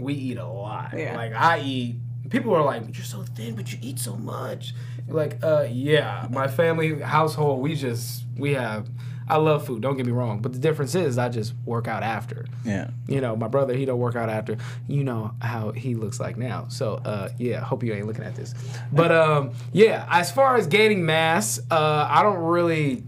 We 0.00 0.14
eat 0.14 0.38
a 0.38 0.46
lot. 0.46 0.86
Mm-hmm. 0.86 0.98
Yeah. 0.98 1.16
Like 1.16 1.34
I 1.34 1.60
eat. 1.60 1.96
People 2.30 2.54
are 2.54 2.64
like, 2.64 2.82
"You're 2.96 3.04
so 3.04 3.22
thin, 3.22 3.54
but 3.54 3.70
you 3.72 3.78
eat 3.82 3.98
so 3.98 4.16
much." 4.16 4.74
Like, 5.06 5.38
uh, 5.44 5.66
yeah. 5.70 6.26
My 6.30 6.48
family 6.48 7.00
household, 7.00 7.60
we 7.60 7.74
just 7.74 8.24
we 8.36 8.54
have. 8.54 8.88
I 9.26 9.36
love 9.38 9.64
food. 9.66 9.80
Don't 9.80 9.96
get 9.96 10.04
me 10.04 10.12
wrong, 10.12 10.40
but 10.40 10.52
the 10.52 10.58
difference 10.58 10.94
is 10.94 11.16
I 11.16 11.30
just 11.30 11.54
work 11.64 11.88
out 11.88 12.02
after. 12.02 12.44
Yeah. 12.62 12.90
You 13.08 13.22
know, 13.22 13.34
my 13.34 13.48
brother, 13.48 13.72
he 13.74 13.86
don't 13.86 13.98
work 13.98 14.16
out 14.16 14.28
after. 14.28 14.58
You 14.86 15.02
know 15.02 15.32
how 15.40 15.72
he 15.72 15.94
looks 15.94 16.20
like 16.20 16.36
now. 16.36 16.66
So, 16.68 16.96
uh, 16.96 17.30
yeah, 17.38 17.60
hope 17.60 17.82
you 17.82 17.94
ain't 17.94 18.06
looking 18.06 18.24
at 18.24 18.34
this. 18.34 18.54
But 18.92 19.12
um, 19.12 19.52
yeah, 19.72 20.06
as 20.10 20.30
far 20.30 20.56
as 20.56 20.66
gaining 20.66 21.06
mass, 21.06 21.58
uh, 21.70 22.06
I 22.10 22.22
don't 22.22 22.38
really. 22.38 23.04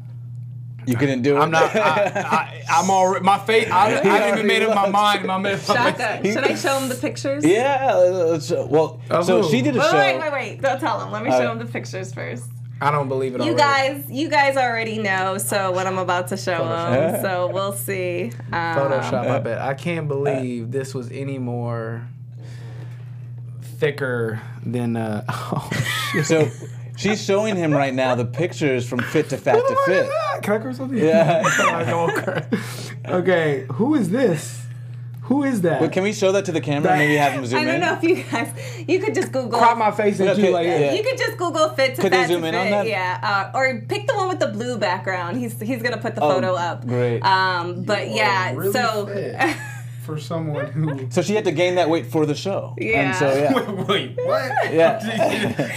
You 0.86 0.96
couldn't 0.96 1.22
do 1.22 1.36
it. 1.36 1.40
I'm 1.40 1.50
not. 1.50 1.74
I, 1.74 1.80
I, 1.80 2.62
I'm 2.68 2.90
already. 2.90 3.24
My 3.24 3.38
face. 3.38 3.68
I, 3.70 3.86
I 3.86 3.90
haven't 4.04 4.34
even 4.38 4.46
made 4.46 4.62
up 4.62 4.74
my 4.74 4.88
mind. 4.88 5.26
My, 5.26 5.36
my 5.38 5.56
Shaka, 5.56 6.20
should 6.24 6.38
I 6.44 6.54
show 6.54 6.78
him 6.78 6.88
the 6.88 6.94
pictures? 6.94 7.44
yeah. 7.44 7.92
let's- 7.94 8.50
well, 8.50 9.00
Of 9.10 9.26
so 9.26 9.42
who? 9.42 9.50
she 9.50 9.62
did 9.62 9.74
a 9.76 9.80
Wait, 9.80 9.90
show. 9.90 9.96
wait, 9.98 10.18
wait, 10.20 10.32
wait. 10.32 10.62
Don't 10.62 10.78
tell 10.80 11.00
him. 11.00 11.10
Let 11.10 11.22
me 11.24 11.30
Uh, 11.30 11.38
show 11.40 11.52
him 11.52 11.58
the 11.58 11.66
pictures 11.66 12.14
first. 12.14 12.44
I 12.80 12.90
don't 12.90 13.08
believe 13.08 13.34
it. 13.34 13.38
You 13.42 13.52
already. 13.54 14.00
guys, 14.00 14.04
you 14.10 14.28
guys 14.28 14.56
already 14.56 14.98
know. 14.98 15.38
So 15.38 15.72
what 15.72 15.86
I'm 15.86 15.98
about 15.98 16.28
to 16.28 16.36
show 16.36 16.58
Photoshop. 16.60 17.14
him. 17.14 17.20
So 17.22 17.50
we'll 17.52 17.72
see. 17.72 18.30
Um, 18.52 18.76
Photoshop. 18.76 19.26
I 19.28 19.38
bet. 19.40 19.58
I 19.58 19.74
can't 19.74 20.06
believe 20.08 20.70
this 20.72 20.94
was 20.94 21.10
any 21.10 21.38
more 21.38 22.06
thicker 23.62 24.40
than. 24.64 24.96
Uh, 24.96 25.24
oh 25.28 25.70
shit. 26.12 26.26
So 26.26 26.48
she's 26.96 27.22
showing 27.24 27.56
him 27.56 27.72
right 27.72 27.94
now 27.94 28.14
the 28.14 28.24
pictures 28.24 28.88
from 28.88 29.00
fit 29.00 29.28
to 29.30 29.36
fat 29.36 29.54
to 29.56 29.76
fit. 29.86 30.10
Can 30.42 30.54
I 30.54 30.58
curse 30.58 30.76
something? 30.78 30.98
Yeah. 30.98 31.42
I 31.58 31.84
don't 31.84 32.14
curse. 32.14 32.90
okay, 33.06 33.66
who 33.72 33.94
is 33.94 34.10
this? 34.10 34.62
Who 35.22 35.42
is 35.42 35.62
that? 35.62 35.80
But 35.80 35.90
can 35.90 36.04
we 36.04 36.12
show 36.12 36.30
that 36.32 36.44
to 36.44 36.52
the 36.52 36.60
camera? 36.60 36.92
and 36.92 37.00
Maybe 37.00 37.16
have 37.16 37.32
him 37.32 37.44
zoom 37.46 37.58
in? 37.62 37.68
I 37.68 37.72
don't 37.72 37.74
in. 37.74 37.80
know 37.80 37.94
if 37.94 38.02
you 38.04 38.22
guys, 38.22 38.84
you 38.88 39.00
could 39.00 39.12
just 39.12 39.32
Google. 39.32 39.58
crop 39.58 39.76
my 39.76 39.90
face 39.90 40.20
into 40.20 40.32
Okay, 40.34 40.50
like 40.52 40.66
yeah. 40.68 40.92
You 40.92 41.02
could 41.02 41.18
just 41.18 41.36
Google 41.36 41.68
fit 41.70 41.96
to 41.96 42.02
Could 42.02 42.12
they 42.12 42.18
fat 42.18 42.28
zoom 42.28 42.42
to 42.42 42.46
in 42.48 42.54
fit. 42.54 42.60
on 42.60 42.70
that? 42.70 42.86
Yeah, 42.86 43.50
uh, 43.52 43.58
or 43.58 43.80
pick 43.88 44.06
the 44.06 44.14
one 44.14 44.28
with 44.28 44.38
the 44.38 44.46
blue 44.46 44.78
background. 44.78 45.36
He's 45.38 45.60
he's 45.60 45.82
gonna 45.82 45.98
put 45.98 46.14
the 46.14 46.22
Oh, 46.22 46.30
photo 46.30 46.54
up. 46.54 46.86
great. 46.86 47.22
Um, 47.22 47.82
but 47.82 48.08
yeah, 48.10 48.52
really 48.54 48.70
so 48.72 49.06
fit. 49.06 49.34
for 50.06 50.18
someone 50.18 50.66
who. 50.72 51.06
So 51.10 51.20
she 51.22 51.34
had 51.34 51.44
to 51.44 51.52
gain 51.52 51.74
that 51.74 51.90
weight 51.90 52.06
for 52.06 52.24
the 52.26 52.34
show. 52.34 52.74
Yeah. 52.78 53.00
And 53.00 53.16
so 53.16 53.26
yeah. 53.34 53.84
Wait, 53.88 54.16
what? 54.16 54.72
Yeah. 54.72 55.02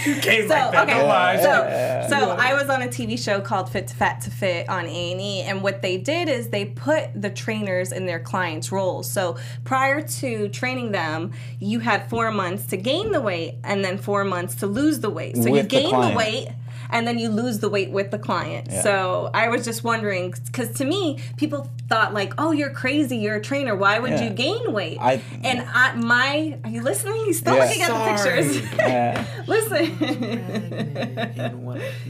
you 0.06 0.14
came 0.20 0.48
So 0.48 0.54
like 0.54 0.72
that. 0.72 0.88
okay, 0.88 0.98
no 0.98 1.06
lies. 1.06 1.42
so 1.42 2.06
so 2.16 2.30
I 2.30 2.54
was 2.54 2.68
on 2.70 2.82
a 2.82 2.88
TV 2.88 3.18
show 3.22 3.40
called 3.40 3.68
Fit 3.70 3.88
to 3.88 3.94
Fat 3.94 4.20
to 4.22 4.30
Fit 4.30 4.68
on 4.68 4.86
A 4.86 5.12
and 5.12 5.20
E, 5.20 5.42
and 5.42 5.62
what 5.62 5.82
they 5.82 5.96
did 5.98 6.28
is 6.28 6.48
they 6.48 6.64
put 6.64 7.10
the 7.20 7.30
trainers 7.30 7.92
in 7.92 8.06
their 8.06 8.20
clients' 8.20 8.70
roles. 8.72 9.10
So 9.10 9.36
prior 9.64 10.00
to 10.20 10.48
training 10.48 10.92
them, 10.92 11.32
you 11.58 11.80
had 11.80 12.08
four 12.08 12.30
months 12.30 12.66
to 12.66 12.76
gain 12.76 13.12
the 13.12 13.20
weight, 13.20 13.56
and 13.64 13.84
then 13.84 13.98
four 13.98 14.24
months 14.24 14.54
to 14.56 14.66
lose 14.66 15.00
the 15.00 15.10
weight. 15.10 15.36
So 15.36 15.46
you 15.46 15.52
With 15.52 15.62
the 15.64 15.68
gain 15.68 15.84
the, 15.90 15.96
client. 15.96 16.16
weight. 16.16 16.48
And 16.92 17.06
then 17.06 17.18
you 17.18 17.28
lose 17.30 17.58
the 17.60 17.68
weight 17.68 17.90
with 17.90 18.10
the 18.10 18.18
client. 18.18 18.70
So 18.82 19.30
I 19.34 19.48
was 19.48 19.64
just 19.64 19.84
wondering, 19.84 20.34
because 20.46 20.70
to 20.74 20.84
me, 20.84 21.18
people 21.36 21.70
thought 21.88 22.12
like, 22.14 22.34
"Oh, 22.38 22.52
you're 22.52 22.70
crazy. 22.70 23.16
You're 23.18 23.36
a 23.36 23.40
trainer. 23.40 23.74
Why 23.76 23.98
would 23.98 24.10
Yeah. 24.12 24.24
you 24.24 24.30
gain 24.30 24.72
weight?" 24.72 24.98
I- 25.00 25.20
and 25.44 25.64
I, 25.74 25.94
my, 25.94 26.58
are 26.64 26.70
you 26.70 26.82
listening? 26.82 27.16
He's 27.26 27.38
still 27.38 27.54
Yeah. 27.56 27.64
looking 27.64 27.82
at 27.82 27.88
the 27.88 28.04
pictures. 28.12 28.62
Yeah. 28.76 29.24
Listen. 29.46 29.86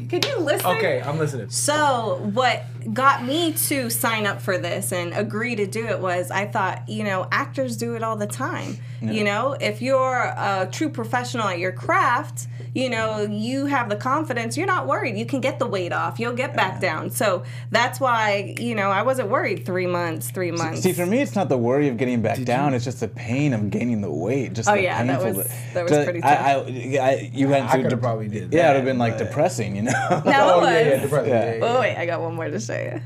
Could 0.10 0.24
you 0.24 0.38
listen? 0.40 0.66
Okay, 0.76 1.00
I'm 1.04 1.18
listening. 1.18 1.50
So, 1.50 2.20
what 2.34 2.64
got 2.92 3.24
me 3.24 3.52
to 3.52 3.90
sign 3.90 4.26
up 4.26 4.40
for 4.40 4.58
this 4.58 4.92
and 4.92 5.12
agree 5.14 5.56
to 5.56 5.66
do 5.66 5.86
it 5.86 6.00
was 6.00 6.30
I 6.30 6.46
thought, 6.46 6.88
you 6.88 7.04
know, 7.04 7.26
actors 7.30 7.76
do 7.76 7.94
it 7.94 8.02
all 8.02 8.16
the 8.16 8.26
time. 8.26 8.76
You 9.02 9.24
know, 9.24 9.56
if 9.58 9.80
you're 9.80 10.14
a 10.36 10.68
true 10.70 10.90
professional 10.90 11.48
at 11.48 11.58
your 11.58 11.72
craft, 11.72 12.48
you 12.74 12.90
know, 12.90 13.22
you 13.22 13.64
have 13.64 13.88
the 13.88 13.96
confidence, 13.96 14.58
you're 14.58 14.66
not 14.66 14.86
worried. 14.86 15.16
You 15.16 15.24
can 15.24 15.40
get 15.40 15.58
the 15.58 15.66
weight 15.66 15.90
off, 15.90 16.20
you'll 16.20 16.34
get 16.34 16.54
back 16.54 16.82
down. 16.82 17.08
So, 17.08 17.44
that's 17.70 17.98
why, 17.98 18.54
you 18.60 18.74
know, 18.74 18.90
I 18.90 19.00
wasn't 19.00 19.30
worried 19.30 19.64
three 19.64 19.86
months, 19.86 20.30
three 20.30 20.50
months. 20.50 20.82
See, 20.82 20.92
for 20.92 21.06
me, 21.06 21.20
it's 21.22 21.34
not 21.34 21.48
the 21.48 21.56
worry 21.56 21.88
of 21.88 21.96
getting 21.96 22.20
back 22.20 22.42
down. 22.44 22.74
It's 22.74 22.84
just 22.84 23.00
the 23.00 23.08
pain 23.08 23.54
of 23.54 23.70
gaining 23.70 24.02
the 24.02 24.12
weight. 24.12 24.52
Just 24.52 24.68
Oh, 24.68 24.74
the 24.74 24.82
yeah, 24.82 25.02
that 25.02 25.18
painful. 25.22 25.38
was- 25.44 25.48
that 25.72 25.82
was 25.84 25.92
Just- 25.92 26.04
pretty 26.04 26.22
I, 26.22 26.34
I, 26.34 26.54
I, 27.00 27.30
you 27.32 27.48
went 27.48 27.70
I 27.70 27.72
through. 27.72 27.82
could 27.84 27.92
have 27.92 28.00
probably 28.02 28.28
did. 28.28 28.52
yeah, 28.52 28.66
it 28.66 28.68
would 28.68 28.76
have 28.76 28.84
been 28.84 28.98
like 28.98 29.16
depressing, 29.16 29.76
you 29.76 29.82
know. 29.82 29.92
no, 30.10 30.10
oh, 30.10 30.18
it 30.20 30.26
Oh 30.26 30.60
was. 30.60 30.68
yeah, 30.68 30.80
yeah, 30.90 31.00
depressing. 31.00 31.30
Yeah. 31.30 31.44
Yeah, 31.44 31.54
yeah. 31.56 31.64
Oh, 31.64 31.80
wait, 31.80 31.96
I 31.96 32.04
got 32.04 32.20
one 32.20 32.34
more 32.34 32.50
to 32.50 32.60
show 32.60 32.69
you. 32.74 33.02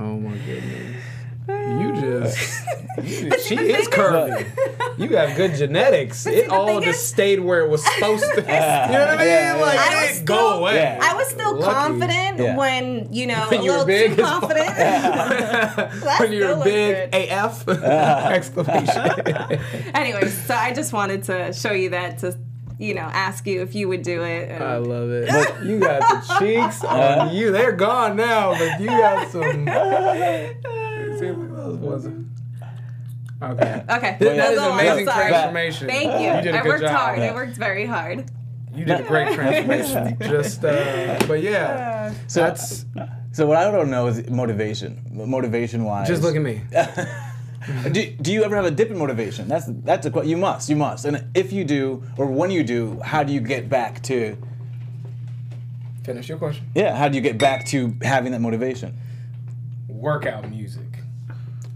Oh 0.00 0.16
my 0.16 0.36
goodness. 0.38 1.02
You 1.48 1.92
just, 2.00 2.66
you 3.02 3.30
just 3.30 3.48
she 3.48 3.56
is 3.56 3.88
thing 3.88 3.98
curvy. 3.98 4.98
You 4.98 5.16
have 5.16 5.34
good 5.36 5.54
genetics. 5.54 6.18
see, 6.20 6.34
It 6.34 6.48
the 6.48 6.54
all 6.54 6.80
just 6.80 7.00
is- 7.00 7.06
stayed 7.06 7.40
where 7.40 7.60
it 7.64 7.70
was 7.70 7.82
supposed 7.84 8.22
to. 8.22 8.28
you 8.42 8.46
know 8.46 8.52
what 8.52 8.52
I 8.52 9.16
mean? 9.16 9.26
Yeah, 9.26 9.56
yeah, 9.56 9.60
like 9.64 9.74
yeah. 9.74 9.80
I 9.80 9.94
it 9.94 10.00
was 10.02 10.08
didn't 10.16 10.24
go 10.26 10.34
still- 10.36 10.58
away. 10.58 10.74
Yeah. 10.74 10.98
I 11.02 11.14
was 11.14 11.26
still 11.28 11.56
Lucky. 11.58 11.74
confident 11.74 12.38
Yeah. 12.38 12.56
when, 12.56 13.12
you 13.12 13.26
know, 13.28 13.46
When 13.50 13.60
a 13.60 13.64
you 13.64 13.70
were 13.72 13.78
little 13.78 13.86
big 13.86 14.16
too 14.16 14.22
as 14.22 14.28
fuck. 14.28 14.40
confident. 14.40 14.68
That 16.04 16.16
when 16.20 16.32
you're 16.32 16.50
still 16.52 16.64
big 16.64 17.14
looked 17.14 17.32
AF 17.32 17.68
exclamation. 17.68 19.60
Anyway, 19.94 20.28
so 20.28 20.54
I 20.54 20.72
just 20.74 20.92
wanted 20.92 21.22
to 21.24 21.52
show 21.54 21.72
you 21.72 21.90
that 21.90 22.18
to, 22.18 22.38
you 22.78 22.94
know, 22.94 23.02
ask 23.02 23.46
you 23.46 23.62
if 23.62 23.74
you 23.74 23.88
would 23.88 24.02
do 24.02 24.22
it. 24.22 24.50
and- 24.50 24.62
I 24.64 24.76
love 24.76 25.10
it. 25.10 25.28
But 25.28 25.64
you 25.64 25.78
got 25.80 26.00
the 26.00 26.38
cheeks 26.38 26.84
on 26.84 27.34
you. 27.34 27.50
They're 27.52 27.72
gone 27.72 28.16
now, 28.16 28.52
but 28.58 28.80
you 28.80 28.86
got 28.88 29.28
some. 29.30 29.42
See, 31.18 31.30
what 31.32 31.60
else 31.60 31.76
was 31.78 32.06
it? 32.06 32.12
Okay. 33.40 33.84
okay. 33.88 34.16
That 34.20 34.36
no, 34.36 34.50
is 34.50 34.58
go 34.58 34.70
on, 34.72 34.80
amazing 34.80 35.04
transformation. 35.06 35.86
Thank 35.88 36.20
you. 36.20 36.36
You 36.36 36.42
did 36.42 36.54
a 36.54 36.58
I 36.58 36.62
good 36.62 36.68
worked 36.68 36.82
job. 36.82 36.90
hard. 36.96 37.18
I 37.20 37.32
worked 37.34 37.56
very 37.56 37.86
hard. 37.86 38.30
You 38.74 38.84
did 38.84 39.00
a 39.00 39.04
great 39.04 39.32
transformation. 39.34 40.16
Just, 40.20 40.64
uh, 40.64 41.18
but 41.26 41.42
yeah, 41.42 42.12
So 42.26 42.40
that's 42.40 42.84
So 43.32 43.46
what 43.46 43.56
I 43.56 43.70
don't 43.70 43.90
know 43.90 44.06
is 44.08 44.28
motivation. 44.30 45.00
Motivation 45.12 45.84
wise. 45.84 46.08
just 46.08 46.22
look 46.22 46.34
at 46.36 46.42
me. 46.42 46.62
Do, 47.92 48.10
do 48.22 48.32
you 48.32 48.44
ever 48.44 48.56
have 48.56 48.64
a 48.64 48.70
dip 48.70 48.90
in 48.90 48.98
motivation? 48.98 49.46
That's 49.48 49.66
that's 49.84 50.06
a 50.06 50.26
you 50.26 50.36
must 50.36 50.68
you 50.70 50.76
must. 50.76 51.04
And 51.04 51.26
if 51.34 51.52
you 51.52 51.64
do, 51.64 52.02
or 52.16 52.26
when 52.26 52.50
you 52.50 52.64
do, 52.64 53.00
how 53.04 53.22
do 53.24 53.32
you 53.32 53.40
get 53.40 53.68
back 53.68 54.02
to 54.04 54.36
Finish 56.04 56.28
your 56.28 56.38
question. 56.38 56.66
yeah? 56.74 56.96
How 56.96 57.08
do 57.08 57.16
you 57.16 57.20
get 57.20 57.36
back 57.38 57.66
to 57.66 57.94
having 58.02 58.32
that 58.32 58.40
motivation? 58.40 58.96
Workout 59.88 60.48
music. 60.48 60.82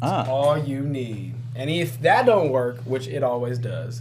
Ah, 0.00 0.26
All 0.28 0.56
you 0.56 0.80
need. 0.80 1.34
And 1.54 1.68
if 1.68 2.00
that 2.00 2.24
don't 2.24 2.48
work, 2.50 2.78
which 2.86 3.06
it 3.08 3.22
always 3.22 3.58
does, 3.58 4.00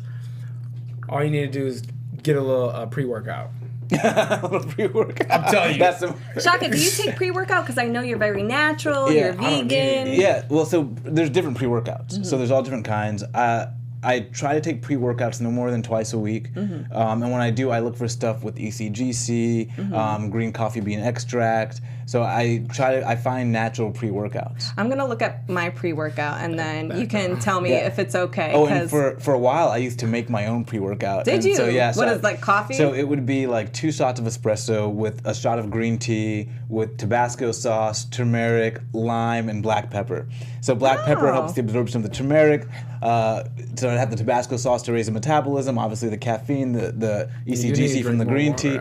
all 1.10 1.22
you 1.24 1.30
need 1.30 1.52
to 1.52 1.60
do 1.60 1.66
is 1.68 1.84
get 2.24 2.38
a 2.38 2.42
little 2.42 2.70
uh, 2.70 2.86
pre-workout. 2.86 3.50
A 3.92 4.40
little 4.44 4.60
pre-workout. 4.72 5.32
I'm 5.32 5.52
telling 5.52 5.74
you. 5.74 5.80
That's 5.80 6.00
some, 6.00 6.16
Shaka, 6.40 6.70
do 6.70 6.78
you 6.82 6.90
take 6.92 7.16
pre 7.16 7.32
workout? 7.32 7.64
Because 7.64 7.78
I 7.78 7.86
know 7.88 8.02
you're 8.02 8.18
very 8.18 8.44
natural, 8.44 9.12
you're 9.12 9.30
I 9.34 9.36
don't 9.36 9.68
vegan. 9.68 10.06
need- 10.10 10.20
Yeah, 10.20 10.46
well, 10.50 10.66
so 10.66 10.90
there's 11.04 11.30
different 11.30 11.58
pre-workouts. 11.58 12.14
Mm-hmm. 12.14 12.24
So 12.24 12.38
there's 12.38 12.52
all 12.52 12.64
different 12.64 12.86
kinds. 12.86 13.24
Uh, 13.24 13.72
I 14.04 14.22
try 14.22 14.54
to 14.56 14.62
take 14.62 14.82
pre-workouts 14.82 15.42
no 15.42 15.52
more 15.52 15.70
than 15.70 15.84
twice 15.84 16.14
a 16.14 16.18
week, 16.20 16.52
Mm-hmm. 16.54 16.92
um, 16.92 17.22
and 17.22 17.32
when 17.32 17.42
I 17.42 17.52
do, 17.52 17.70
I 17.70 17.80
look 17.82 17.96
for 17.96 18.08
stuff 18.08 18.44
with 18.44 18.60
E 18.60 18.70
ECGC, 18.70 19.76
Mm-hmm. 19.76 19.94
um, 19.94 20.30
green 20.30 20.52
coffee 20.52 20.80
bean 20.80 21.00
extract. 21.00 21.82
So 22.12 22.24
I 22.24 22.62
try 22.74 23.00
to 23.00 23.08
I 23.08 23.16
find 23.16 23.54
natural 23.54 23.90
pre-workouts. 23.90 24.74
I'm 24.78 24.90
gonna 24.90 25.08
look 25.08 25.22
at 25.22 25.48
my 25.48 25.70
pre 25.70 25.94
workout 25.94 26.42
and 26.42 26.60
then 26.60 26.92
you 27.00 27.08
can 27.08 27.40
tell 27.40 27.62
me 27.62 27.70
Yeah. 27.70 27.88
if 27.88 28.00
it's 28.00 28.16
okay. 28.16 28.52
Oh, 28.54 28.66
and 28.66 28.82
'cause- 28.82 28.90
for 28.90 29.18
for 29.22 29.34
a 29.34 29.40
while, 29.40 29.70
I 29.70 29.78
used 29.78 30.00
to 30.00 30.08
make 30.08 30.30
my 30.30 30.48
own 30.48 30.66
pre-workout. 30.66 31.24
Did 31.24 31.36
and 31.36 31.46
you? 31.46 31.56
So 31.56 31.68
yeah. 31.70 31.94
What 31.94 32.10
so 32.10 32.16
is, 32.16 32.22
like, 32.22 32.42
coffee? 32.42 32.74
So 32.74 32.94
it 32.94 33.04
would 33.08 33.26
be 33.26 33.48
like 33.48 33.72
two 33.72 33.94
shots 33.94 34.20
of 34.20 34.26
espresso 34.26 34.92
with 34.92 35.22
a 35.24 35.34
shot 35.34 35.58
of 35.58 35.72
green 35.72 35.98
tea 35.98 36.50
with 36.68 36.98
Tabasco 36.98 37.54
sauce, 37.54 38.04
turmeric, 38.04 38.82
lime, 38.92 39.48
and 39.48 39.64
black 39.64 39.90
pepper. 39.90 40.28
So 40.60 40.76
black 40.76 41.06
pepper 41.06 41.30
Oh. 41.30 41.34
helps 41.34 41.54
the 41.54 41.62
absorption 41.62 41.98
of 41.98 42.04
the 42.04 42.10
turmeric. 42.14 42.68
Uh, 43.02 43.44
so 43.76 43.90
I 43.90 43.94
have 43.94 44.12
the 44.12 44.16
Tabasco 44.16 44.58
sauce 44.58 44.84
to 44.84 44.94
raise 44.94 45.08
the 45.08 45.12
metabolism. 45.12 45.80
Obviously, 45.80 46.10
the 46.10 46.18
caffeine, 46.18 46.74
the 46.74 46.92
the 46.92 47.30
need 47.46 47.58
ECGC 47.58 48.04
from 48.04 48.18
the 48.20 48.26
green 48.26 48.54
tea. 48.54 48.78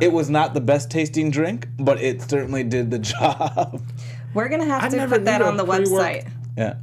It 0.00 0.12
was 0.12 0.28
not 0.30 0.52
the 0.54 0.60
best 0.60 0.90
tasting 0.90 1.30
drink, 1.30 1.66
but 1.78 2.00
it 2.00 2.22
certainly 2.22 2.62
did 2.74 2.90
the 2.90 2.98
job. 3.14 3.80
we're 4.34 4.48
gonna 4.48 4.64
have 4.66 4.82
I 4.84 4.88
to 4.98 5.06
put 5.08 5.24
that 5.26 5.42
on 5.42 5.56
the 5.56 5.64
pre-work- 5.64 5.88
website. 6.24 6.30
yeah. 6.56 6.74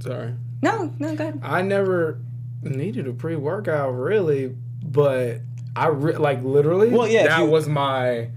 Sorry. 0.00 0.34
No, 0.62 0.92
no, 0.98 1.14
good. 1.14 1.40
I 1.42 1.62
never 1.62 2.18
needed 2.62 3.06
a 3.06 3.12
pre 3.12 3.36
workout 3.36 3.90
really, 3.92 4.54
but 4.84 5.40
I 5.76 5.88
re- 5.88 6.16
like 6.16 6.42
literally. 6.42 6.88
Well, 6.90 7.06
yeah, 7.08 7.26
that 7.28 7.40
you- 7.40 7.50
was 7.50 7.68
my 7.68 8.28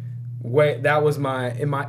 way. 0.42 0.80
That 0.82 1.04
was 1.04 1.18
my 1.18 1.52
in 1.52 1.70
my. 1.70 1.86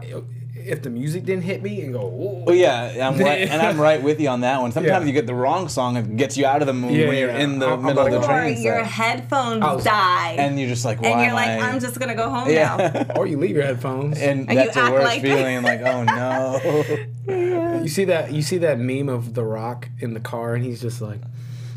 If 0.66 0.82
the 0.82 0.90
music 0.90 1.24
didn't 1.24 1.44
hit 1.44 1.62
me 1.62 1.80
and 1.82 1.92
go, 1.92 2.02
Ooh, 2.06 2.44
Well, 2.44 2.54
yeah, 2.54 3.08
I'm 3.08 3.16
right, 3.28 3.48
and 3.48 3.62
I'm 3.62 3.80
right 3.80 4.02
with 4.02 4.20
you 4.20 4.28
on 4.28 4.40
that 4.40 4.60
one. 4.60 4.72
Sometimes 4.72 5.02
Yeah. 5.02 5.06
you 5.06 5.12
get 5.12 5.26
the 5.26 5.34
wrong 5.34 5.68
song 5.68 5.96
and 5.96 6.18
gets 6.18 6.36
you 6.36 6.44
out 6.44 6.60
of 6.60 6.66
the 6.66 6.72
mood 6.74 6.92
Yeah, 6.92 7.06
when 7.08 7.16
you're 7.18 7.30
yeah. 7.30 7.38
in 7.38 7.58
the 7.60 7.66
I'm- 7.66 7.78
I'm 7.80 7.84
middle 7.84 8.06
of 8.06 8.12
the 8.12 8.26
train. 8.26 8.56
Or 8.58 8.60
your 8.60 8.78
set. 8.84 8.86
headphones 8.86 9.62
was- 9.62 9.84
die, 9.84 10.34
and 10.38 10.58
you're 10.58 10.68
just 10.68 10.84
like, 10.84 11.00
why 11.00 11.08
and 11.10 11.20
you're 11.20 11.28
am 11.30 11.34
like, 11.34 11.48
I? 11.48 11.68
I'm 11.70 11.80
just 11.80 11.98
gonna 12.00 12.14
go 12.14 12.28
home 12.28 12.48
now. 12.52 13.06
or 13.16 13.26
you 13.26 13.38
leave 13.38 13.54
your 13.56 13.64
headphones. 13.64 14.18
and 14.20 14.40
And 14.48 14.50
you 14.50 14.56
that's 14.56 14.74
the 14.74 14.80
act 14.82 14.92
worst 14.92 15.04
like- 15.06 15.22
feeling. 15.22 15.62
Like, 15.62 15.80
oh 15.82 16.02
no. 17.28 17.80
You 17.82 17.88
see 17.88 18.04
that? 18.04 18.32
You 18.32 18.42
see 18.42 18.58
that 18.58 18.78
meme 18.78 19.08
of 19.08 19.34
The 19.34 19.44
Rock 19.44 19.88
in 20.00 20.14
the 20.14 20.20
car, 20.20 20.54
and 20.54 20.64
he's 20.64 20.80
just 20.80 21.00
like, 21.00 21.20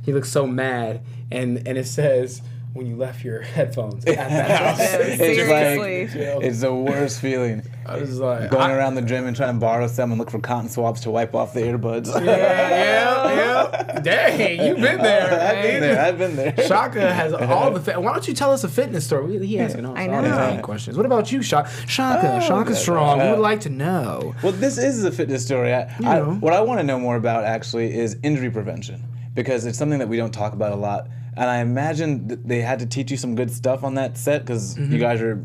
he 0.03 0.13
looks 0.13 0.31
so 0.31 0.47
mad, 0.47 1.01
and 1.31 1.67
and 1.67 1.77
it 1.77 1.85
says 1.87 2.41
when 2.79 2.87
you 2.87 2.95
left 2.95 3.23
your 3.23 3.41
headphones 3.55 4.03
at 4.05 4.15
the 4.15 4.53
house. 4.53 4.79
it's 4.81 5.17
seriously. 5.17 6.07
like 6.07 6.43
it's 6.43 6.61
the 6.61 6.73
worst 6.73 7.21
feeling. 7.21 7.61
I 7.85 7.97
was 7.97 8.19
like, 8.19 8.49
Going 8.49 8.71
I- 8.71 8.75
around 8.75 8.95
the 8.95 9.01
gym 9.03 9.25
and 9.27 9.35
trying 9.35 9.53
to 9.55 9.59
borrow 9.59 9.87
some 9.87 10.11
and 10.11 10.19
look 10.19 10.31
for 10.31 10.39
cotton 10.39 10.69
swabs 10.69 11.01
to 11.01 11.11
wipe 11.11 11.35
off 11.35 11.53
the 11.53 11.61
earbuds. 11.61 12.07
Yeah, 12.07 12.23
yeah, 12.23 13.33
yeah. 13.33 13.99
Dang, 14.01 14.65
you've 14.65 14.79
been 14.79 14.97
there. 15.01 15.41
I've 15.41 15.63
been 15.63 15.81
there. 15.81 16.01
I've 16.05 16.17
been 16.17 16.35
there. 16.35 16.67
Shaka 16.67 17.13
has 17.13 17.33
all 17.33 17.71
the. 17.71 17.79
Fa- 17.81 17.99
Why 17.99 18.13
don't 18.13 18.27
you 18.27 18.33
tell 18.33 18.51
us 18.51 18.63
a 18.63 18.69
fitness 18.69 19.05
story? 19.05 19.45
He 19.45 19.59
asking 19.59 19.85
all 19.85 19.97
I 19.97 20.07
all 20.07 20.21
these 20.21 20.31
know. 20.31 20.59
questions. 20.63 20.95
What 20.97 21.05
about 21.05 21.31
you, 21.31 21.41
Shaka? 21.41 21.69
Shaka, 21.87 22.35
Oh, 22.35 22.39
Shaka 22.39 22.69
okay. 22.71 22.79
Strong. 22.79 23.19
We 23.19 23.25
would 23.25 23.33
Uh, 23.39 23.41
like 23.41 23.61
to 23.61 23.69
know. 23.69 24.35
Well, 24.43 24.51
this 24.53 24.77
is 24.77 25.03
a 25.03 25.11
fitness 25.11 25.45
story. 25.45 25.73
I, 25.73 25.93
I, 25.99 26.19
know. 26.19 26.35
what 26.39 26.53
I 26.53 26.61
want 26.61 26.79
to 26.79 26.83
know 26.85 26.99
more 26.99 27.15
about 27.17 27.43
actually 27.43 27.93
is 27.97 28.17
injury 28.23 28.49
prevention 28.49 29.03
because 29.33 29.65
it's 29.65 29.77
something 29.77 29.99
that 29.99 30.07
we 30.09 30.17
don't 30.17 30.33
talk 30.33 30.53
about 30.53 30.71
a 30.71 30.75
lot. 30.75 31.07
And 31.39 31.49
I 31.49 31.59
imagine 31.59 32.27
that 32.27 32.47
they 32.47 32.59
had 32.61 32.79
to 32.79 32.85
teach 32.85 33.09
you 33.11 33.17
some 33.17 33.33
good 33.35 33.49
stuff 33.49 33.83
on 33.83 33.93
that 33.95 34.17
set 34.17 34.41
because 34.45 34.75
Mm-hmm. 34.75 34.91
you 34.93 34.99
guys 34.99 35.21
are 35.21 35.43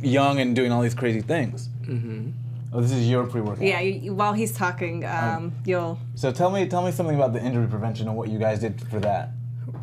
young 0.00 0.38
and 0.40 0.54
doing 0.54 0.70
all 0.72 0.80
these 0.80 0.94
crazy 0.94 1.20
things. 1.22 1.68
Mm-hmm. 1.82 2.30
Oh, 2.72 2.80
this 2.80 2.92
is 2.92 3.08
your 3.08 3.26
pre-workout. 3.26 3.62
Yeah, 3.64 3.80
you, 3.80 3.92
you- 4.00 4.14
while 4.14 4.32
he's 4.32 4.52
talking, 4.52 5.04
um, 5.04 5.52
you'll. 5.64 5.98
So 6.14 6.30
tell 6.30 6.50
me, 6.50 6.66
tell 6.68 6.82
me 6.84 6.92
something 6.92 7.16
about 7.16 7.32
the 7.32 7.42
injury 7.42 7.66
prevention 7.66 8.06
and 8.08 8.16
what 8.16 8.28
you 8.28 8.38
guys 8.38 8.60
did 8.60 8.80
for 8.88 9.00
that. 9.00 9.30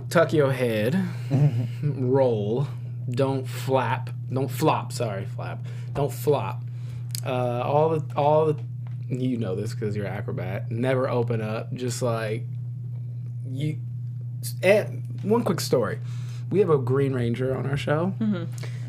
Tuck 0.10 0.32
your 0.34 0.52
head. 0.54 0.98
roll. 1.84 2.68
Don't 3.10 3.46
flap. 3.48 4.10
Don't 4.32 4.48
flop. 4.50 4.92
Sorry, 4.94 5.26
flap. 5.26 5.60
Don't 5.94 6.12
flop. 6.14 6.64
Uh, 7.26 7.62
all 7.66 7.90
the 7.90 8.04
all 8.16 8.46
the. 8.54 8.58
You 9.10 9.36
know 9.38 9.56
this 9.56 9.74
because 9.74 9.96
you're 9.98 10.08
acrobat. 10.08 10.72
Never 10.72 11.10
open 11.10 11.42
up. 11.42 11.74
Just 11.74 12.02
like 12.02 12.44
you. 13.50 13.78
And 14.64 15.11
one 15.24 15.44
quick 15.44 15.60
story. 15.60 16.00
We 16.50 16.60
have 16.60 16.70
a 16.70 16.78
Green 16.78 17.14
Ranger 17.14 17.56
on 17.56 17.66
our 17.66 17.78
show. 17.78 18.14
Mm-hmm. 18.20 18.44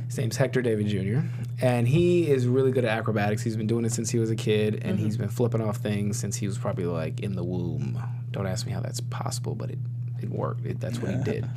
His 0.07 0.19
name's 0.19 0.37
Hector 0.37 0.61
David 0.61 0.89
Jr. 0.89 1.27
And 1.65 1.89
he 1.89 2.31
is 2.31 2.47
really 2.47 2.71
good 2.71 2.85
at 2.85 2.99
acrobatics. 2.99 3.43
He's 3.43 3.57
been 3.57 3.67
doing 3.67 3.85
it 3.85 3.93
since 3.93 4.11
he 4.11 4.19
was 4.19 4.31
a 4.31 4.37
kid, 4.37 4.81
and 4.85 4.99
he's 4.99 5.15
mm-hmm. 5.15 5.23
been 5.23 5.31
flipping 5.31 5.63
off 5.63 5.79
things 5.79 6.19
since 6.19 6.37
he 6.37 6.47
was 6.47 6.59
probably 6.59 6.85
like 6.85 7.21
in 7.21 7.35
the 7.35 7.45
womb. 7.45 8.03
Don't 8.31 8.47
ask 8.47 8.67
me 8.67 8.73
how 8.73 8.81
that's 8.81 9.01
possible, 9.01 9.55
but 9.55 9.71
it, 9.71 9.79
it 10.21 10.29
worked. 10.29 10.67
It, 10.67 10.81
that's 10.81 10.99
what 10.99 11.13
he 11.13 11.23
did. 11.23 11.49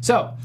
So 0.00 0.36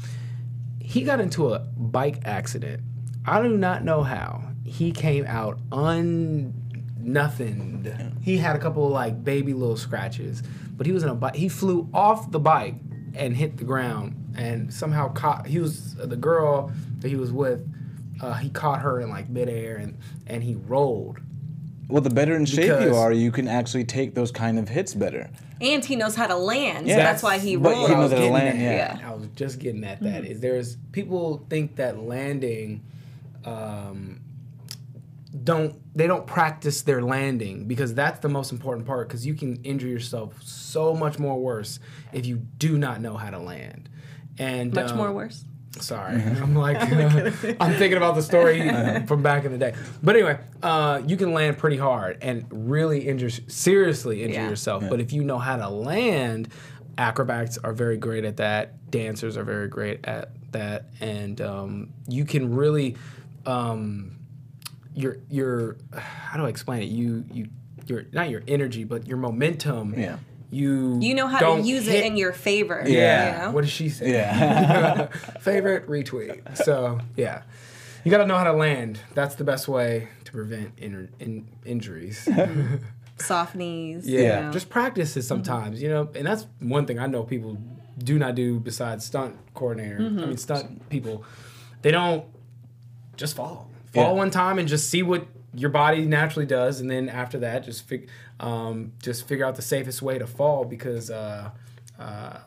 he 0.80 1.02
got 1.02 1.20
into 1.20 1.52
a 1.52 1.60
bike 1.60 2.22
accident. 2.24 2.82
I 3.24 3.40
do 3.42 3.56
not 3.56 3.84
know 3.84 4.02
how. 4.02 4.42
He 4.64 4.90
came 4.90 5.24
out 5.26 5.60
un 5.70 6.52
nothing. 6.98 8.16
He 8.22 8.38
had 8.38 8.56
a 8.56 8.58
couple 8.58 8.86
of 8.86 8.92
like 8.92 9.22
baby 9.22 9.54
little 9.54 9.76
scratches, 9.76 10.42
but 10.76 10.86
he 10.86 10.92
was 10.92 11.02
in 11.02 11.08
a 11.08 11.14
bike. 11.14 11.36
He 11.36 11.48
flew 11.48 11.88
off 11.94 12.30
the 12.32 12.40
bike 12.40 12.74
and 13.14 13.36
hit 13.36 13.56
the 13.56 13.64
ground, 13.64 14.14
and 14.36 14.72
somehow 14.72 15.08
caught. 15.12 15.46
He 15.46 15.58
was 15.58 15.94
the 15.96 16.16
girl 16.16 16.72
that 17.00 17.08
he 17.08 17.16
was 17.16 17.32
with. 17.32 17.66
Uh, 18.20 18.34
he 18.34 18.50
caught 18.50 18.80
her 18.82 19.00
in 19.00 19.08
like 19.08 19.28
midair, 19.28 19.76
and 19.76 19.96
and 20.26 20.42
he 20.42 20.54
rolled. 20.66 21.18
Well, 21.88 22.02
the 22.02 22.10
better 22.10 22.36
in 22.36 22.44
shape 22.46 22.80
you 22.82 22.94
are, 22.94 23.10
you 23.12 23.32
can 23.32 23.48
actually 23.48 23.84
take 23.84 24.14
those 24.14 24.30
kind 24.30 24.60
of 24.60 24.68
hits 24.68 24.94
better. 24.94 25.28
And 25.60 25.84
he 25.84 25.96
knows 25.96 26.14
how 26.14 26.28
to 26.28 26.36
land. 26.36 26.86
Yeah. 26.86 26.94
so 26.98 27.02
that's 27.02 27.22
why 27.22 27.38
he 27.38 27.56
But 27.56 27.72
rolls. 27.72 27.88
he 27.88 27.94
knows 27.96 28.12
how 28.12 28.18
to 28.18 28.28
land, 28.30 28.62
at. 28.62 29.00
yeah. 29.00 29.08
I 29.10 29.12
was 29.14 29.26
just 29.34 29.58
getting 29.58 29.82
at 29.82 30.00
that. 30.02 30.24
Is 30.24 30.38
there's 30.40 30.76
people 30.92 31.44
think 31.50 31.74
that 31.76 31.98
landing, 31.98 32.82
um, 33.44 34.19
don't 35.44 35.76
they 35.96 36.06
don't 36.06 36.26
practice 36.26 36.82
their 36.82 37.02
landing 37.02 37.66
because 37.66 37.94
that's 37.94 38.18
the 38.20 38.28
most 38.28 38.50
important 38.52 38.86
part 38.86 39.08
because 39.08 39.24
you 39.24 39.34
can 39.34 39.56
injure 39.62 39.86
yourself 39.86 40.42
so 40.42 40.94
much 40.94 41.18
more 41.18 41.38
worse 41.38 41.78
if 42.12 42.26
you 42.26 42.36
do 42.36 42.76
not 42.76 43.00
know 43.00 43.16
how 43.16 43.30
to 43.30 43.38
land. 43.38 43.88
And 44.38 44.74
Much 44.74 44.90
um, 44.90 44.96
more 44.96 45.12
worse. 45.12 45.44
Sorry, 45.78 46.14
I'm 46.22 46.54
like 46.56 46.78
I'm 47.60 47.74
thinking 47.74 47.96
about 47.96 48.16
the 48.16 48.22
story 48.22 48.68
from 49.06 49.22
back 49.22 49.44
in 49.44 49.52
the 49.52 49.58
day. 49.58 49.74
But 50.02 50.16
anyway, 50.16 50.38
uh, 50.62 51.02
you 51.06 51.16
can 51.16 51.32
land 51.32 51.58
pretty 51.58 51.76
hard 51.76 52.18
and 52.22 52.46
really 52.50 53.06
injure, 53.08 53.30
seriously 53.30 54.24
injure 54.24 54.40
Yeah. 54.40 54.48
yourself. 54.48 54.84
But 54.88 55.00
if 55.00 55.12
you 55.12 55.22
know 55.22 55.38
how 55.38 55.56
to 55.56 55.68
land, 55.68 56.48
acrobats 56.98 57.56
are 57.58 57.72
very 57.72 57.96
great 57.98 58.24
at 58.24 58.38
that. 58.38 58.90
Dancers 58.90 59.36
are 59.36 59.44
very 59.44 59.68
great 59.68 60.04
at 60.04 60.30
that, 60.52 60.86
and 61.00 61.40
um, 61.40 61.90
you 62.08 62.24
can 62.24 62.52
really, 62.54 62.96
um, 63.46 64.16
your 64.94 65.18
your 65.28 65.76
how 65.94 66.36
do 66.38 66.46
I 66.46 66.48
explain 66.48 66.82
it? 66.82 66.86
You 66.86 67.24
you 67.32 67.48
your 67.86 68.04
not 68.12 68.30
your 68.30 68.42
energy, 68.48 68.84
but 68.84 69.06
your 69.06 69.16
momentum. 69.16 69.98
Yeah. 69.98 70.18
You 70.50 70.98
You 71.00 71.14
know 71.14 71.28
how 71.28 71.38
don't 71.38 71.62
to 71.62 71.68
use 71.68 71.86
hit- 71.86 72.04
it 72.04 72.06
in 72.06 72.16
your 72.16 72.32
favor. 72.32 72.82
Yeah. 72.84 73.26
You 73.26 73.38
know? 73.46 73.50
What 73.52 73.60
did 73.62 73.70
she 73.70 73.88
say? 73.88 74.12
Yeah. 74.12 75.06
Favorite 75.40 75.86
retweet. 75.86 76.56
So 76.56 76.98
yeah, 77.16 77.42
you 78.04 78.10
got 78.10 78.18
to 78.18 78.26
know 78.26 78.36
how 78.36 78.44
to 78.44 78.52
land. 78.52 79.00
That's 79.14 79.36
the 79.36 79.44
best 79.44 79.68
way 79.68 80.08
to 80.24 80.32
prevent 80.32 80.78
in, 80.78 81.08
in, 81.18 81.48
injuries. 81.64 82.28
Soft 83.18 83.54
knees. 83.54 84.08
Yeah, 84.08 84.20
you 84.20 84.28
know. 84.46 84.52
just 84.52 84.70
practice 84.70 85.16
it 85.16 85.20
mm-hmm. 85.20 85.28
sometimes. 85.28 85.82
You 85.82 85.90
know, 85.90 86.08
and 86.14 86.26
that's 86.26 86.46
one 86.58 86.86
thing 86.86 86.98
I 86.98 87.06
know 87.06 87.22
people 87.22 87.58
do 87.98 88.18
not 88.18 88.34
do 88.34 88.58
besides 88.58 89.04
stunt 89.04 89.36
coordinator. 89.54 89.98
I 89.98 90.00
mm-hmm. 90.00 90.28
mean, 90.28 90.36
stunt 90.36 90.88
people. 90.88 91.24
They 91.82 91.90
don't 91.90 92.24
just 93.16 93.36
fall. 93.36 93.69
Fall 93.92 94.12
Yeah. 94.12 94.18
one 94.18 94.30
time 94.30 94.58
and 94.58 94.68
just 94.68 94.88
see 94.88 95.02
what 95.02 95.26
your 95.54 95.70
body 95.70 96.04
naturally 96.04 96.46
does, 96.46 96.80
and 96.80 96.90
then 96.90 97.08
after 97.08 97.38
that, 97.40 97.64
just 97.64 97.86
fig- 97.88 98.08
um, 98.38 98.92
just 99.02 99.26
figure 99.26 99.44
out 99.44 99.56
the 99.56 99.62
safest 99.62 100.00
way 100.00 100.18
to 100.18 100.26
fall 100.26 100.64
because 100.64 101.10
uh, 101.10 101.50
uh, 101.98 102.38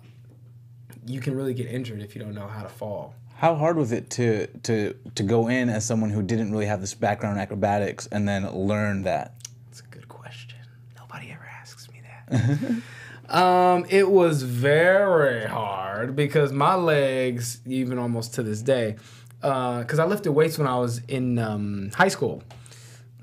you 1.05 1.19
can 1.19 1.35
really 1.35 1.53
get 1.53 1.67
injured 1.67 2.01
if 2.01 2.15
you 2.15 2.21
don't 2.23 2.33
know 2.33 2.47
how 2.47 2.63
to 2.63 2.69
fall. 2.69 3.13
How 3.35 3.55
hard 3.55 3.75
was 3.75 3.91
it 3.91 4.09
to 4.11 4.47
to 4.63 4.93
to 5.15 5.23
go 5.23 5.49
in 5.49 5.67
as 5.67 5.85
someone 5.85 6.11
who 6.11 6.21
didn't 6.21 6.51
really 6.51 6.65
have 6.67 6.79
this 6.79 6.93
background 6.93 7.35
in 7.37 7.41
acrobatics 7.41 8.07
and 8.07 8.25
then 8.27 8.49
learn 8.55 9.03
that? 9.03 9.33
That's 9.67 9.81
a 9.81 9.83
good 9.93 10.07
question. 10.07 10.59
Nobody 10.97 11.31
ever 11.31 11.45
asks 11.59 11.89
me 11.89 12.01
that. 12.29 12.81
um, 13.35 13.85
it 13.89 14.09
was 14.09 14.43
very 14.43 15.45
hard 15.45 16.15
because 16.15 16.53
my 16.53 16.75
legs, 16.75 17.59
even 17.65 17.97
almost 17.99 18.33
to 18.35 18.43
this 18.43 18.61
day, 18.61 18.95
because 19.43 19.99
I 19.99 20.05
lifted 20.05 20.31
weights 20.31 20.57
when 20.57 20.67
I 20.67 20.77
was 20.79 20.99
in 21.07 21.37
um, 21.37 21.91
high 21.93 22.07
school. 22.07 22.41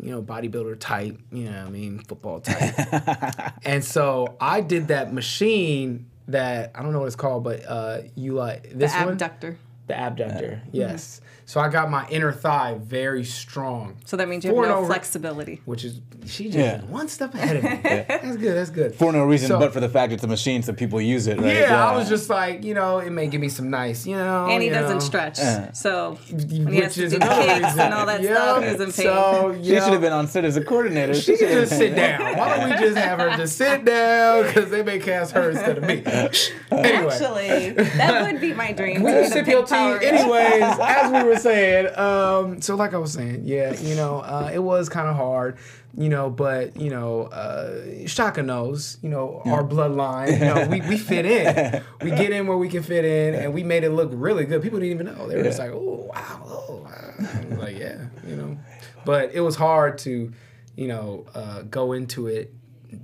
You 0.03 0.13
know, 0.13 0.23
bodybuilder 0.23 0.79
type. 0.81 1.19
You 1.33 1.45
know, 1.51 1.59
what 1.59 1.67
I 1.67 1.71
mean, 1.71 1.99
football 1.99 2.41
type. 2.41 3.53
and 3.65 3.85
so 3.85 4.37
I 4.41 4.61
did 4.63 4.89
that 4.89 5.13
machine 5.13 6.07
that 6.29 6.71
I 6.75 6.83
don't 6.83 6.93
know 6.93 7.01
what 7.01 7.07
it's 7.07 7.17
called, 7.17 7.45
but 7.45 7.65
uh, 7.67 8.03
you 8.15 8.33
like 8.35 8.63
The 8.71 8.77
this 8.77 8.95
one. 8.95 9.09
abductor. 9.11 9.59
The 9.91 9.99
abductor. 10.01 10.63
Mm-hmm. 10.63 10.77
Yes. 10.77 11.21
So 11.47 11.59
I 11.61 11.69
got 11.69 11.91
my 11.91 12.07
inner 12.11 12.31
thigh 12.31 12.79
very 12.81 13.25
strong. 13.25 13.97
So 14.05 14.17
that 14.17 14.29
means 14.29 14.45
you 14.45 14.51
have 14.51 14.55
Four 14.57 14.67
no 14.67 14.71
and 14.71 14.79
over- 14.79 14.87
flexibility. 14.87 15.61
Which 15.65 15.85
is 15.85 16.01
she 16.27 16.45
just 16.45 16.59
Yeah. 16.59 16.81
one 16.83 17.09
step 17.09 17.35
ahead 17.35 17.57
of 17.57 17.65
me. 17.65 17.81
That's 17.83 18.37
good. 18.37 18.55
That's 18.57 18.71
good. 18.71 18.95
For 18.95 19.13
no 19.13 19.25
reason 19.25 19.49
So- 19.49 19.59
but 19.59 19.73
for 19.73 19.81
the 19.81 19.89
fact 19.89 20.13
it's 20.13 20.23
a 20.23 20.29
machine, 20.29 20.63
so 20.63 20.73
people 20.73 21.01
use 21.01 21.27
it, 21.27 21.41
right? 21.41 21.57
yeah, 21.57 21.89
I 21.91 21.97
was 21.97 22.09
just 22.09 22.31
like, 22.31 22.63
you 22.63 22.75
know, 22.75 22.99
it 22.99 23.11
may 23.11 23.27
give 23.27 23.41
me 23.41 23.49
some 23.49 23.69
nice, 23.69 24.07
you 24.07 24.15
know. 24.15 24.47
And 24.49 24.63
he 24.63 24.69
you 24.69 24.75
doesn't 24.75 24.99
know, 24.99 25.01
stretch. 25.01 25.39
Yeah. 25.41 25.73
So 25.73 26.19
when 26.31 26.69
he 26.73 26.77
has 26.83 26.85
Which 26.85 26.95
to 26.95 27.05
is 27.05 27.11
do 27.11 27.17
another 27.17 27.43
kicks 27.47 27.65
reason. 27.65 27.81
and 27.81 27.95
all 27.95 28.07
that 28.07 28.23
Yeah. 28.23 28.35
stuff, 28.35 28.65
is 28.65 28.75
in 28.81 28.87
pain. 28.93 28.93
So 28.93 29.57
She 29.61 29.73
yeah, 29.73 29.81
should 29.85 29.93
have 29.95 30.01
been 30.03 30.13
on 30.13 30.29
set 30.29 30.45
as 30.45 30.57
a 30.57 30.63
coordinator. 30.65 31.15
She 31.15 31.33
could 31.33 31.49
should've 31.49 31.69
just 31.69 31.77
sit 31.79 31.97
down. 31.97 32.37
Why 32.39 32.57
don't 32.59 32.71
we 32.71 32.77
just 32.77 32.97
have 32.97 33.19
her 33.19 33.37
just 33.37 33.57
sit 33.59 33.85
down? 33.85 34.45
Because 34.47 34.71
they 34.71 34.85
may 34.85 35.01
cast 35.01 35.33
her 35.33 35.51
instead 35.51 35.79
of 35.79 35.85
me. 35.85 36.05
Anyway. 36.71 37.13
Actually, 37.13 37.71
that 37.73 38.23
would 38.31 38.41
be 38.41 38.55
my 38.55 38.73
dream. 38.73 39.03
We 39.03 39.11
to 39.11 39.17
be 39.17 39.23
just 39.23 39.33
sip 39.33 39.47
your 39.49 39.65
tea. 39.67 39.75
Power 39.81 39.99
Anyways, 39.99 40.63
as 40.81 41.13
we 41.13 41.23
were 41.29 41.37
saying, 41.37 41.99
um, 41.99 42.61
so 42.61 42.77
like 42.77 42.95
I 42.95 42.99
was 42.99 43.13
saying, 43.13 43.43
yeah, 43.45 43.79
you 43.81 43.95
know, 43.95 44.21
uh, 44.21 44.51
it 44.53 44.59
was 44.59 44.89
kind 44.89 45.09
of 45.09 45.17
hard, 45.17 45.59
you 45.97 46.09
know, 46.09 46.31
but 46.31 46.77
you 46.77 46.91
know, 46.91 47.23
uh, 47.25 48.07
Shaka 48.07 48.43
knows, 48.43 48.99
you 49.03 49.09
know, 49.09 49.43
our 49.47 49.65
bloodline, 49.65 50.33
you 50.33 50.45
know, 50.45 50.67
we, 50.69 50.81
we 50.83 50.99
fit 50.99 51.27
in. 51.27 51.83
We 52.03 52.11
get 52.11 52.31
in 52.31 52.47
where 52.47 52.57
we 52.57 52.69
can 52.69 52.83
fit 52.83 53.05
in, 53.05 53.35
and 53.35 53.53
we 53.53 53.63
made 53.63 53.85
it 53.85 53.91
look 53.91 54.11
really 54.13 54.45
good. 54.47 54.63
People 54.63 54.81
didn't 54.81 54.95
even 54.95 55.07
know. 55.15 55.29
They 55.29 55.37
were 55.37 55.43
just 55.43 55.59
like, 55.59 55.71
oh 55.71 56.11
wow, 56.13 56.43
oh 56.47 56.85
wow. 56.85 57.59
Like, 57.59 57.79
yeah, 57.79 58.07
you 58.27 58.37
know, 58.37 58.59
but 59.05 59.33
it 59.35 59.41
was 59.41 59.57
hard 59.57 59.99
to, 59.99 60.33
you 60.77 60.89
know, 60.89 61.27
uh, 61.35 61.63
go 61.63 61.93
into 61.93 62.27
it 62.27 62.55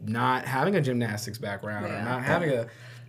not 0.04 0.46
having 0.46 0.74
a 0.76 0.80
gymnastics 0.80 1.38
background 1.38 1.86
or 1.86 2.02
not 2.02 2.22
having 2.22 2.50
a, 2.50 2.66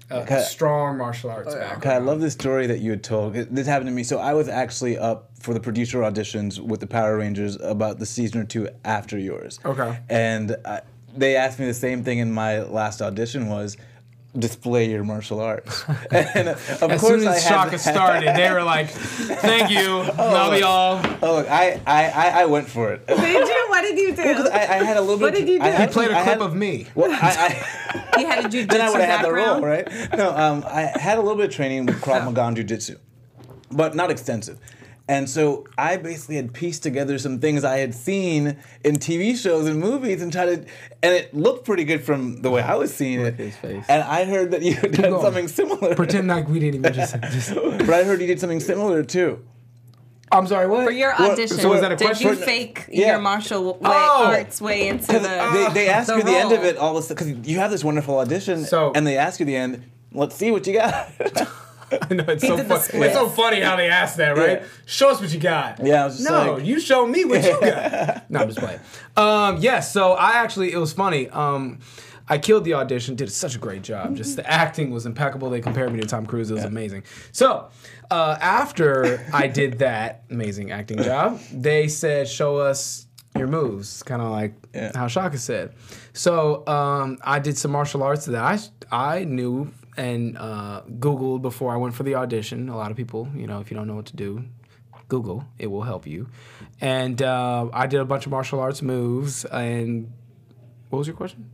a 0.10 0.22
Okay. 0.22 0.42
strong 0.42 0.98
martial 0.98 1.30
arts 1.30 1.54
oh, 1.54 1.60
background. 1.60 1.84
Okay, 1.84 1.94
I 1.94 1.98
love 1.98 2.22
this 2.22 2.34
story 2.34 2.68
that 2.68 2.80
you 2.80 2.92
had 2.92 3.04
told. 3.04 3.34
This 3.34 3.68
happened 3.68 3.90
to 3.90 3.94
me. 3.94 4.04
So 4.04 4.20
I 4.20 4.34
was 4.34 4.48
actually 4.48 4.98
up 4.98 5.32
for 5.40 5.54
the 5.54 5.60
producer 5.60 6.00
auditions 6.00 6.60
with 6.60 6.80
the 6.80 6.88
Power 6.88 7.18
Rangers 7.18 7.58
about 7.62 8.00
the 8.00 8.06
season 8.06 8.42
or 8.42 8.46
two 8.46 8.70
after 8.86 9.18
yours. 9.18 9.60
Okay. 9.66 10.00
And 10.10 10.56
I, 10.66 10.82
they 11.16 11.36
asked 11.36 11.60
me 11.60 11.66
the 11.66 11.74
same 11.74 12.04
thing 12.04 12.20
in 12.20 12.32
my 12.32 12.62
last 12.64 13.02
audition 13.02 13.50
was 13.50 13.76
display 14.38 14.90
your 14.90 15.04
martial 15.04 15.40
arts. 15.40 15.84
and 16.12 16.50
of 16.50 16.84
As 16.92 17.02
course 17.02 17.22
soon 17.22 17.28
as 17.28 17.44
had 17.44 17.50
Shaka 17.50 17.72
to- 17.72 17.78
started, 17.80 18.36
they 18.36 18.52
were 18.52 18.64
like, 18.64 18.90
"Thank 18.90 19.70
you, 19.72 19.88
love 20.18 20.58
y'all." 20.60 21.02
Oh, 21.22 21.36
look, 21.38 21.50
I, 21.50 21.82
I, 21.86 22.10
I, 22.10 22.42
I 22.42 22.46
went 22.46 22.68
for 22.68 22.94
it. 22.94 23.06
Did 23.08 23.48
you? 23.48 23.66
What 23.70 23.82
did 23.82 23.98
you 23.98 24.16
do? 24.16 24.22
I, 24.50 24.60
I 24.60 24.84
had 24.84 24.98
a 24.98 25.02
little 25.02 25.18
bit. 25.18 25.24
What 25.24 25.34
did 25.36 25.48
you 25.50 25.62
I 25.62 25.66
do? 25.72 25.72
had 25.78 25.90
He 25.90 25.94
Played 25.94 26.12
I 26.12 26.20
a 26.22 26.24
clip 26.24 26.40
had- 26.40 26.42
of 26.42 26.56
me. 26.56 26.88
Well, 26.96 27.12
I, 27.12 27.64
I 28.16 28.20
you 28.20 28.28
had 28.28 28.46
a 28.46 28.48
jujitsu 28.50 28.70
then 28.70 28.82
I 28.82 28.90
would 28.90 29.02
have 29.02 29.10
had 29.10 29.26
the 29.26 29.34
background. 29.34 29.64
role, 29.64 29.72
right? 29.72 30.18
No, 30.18 30.36
um, 30.36 30.64
I 30.68 30.82
had 31.00 31.18
a 31.18 31.22
little 31.22 31.38
bit 31.38 31.46
of 31.50 31.52
training 31.56 31.86
with 31.86 32.02
Krav 32.02 32.26
Maga 32.26 32.44
and 32.46 32.56
Jiu 32.56 32.64
Jitsu, 32.66 32.98
but 33.72 33.96
not 33.96 34.10
extensive. 34.12 34.60
And 35.10 35.30
so 35.30 35.66
I 35.78 35.96
basically 35.96 36.36
had 36.36 36.54
pieced 36.54 36.84
together 36.84 37.18
some 37.18 37.40
things 37.40 37.64
I 37.64 37.78
had 37.78 37.96
seen 37.96 38.58
in 38.84 38.96
TV 38.98 39.38
shows 39.38 39.66
and 39.66 39.80
movies 39.80 40.22
and 40.22 40.34
tried 40.34 40.46
to, 40.48 40.54
and 41.02 41.14
it 41.16 41.34
looked 41.34 41.66
pretty 41.66 41.86
good 41.86 42.04
from 42.04 42.42
the 42.42 42.50
way 42.50 42.62
I 42.62 42.76
was 42.76 42.94
seeing 42.94 43.20
Look 43.24 43.36
it. 43.36 43.40
at 43.40 43.46
his 43.46 43.56
face. 43.56 43.86
And 43.88 44.04
I 44.04 44.26
heard 44.26 44.52
that 44.52 44.64
you 44.64 44.74
had 44.74 44.92
done 44.92 45.12
going. 45.12 45.22
something 45.22 45.48
similar. 45.48 45.96
Pretend 45.96 46.28
like 46.28 46.50
we 46.50 46.60
didn't 46.60 46.76
even 46.82 46.94
just. 46.94 47.16
just 47.32 47.56
but 47.56 47.90
I 47.90 48.04
heard 48.04 48.20
you 48.20 48.28
did 48.28 48.40
something 48.42 48.60
similar 48.60 49.02
too. 49.02 49.46
I'm 50.30 50.46
sorry. 50.46 50.68
What? 50.68 50.84
For 50.84 50.92
your 50.92 51.14
Well, 51.18 51.32
audition, 51.32 51.56
so 51.58 51.70
was 51.70 51.80
that 51.80 51.94
a 51.94 51.96
did 51.96 52.04
question? 52.06 52.28
you 52.28 52.36
fake 52.36 52.86
Yeah. 52.90 53.12
your 53.12 53.20
martial 53.22 53.76
way, 53.76 53.80
Oh. 53.86 54.26
arts 54.26 54.60
way 54.60 54.90
into 54.90 55.08
the? 55.14 55.20
They, 55.22 55.70
they 55.74 55.88
ask 55.90 56.08
the 56.08 56.16
you 56.16 56.20
at 56.20 56.26
the 56.26 56.36
end 56.36 56.52
of 56.52 56.66
it 56.66 56.76
all 56.76 56.94
this 56.96 57.08
because 57.08 57.30
you 57.48 57.60
have 57.60 57.72
this 57.72 57.82
wonderful 57.82 58.20
audition, 58.20 58.66
So- 58.66 58.92
and 58.94 59.08
they 59.08 59.18
ask 59.18 59.40
you 59.40 59.46
at 59.46 59.48
the 59.48 59.56
end, 59.56 59.84
"Let's 60.12 60.36
see 60.36 60.52
what 60.52 60.68
you 60.68 60.74
got." 60.74 61.10
I 62.10 62.14
know 62.14 62.26
it's 62.28 62.42
He 62.44 62.50
so 62.50 62.58
did 62.58 62.66
the 62.68 62.76
fun. 62.76 62.82
split. 62.82 63.04
It's 63.04 63.14
so 63.16 63.30
funny 63.30 63.62
how 63.62 63.76
they 63.76 63.90
ask 63.90 64.18
that, 64.18 64.38
right? 64.38 64.62
Yeah. 64.62 64.68
Show 64.86 65.10
us 65.10 65.22
what 65.22 65.34
you 65.34 65.40
got. 65.40 65.80
Yeah, 65.86 66.04
I 66.04 66.06
was 66.06 66.18
just 66.18 66.30
no, 66.30 66.54
like- 66.54 66.66
you 66.66 66.80
show 66.80 67.06
me 67.08 67.26
what 67.26 67.44
you 67.44 67.60
got. 67.60 68.26
no, 68.30 68.40
I'm 68.42 68.48
just 68.48 68.60
playing. 68.60 68.80
Um, 69.16 69.58
yes, 69.58 69.92
so 69.92 70.14
I 70.14 70.32
actually 70.34 70.72
it 70.74 70.78
was 70.78 70.94
funny. 70.94 71.30
Um, 71.30 71.80
I 72.30 72.38
killed 72.38 72.66
the 72.66 72.74
audition, 72.74 73.16
did 73.16 73.32
such 73.32 73.56
a 73.56 73.58
great 73.58 73.84
job. 73.84 74.16
Just 74.18 74.36
the 74.36 74.46
acting 74.50 74.92
was 74.92 75.06
impeccable. 75.06 75.50
They 75.50 75.62
compared 75.62 75.94
me 75.94 76.02
to 76.02 76.08
Tom 76.08 76.26
Cruise. 76.26 76.52
It 76.52 76.56
was 76.56 76.66
amazing. 76.66 77.04
So 77.32 77.70
uh, 78.12 78.38
after 78.42 79.26
I 79.34 79.48
did 79.48 79.80
that 79.80 80.24
amazing 80.30 80.72
acting 80.72 81.02
job, 81.02 81.40
they 81.54 81.88
said, 81.88 82.28
"Show 82.28 82.58
us 82.58 83.06
your 83.38 83.48
moves," 83.48 84.04
kind 84.04 84.22
of 84.22 84.30
like 84.32 84.56
Yeah. 84.76 84.92
how 84.94 85.08
Shaka 85.08 85.38
said. 85.38 85.74
So 86.12 86.68
um, 86.68 87.18
I 87.22 87.40
did 87.40 87.58
some 87.58 87.72
martial 87.72 88.04
arts 88.04 88.26
that 88.26 88.36
I 88.44 88.60
I 88.92 89.24
knew 89.24 89.72
and 89.98 90.38
uh, 90.38 90.84
Googled 91.00 91.42
before 91.42 91.74
I 91.74 91.78
went 91.78 91.94
for 91.96 92.04
the 92.04 92.16
audition. 92.16 92.70
A 92.70 92.78
lot 92.78 92.92
of 92.92 92.98
people, 92.98 93.28
you 93.36 93.48
know, 93.48 93.60
if 93.60 93.72
you 93.72 93.78
don't 93.78 93.88
know 93.88 93.96
what 93.96 94.06
to 94.08 94.16
do, 94.16 94.46
Google. 95.08 95.46
It 95.58 95.68
will 95.68 95.84
help 95.84 96.06
you. 96.06 96.30
And 96.82 97.22
uh, 97.22 97.70
I 97.74 97.88
did 97.88 98.00
a 98.00 98.06
bunch 98.06 98.26
of 98.26 98.32
martial 98.32 98.60
arts 98.60 98.82
moves. 98.82 99.46
And 99.46 100.12
what 100.90 101.00
was 101.00 101.08
your 101.08 101.16
question? 101.16 101.50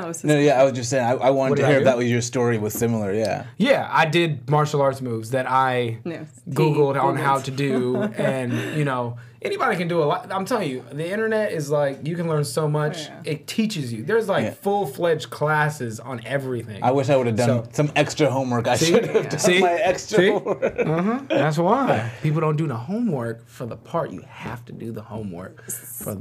No, 0.00 0.08
it's 0.10 0.18
just, 0.18 0.24
no, 0.24 0.38
yeah, 0.38 0.60
I 0.60 0.64
was 0.64 0.74
just 0.74 0.90
saying. 0.90 1.04
I, 1.04 1.12
I 1.12 1.30
wanted 1.30 1.50
What 1.50 1.56
to 1.56 1.66
hear 1.66 1.78
if 1.78 1.84
that 1.84 1.96
was 1.96 2.10
your 2.10 2.20
story 2.20 2.58
was 2.58 2.74
similar. 2.74 3.12
Yeah. 3.14 3.46
Yeah, 3.56 3.88
I 3.90 4.04
did 4.04 4.48
martial 4.50 4.82
arts 4.82 5.00
moves 5.00 5.30
that 5.30 5.50
I 5.50 5.98
No, 6.04 6.26
Googled 6.50 6.94
he 6.94 6.98
on 7.00 7.16
how 7.16 7.38
to 7.38 7.50
do, 7.50 8.02
and 8.18 8.52
you 8.76 8.84
know 8.84 9.16
anybody 9.46 9.76
can 9.76 9.88
do 9.88 10.02
a 10.02 10.04
lot. 10.04 10.30
I'm 10.30 10.44
telling 10.44 10.70
you, 10.70 10.84
the 10.92 11.10
internet 11.10 11.52
is 11.52 11.70
like 11.70 12.06
you 12.06 12.16
can 12.16 12.28
learn 12.28 12.44
so 12.44 12.64
oh, 12.64 12.68
much. 12.68 13.06
Yeah. 13.06 13.22
It 13.24 13.46
teaches 13.46 13.92
you. 13.92 14.04
There's 14.04 14.28
like 14.28 14.44
Yeah. 14.44 14.50
full 14.50 14.86
fledged 14.86 15.30
classes 15.30 15.98
on 16.00 16.20
everything. 16.26 16.82
I 16.82 16.90
wish 16.90 17.08
I 17.08 17.16
would 17.16 17.26
have 17.26 17.36
done 17.36 17.64
So- 17.64 17.68
some 17.72 17.92
extra 17.96 18.30
homework. 18.30 18.66
I 18.68 18.76
See? 18.76 18.86
should 18.86 19.06
have 19.06 19.28
done 19.30 19.38
See? 19.38 19.60
my 19.60 19.72
extra 19.72 20.18
See? 20.18 20.30
homework. 20.30 20.62
Mm-hmm. 20.62 21.26
That's 21.28 21.58
why 21.58 22.12
people 22.22 22.40
don't 22.40 22.56
do 22.56 22.66
the 22.66 22.76
homework 22.76 23.48
for 23.48 23.66
the 23.66 23.76
part. 23.76 24.10
You 24.10 24.22
have 24.28 24.64
to 24.66 24.72
do 24.72 24.92
the 24.92 25.02
homework 25.02 25.70
for. 25.70 26.20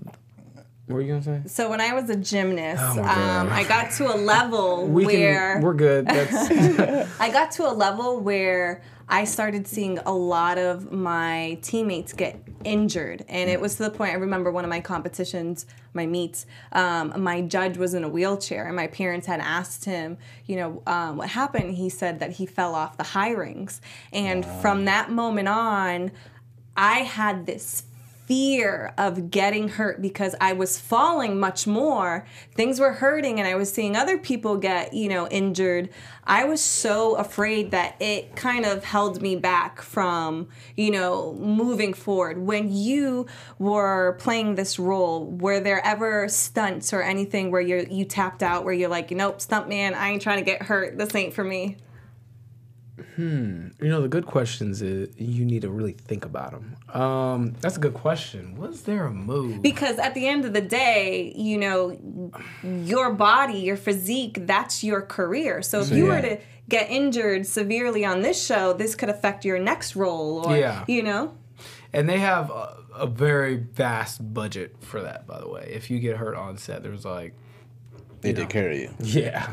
What 0.88 0.98
were 0.98 1.02
you 1.02 1.08
gonna 1.08 1.24
say? 1.24 1.42
So 1.48 1.68
when 1.68 1.82
I 1.82 1.94
was 1.94 2.12
a 2.12 2.16
gymnast, 2.16 2.84
Oh 2.84 3.02
um, 3.04 3.50
I 3.52 3.64
got 3.64 3.92
to 3.94 4.14
a 4.14 4.18
level 4.18 4.86
We 4.88 5.06
where 5.06 5.54
can. 5.56 5.64
We're 5.64 5.74
good. 5.74 6.06
That's 6.08 7.20
I 7.20 7.32
got 7.32 7.50
to 7.54 7.68
a 7.68 7.74
level 7.74 8.20
where 8.20 8.84
I 9.10 9.24
started 9.24 9.68
seeing 9.68 9.98
a 10.00 10.14
lot 10.14 10.60
of 10.60 10.92
my 10.92 11.58
teammates 11.64 12.14
get 12.14 12.40
injured, 12.64 13.26
and 13.28 13.50
it 13.50 13.60
was 13.60 13.78
to 13.78 13.84
the 13.84 13.90
point. 13.90 14.12
I 14.12 14.16
remember 14.16 14.52
one 14.52 14.64
of 14.64 14.70
my 14.70 14.80
competitions, 14.80 15.66
my 15.94 16.06
meets. 16.06 16.46
Um, 16.72 17.14
my 17.22 17.42
judge 17.42 17.78
was 17.78 17.96
in 17.96 18.04
a 18.04 18.10
wheelchair, 18.10 18.68
and 18.68 18.76
my 18.76 18.88
parents 18.88 19.26
had 19.26 19.40
asked 19.40 19.86
him, 19.86 20.18
you 20.46 20.56
know, 20.56 20.84
um, 20.86 21.18
what 21.18 21.30
happened. 21.30 21.76
He 21.76 21.90
said 21.90 22.20
that 22.20 22.34
he 22.34 22.46
fell 22.46 22.76
off 22.76 22.96
the 22.98 23.04
high 23.04 23.32
rings, 23.32 23.82
and 24.14 24.46
from 24.46 24.86
that 24.86 25.10
moment 25.10 25.48
on, 25.48 26.12
I 26.78 27.00
had 27.00 27.48
this 27.48 27.84
fear 28.26 28.94
of 28.98 29.30
getting 29.30 29.70
hurt 29.70 30.02
because 30.02 30.36
I 30.42 30.54
was 30.54 30.80
falling 30.80 31.40
much 31.40 31.68
more. 31.68 32.26
Things 32.56 32.80
were 32.80 32.94
hurting 32.94 33.40
and 33.40 33.48
I 33.48 33.56
was 33.56 33.72
seeing 33.72 33.96
other 33.96 34.18
people 34.18 34.58
get, 34.58 34.94
you 34.94 35.10
know, 35.10 35.28
injured. 35.28 35.90
I 36.24 36.46
was 36.46 36.60
so 36.60 37.16
afraid 37.16 37.72
that 37.72 38.02
it 38.02 38.36
kind 38.36 38.66
of 38.66 38.84
held 38.84 39.22
me 39.22 39.36
back 39.36 39.82
from, 39.82 40.48
you 40.76 40.90
know, 40.90 41.34
moving 41.34 41.94
forward. 41.94 42.40
When 42.40 42.72
you 42.72 43.28
were 43.60 44.18
playing 44.20 44.56
this 44.56 44.80
role, 44.80 45.26
were 45.26 45.60
there 45.60 45.86
ever 45.86 46.28
stunts 46.28 46.94
or 46.94 47.04
anything 47.04 47.52
where 47.52 47.62
you 47.62 47.86
you 47.92 48.06
tapped 48.06 48.42
out 48.42 48.64
where 48.64 48.74
you're 48.74 48.90
like, 48.90 49.12
nope, 49.12 49.40
stunt 49.40 49.70
man, 49.70 49.94
I 49.94 50.10
ain't 50.10 50.22
trying 50.22 50.40
to 50.40 50.46
get 50.46 50.64
hurt. 50.64 50.98
This 50.98 51.14
ain't 51.14 51.34
for 51.34 51.44
me. 51.44 51.78
You 53.18 53.72
know, 53.82 54.02
the 54.02 54.08
good 54.08 54.26
questions 54.26 54.82
is 54.82 55.10
you 55.18 55.44
need 55.46 55.64
to 55.64 55.70
really 55.70 55.94
think 55.94 56.24
about 56.26 56.52
them. 56.52 56.76
Um, 57.02 57.54
that's 57.60 57.76
a 57.78 57.80
good 57.80 57.94
question. 57.94 58.56
Was 58.58 58.84
there 58.84 59.06
a 59.06 59.12
move? 59.12 59.62
Because 59.62 60.00
at 60.00 60.14
the 60.14 60.28
end 60.28 60.46
of 60.46 60.54
the 60.54 60.62
day, 60.62 61.34
you 61.36 61.58
know, 61.58 61.98
your 62.64 63.12
body, 63.14 63.60
your 63.60 63.78
physique, 63.78 64.38
that's 64.48 64.84
your 64.84 65.02
career. 65.02 65.62
So 65.62 65.82
if 65.82 65.92
you 65.92 66.08
Yeah. 66.08 66.14
were 66.16 66.22
to 66.22 66.38
get 66.70 66.90
injured 66.90 67.46
severely 67.46 68.06
on 68.06 68.22
this 68.22 68.44
show, 68.44 68.74
this 68.74 68.96
could 68.96 69.10
affect 69.10 69.44
your 69.46 69.60
next 69.60 69.96
role 69.96 70.46
or 70.46 70.58
Yeah. 70.58 70.84
you 70.88 71.04
know. 71.04 71.34
and 71.94 72.10
they 72.10 72.20
have 72.20 72.50
a, 72.50 72.78
a 72.96 73.08
very 73.08 73.56
vast 73.56 74.34
budget 74.34 74.76
for 74.82 75.02
that, 75.02 75.26
by 75.28 75.40
the 75.40 75.48
way. 75.48 75.70
If 75.74 75.90
you 75.90 76.00
get 76.00 76.18
hurt 76.18 76.36
on 76.36 76.58
set, 76.58 76.84
there's 76.84 77.06
like, 77.06 77.34
They 78.22 78.34
take 78.34 78.50
care 78.50 78.70
of 78.72 78.78
you. 78.78 78.90
yeah, 79.00 79.52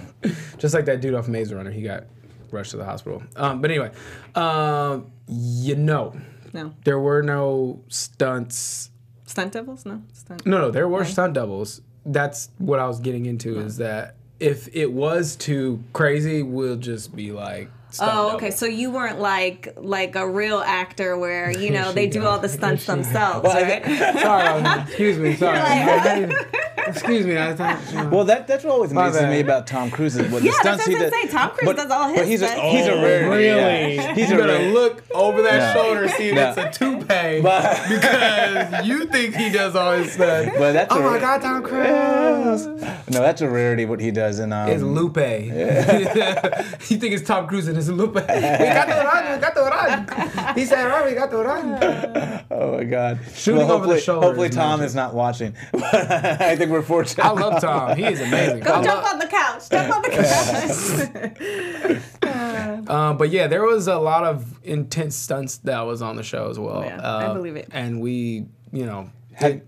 just 0.58 0.74
like 0.74 0.84
that 0.86 1.00
dude 1.00 1.14
off 1.14 1.28
Maze 1.28 1.52
Runner, 1.52 1.70
he 1.70 1.82
got 1.82 2.04
rushed 2.52 2.72
to 2.72 2.76
the 2.76 2.84
hospital. 2.84 3.22
Um, 3.36 3.60
but 3.60 3.70
anyway, 3.70 3.90
um, 4.34 5.10
you 5.28 5.76
know, 5.76 6.14
No. 6.52 6.72
there 6.84 6.98
were 6.98 7.22
no 7.22 7.80
stunts. 7.88 8.90
Stunt 9.26 9.52
devils? 9.52 9.86
No. 9.86 10.02
Stunt. 10.12 10.44
No, 10.46 10.58
no, 10.58 10.70
there 10.70 10.88
were 10.88 11.04
stunt 11.04 11.34
doubles. 11.34 11.80
That's 12.04 12.50
what 12.58 12.78
I 12.78 12.86
was 12.86 13.00
getting 13.00 13.26
into. 13.26 13.58
Is 13.60 13.76
that 13.78 14.16
if 14.40 14.68
it 14.74 14.92
was 14.92 15.36
too 15.36 15.82
crazy, 15.92 16.42
we'll 16.42 16.76
just 16.76 17.14
be 17.16 17.32
like. 17.32 17.70
Stunt 17.92 18.10
Oh, 18.14 18.26
okay. 18.36 18.46
double. 18.46 18.56
So 18.56 18.66
you 18.66 18.90
weren't 18.90 19.20
like 19.20 19.68
like 19.76 20.16
a 20.16 20.28
real 20.28 20.58
actor 20.58 21.16
where, 21.18 21.50
you 21.50 21.70
know, 21.76 21.92
they 21.92 22.04
she 22.06 22.10
do 22.10 22.24
all 22.26 22.38
the 22.38 22.48
stunts 22.48 22.86
Here 22.86 22.96
she 22.96 23.02
go. 23.02 23.02
themselves, 23.04 23.42
Well, 23.44 23.56
I 23.56 23.62
right? 23.62 24.18
sorry, 24.20 24.82
excuse 24.88 25.18
me, 25.18 25.36
sorry. 25.36 25.58
like- 25.58 26.06
I, 26.06 26.46
Excuse 26.88 27.24
me. 27.26 27.38
I 27.38 27.54
thought. 27.54 27.78
you 27.90 27.94
know. 27.96 28.08
Well, 28.08 28.24
that 28.24 28.48
that's 28.48 28.64
what 28.64 28.72
always 28.72 28.90
amazes 28.90 29.22
me 29.22 29.38
about 29.38 29.68
Tom 29.68 29.88
Cruise 29.88 30.16
is 30.16 30.30
what 30.32 30.42
Yeah, 30.42 30.50
the 30.50 30.58
that's 30.64 30.82
stunts 30.82 30.88
what 30.88 30.90
he 30.90 30.96
I 30.96 31.02
was 31.04 31.10
does. 31.12 31.20
gonna 31.20 31.30
say. 31.30 31.38
Tom 31.38 31.50
Cruise 31.50 31.66
but, 31.66 31.76
does 31.76 31.90
all 31.92 32.08
his 32.08 32.18
But 32.18 32.26
he's 32.26 32.42
a 32.42 32.46
stunts. 32.48 32.62
he's 32.72 32.86
a 32.86 32.92
Oh, 32.92 33.02
rarity. 33.02 33.28
really? 33.28 33.94
Yeah. 33.94 34.14
He's 34.14 34.28
you 34.30 34.34
a 34.34 34.38
better 34.40 34.52
rarity. 34.52 34.72
look 34.72 35.04
over 35.14 35.42
that 35.42 35.74
No. 35.76 35.82
shoulder, 35.82 36.08
see 36.08 36.28
if 36.30 36.34
No. 36.34 36.48
it's 36.50 36.58
a 36.58 36.70
toupee, 37.06 37.40
But- 37.42 37.88
because 37.88 38.86
you 38.86 39.06
think 39.06 39.34
he 39.36 39.50
does 39.50 39.74
all 39.76 39.92
his 39.92 40.12
stuff. 40.12 40.52
But 40.58 40.72
that's 40.72 40.92
oh 40.94 40.98
a 40.98 41.02
my 41.02 41.14
ra- 41.14 41.20
God, 41.20 41.42
Tom 41.42 41.62
Cruise! 41.62 42.66
No, 42.66 43.20
that's 43.20 43.40
a 43.40 43.48
rarity. 43.48 43.84
What 43.84 44.00
he 44.00 44.10
does 44.10 44.38
in 44.38 44.52
um, 44.52 44.68
It's 44.68 44.82
Lupe. 44.82 45.16
you 45.16 46.98
think 46.98 47.14
it's 47.14 47.26
Tom 47.26 47.46
Cruise 47.46 47.68
and 47.68 47.76
it's 47.76 47.88
Lupe. 47.88 48.14
we 48.14 48.20
got 48.20 48.86
the 48.88 49.04
run, 49.04 49.32
we 49.34 49.40
got 49.40 49.54
the 49.54 49.62
run. 49.62 50.54
He 50.56 50.64
said, 50.64 50.86
"Run, 50.86 51.04
we 51.06 51.14
got 51.14 51.30
the 51.30 51.38
run." 51.38 52.42
Oh 52.52 52.76
my 52.76 52.84
God! 52.84 53.18
Shooting 53.34 53.66
well, 53.66 53.72
over 53.72 53.86
the 53.86 53.94
hopefully, 53.94 54.00
shoulder 54.00 54.26
hopefully 54.26 54.48
is 54.48 54.54
Tom 54.54 54.78
magic. 54.80 54.86
is 54.90 54.94
not 54.94 55.14
watching. 55.14 55.54
I 55.74 56.54
think 56.54 56.70
we're 56.70 56.82
fortunate. 56.82 57.24
I 57.24 57.30
love 57.30 57.60
Tom. 57.62 57.96
He 57.96 58.04
is 58.04 58.20
amazing. 58.20 58.60
Go 58.60 58.74
I 58.74 58.82
jump 58.84 59.02
love- 59.02 59.12
on 59.14 59.18
the 59.18 59.26
couch. 59.26 59.68
Jump 59.70 59.96
on 59.96 60.02
the 60.02 60.10
couch. 62.22 62.88
Um, 62.88 63.16
but 63.16 63.30
yeah, 63.30 63.46
there 63.46 63.62
was 63.64 63.86
a 63.88 63.96
lot 63.98 64.24
of 64.24 64.44
intense 64.64 65.16
stunts 65.16 65.56
that 65.58 65.80
was 65.82 66.02
on 66.02 66.16
the 66.16 66.22
show 66.22 66.48
as 66.50 66.58
well. 66.58 66.82
Yeah, 66.84 66.91
I 67.00 67.24
Uh, 67.26 67.34
believe 67.34 67.56
it. 67.56 67.68
And 67.72 68.00
we, 68.00 68.46
you 68.72 68.86
know, 68.86 69.10
Have, 69.34 69.60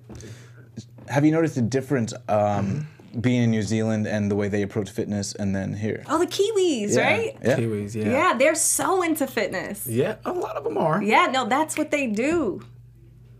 have 1.09 1.25
you 1.25 1.33
noticed 1.33 1.57
a 1.57 1.62
difference 1.62 2.12
um, 2.29 2.87
being 3.20 3.43
in 3.45 3.51
New 3.51 3.62
Zealand 3.62 4.07
and 4.07 4.31
the 4.31 4.35
way 4.35 4.49
they 4.49 4.62
approach 4.62 4.91
fitness, 4.91 5.35
and 5.35 5.55
then 5.55 5.72
here? 5.75 6.03
oh, 6.09 6.18
the 6.18 6.27
Kiwis, 6.27 6.95
Yeah. 6.97 7.03
right? 7.07 7.37
Yeah. 7.43 7.57
Kiwis, 7.57 7.95
yeah. 7.95 8.11
Yeah, 8.11 8.35
they're 8.39 8.55
so 8.55 9.03
into 9.03 9.27
fitness. 9.27 9.87
Yeah, 9.87 10.16
a 10.25 10.33
lot 10.33 10.57
of 10.57 10.64
them 10.64 10.77
are. 10.79 11.03
Yeah, 11.03 11.27
no, 11.33 11.47
that's 11.49 11.77
what 11.79 11.91
they 11.91 12.07
do. 12.09 12.62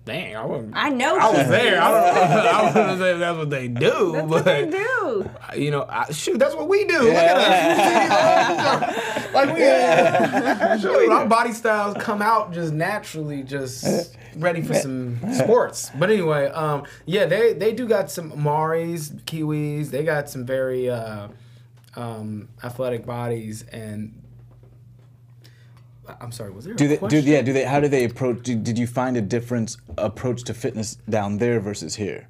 Dang, 0.05 0.37
I 0.37 0.45
wouldn't. 0.45 0.73
I 0.77 0.91
know. 0.91 1.17
I 1.19 1.31
was 1.31 1.49
there. 1.49 1.81
I 1.81 1.91
don't. 1.91 2.47
I 2.55 2.65
wouldn't 2.75 2.99
say 3.01 3.17
that's 3.19 3.39
what 3.39 3.49
they 3.49 3.69
do, 3.69 4.13
That's 4.13 4.27
but 4.27 4.29
what 4.29 4.45
they 4.45 4.71
do. 4.71 5.31
you 5.57 5.71
know, 5.71 5.87
I, 5.89 6.13
shoot, 6.13 6.39
that's 6.39 6.55
what 6.55 6.69
we 6.69 6.85
do. 6.85 6.99
Look 7.05 7.15
at 7.15 7.37
us, 8.87 9.35
like 9.35 9.49
we. 9.55 10.83
shoot, 10.83 11.11
our 11.11 11.27
body 11.27 11.53
styles 11.53 11.97
come 11.99 12.21
out 12.21 12.53
just 12.53 12.75
naturally, 12.75 13.43
just 13.45 14.15
ready 14.37 14.61
for 14.61 14.75
some 14.75 15.19
sports. 15.33 15.91
But 15.99 16.11
anyway, 16.11 16.47
um, 16.49 16.85
yeah, 17.07 17.25
they 17.25 17.55
they 17.55 17.73
do 17.73 17.89
got 17.89 18.11
some 18.11 18.31
Maoris, 18.33 19.11
Kiwis. 19.25 19.89
They 19.91 20.05
got 20.05 20.29
some 20.29 20.45
very 20.45 20.91
uh, 20.91 21.29
um, 21.97 22.49
athletic 22.63 23.07
bodies, 23.07 23.63
and 23.73 24.21
I'm 26.21 26.33
sorry, 26.33 26.51
was 26.51 26.65
there 26.65 26.75
Do 26.75 26.85
a 26.85 26.89
they? 26.89 26.95
Do, 26.95 26.99
question? 27.01 27.25
yeah. 27.25 27.43
Do 27.43 27.53
they? 27.53 27.65
How 27.65 27.81
do 27.81 27.89
they 27.89 28.05
approach? 28.05 28.43
Do, 28.43 28.55
did 28.57 28.79
you 28.79 28.87
find 28.87 29.17
a 29.17 29.21
different 29.23 29.77
approach 29.99 30.45
to 30.45 30.55
fitness 30.55 30.97
down 31.09 31.39
there 31.39 31.61
versus 31.61 31.95
here, 31.97 32.29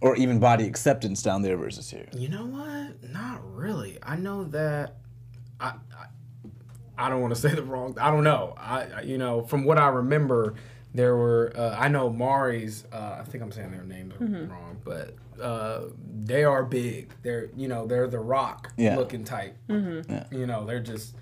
or 0.00 0.16
even 0.16 0.38
body 0.38 0.66
acceptance 0.66 1.22
down 1.22 1.42
there 1.42 1.56
versus 1.56 1.90
here? 1.90 2.06
You 2.16 2.28
know 2.28 2.46
what? 2.46 3.10
Not 3.12 3.40
really. 3.54 3.98
I 4.02 4.16
know 4.16 4.44
that. 4.44 4.96
I 5.60 5.74
I, 5.96 6.06
I 6.98 7.08
don't 7.10 7.20
want 7.20 7.34
to 7.34 7.40
say 7.40 7.54
the 7.54 7.62
wrong. 7.62 7.96
I 8.00 8.10
don't 8.10 8.24
know. 8.24 8.54
I 8.58 8.86
I- 8.96 9.00
you 9.02 9.18
know 9.18 9.42
from 9.42 9.64
what 9.64 9.78
I 9.78 9.88
remember, 9.88 10.54
there 10.94 11.16
were. 11.16 11.52
Uh, 11.56 11.76
I 11.78 11.88
know 11.88 12.10
Mari's. 12.10 12.84
Uh, 12.92 13.18
I 13.20 13.24
think 13.24 13.42
I'm 13.44 13.52
saying 13.52 13.70
their 13.70 13.84
names 13.84 14.14
wrong, 14.18 14.78
but 14.84 15.14
uh, 15.40 15.84
they 16.24 16.42
are 16.44 16.64
big. 16.64 17.12
They're 17.22 17.50
you 17.56 17.68
know 17.68 17.86
they're 17.86 18.08
the 18.08 18.18
Rock 18.18 18.72
Yeah. 18.76 18.96
looking 18.96 19.22
type. 19.24 19.56
Yeah. 19.68 20.24
You 20.32 20.46
know 20.46 20.64
they're 20.64 20.80
just. 20.80 21.14